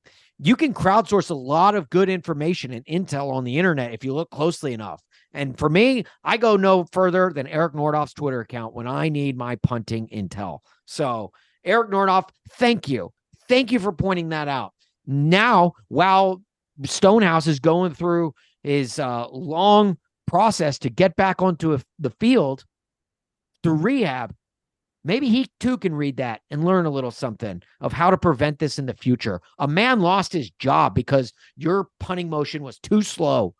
you 0.43 0.55
can 0.55 0.73
crowdsource 0.73 1.29
a 1.29 1.35
lot 1.35 1.75
of 1.75 1.89
good 1.91 2.09
information 2.09 2.73
and 2.73 2.83
intel 2.85 3.31
on 3.31 3.43
the 3.43 3.59
internet 3.59 3.93
if 3.93 4.03
you 4.03 4.13
look 4.13 4.31
closely 4.31 4.73
enough. 4.73 5.01
And 5.33 5.57
for 5.57 5.69
me, 5.69 6.03
I 6.23 6.37
go 6.37 6.57
no 6.57 6.85
further 6.91 7.31
than 7.33 7.45
Eric 7.47 7.73
Nordoff's 7.73 8.13
Twitter 8.13 8.41
account 8.41 8.73
when 8.73 8.87
I 8.87 9.09
need 9.09 9.37
my 9.37 9.55
punting 9.57 10.07
intel. 10.07 10.59
So, 10.85 11.31
Eric 11.63 11.91
Nordoff, 11.91 12.29
thank 12.53 12.89
you. 12.89 13.13
Thank 13.47 13.71
you 13.71 13.79
for 13.79 13.91
pointing 13.91 14.29
that 14.29 14.47
out. 14.47 14.73
Now, 15.05 15.73
while 15.89 16.41
Stonehouse 16.83 17.45
is 17.45 17.59
going 17.59 17.93
through 17.93 18.33
his 18.63 18.97
uh, 18.97 19.27
long 19.29 19.97
process 20.25 20.79
to 20.79 20.89
get 20.89 21.15
back 21.15 21.41
onto 21.41 21.75
a, 21.75 21.81
the 21.99 22.09
field 22.19 22.65
through 23.61 23.75
rehab, 23.75 24.33
maybe 25.04 25.30
he 25.30 25.47
too 25.60 25.78
can 25.78 25.93
read 25.93 26.18
that 26.18 26.41
and 26.49 26.66
learn 26.66 26.86
a 26.86 26.89
little 26.89 27.12
something 27.12 27.62
of 27.80 27.93
how 27.93 28.10
to 28.10 28.18
prevent 28.18 28.60
this 28.60 28.80
in 28.80 28.86
the 28.86 28.93
future. 28.93 29.41
A 29.60 29.68
man 29.68 29.99
lost 29.99 30.34
his 30.34 30.49
job 30.52 30.95
because 30.95 31.34
your 31.56 31.88
punting 31.99 32.30
motion 32.30 32.64
was 32.64 32.80
too 32.80 33.02
slow, 33.02 33.56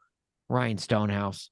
Ryan 0.50 0.78
Stonehouse. 0.78 1.50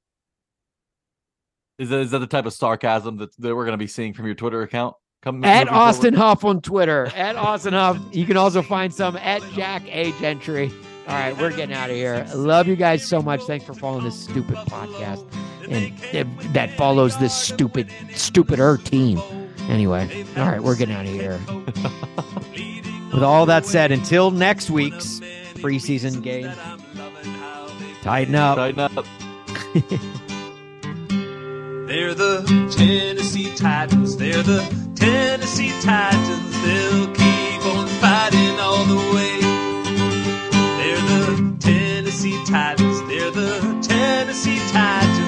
Is 1.77 1.89
that, 1.89 1.99
is 1.99 2.11
that 2.11 2.19
the 2.19 2.27
type 2.27 2.45
of 2.45 2.53
sarcasm 2.53 3.17
that, 3.17 3.35
that 3.37 3.55
we're 3.55 3.65
going 3.65 3.73
to 3.73 3.77
be 3.77 3.87
seeing 3.87 4.13
from 4.13 4.25
your 4.25 4.35
Twitter 4.35 4.61
account? 4.61 4.95
Come 5.21 5.43
At 5.43 5.59
moving 5.59 5.67
forward? 5.67 5.81
Austin 5.81 6.13
Huff 6.13 6.45
on 6.45 6.61
Twitter. 6.61 7.09
At 7.15 7.35
Austin 7.35 7.73
Huff. 7.73 7.97
You 8.11 8.25
can 8.25 8.37
also 8.37 8.61
find 8.61 8.93
some 8.93 9.17
at 9.17 9.41
Jack 9.53 9.83
A. 9.87 10.11
Gentry. 10.19 10.71
All 11.07 11.15
right, 11.15 11.35
we're 11.37 11.49
getting 11.49 11.75
out 11.75 11.89
of 11.89 11.95
here. 11.95 12.25
Love 12.35 12.67
you 12.67 12.75
guys 12.75 13.03
so 13.03 13.21
much. 13.21 13.41
Thanks 13.43 13.65
for 13.65 13.73
following 13.73 14.03
this 14.03 14.19
stupid 14.19 14.57
podcast 14.57 15.25
and 15.69 15.97
that 16.53 16.69
follows 16.77 17.17
this 17.17 17.33
stupid, 17.33 17.89
stupider 18.13 18.77
team. 18.77 19.19
Anyway, 19.69 20.25
all 20.35 20.49
right, 20.49 20.61
we're 20.63 20.75
getting 20.75 20.95
out 20.95 21.05
of 21.05 21.11
here. 21.11 21.39
With 23.13 23.23
all 23.23 23.45
that 23.45 23.67
said, 23.67 23.91
until 23.91 24.31
next 24.31 24.71
week's 24.71 25.19
preseason 25.59 26.23
game, 26.23 26.51
titan 28.01 28.33
up. 28.33 28.57
Titan 28.57 28.79
up. 28.79 29.05
They're 31.87 32.15
the 32.15 32.43
Tennessee 32.75 33.55
Titans. 33.55 34.17
They're 34.17 34.41
the 34.41 34.61
Tennessee 34.95 35.71
Titans. 35.81 36.61
They'll 36.63 37.07
keep 37.13 37.65
on 37.65 37.87
fighting 37.99 38.59
all 38.59 38.85
the 38.85 38.97
way. 39.15 39.39
They're 40.77 41.01
the 41.01 41.55
Tennessee 41.59 42.43
Titans. 42.45 43.01
They're 43.07 43.31
the 43.31 43.79
Tennessee 43.87 44.59
Titans. 44.71 45.18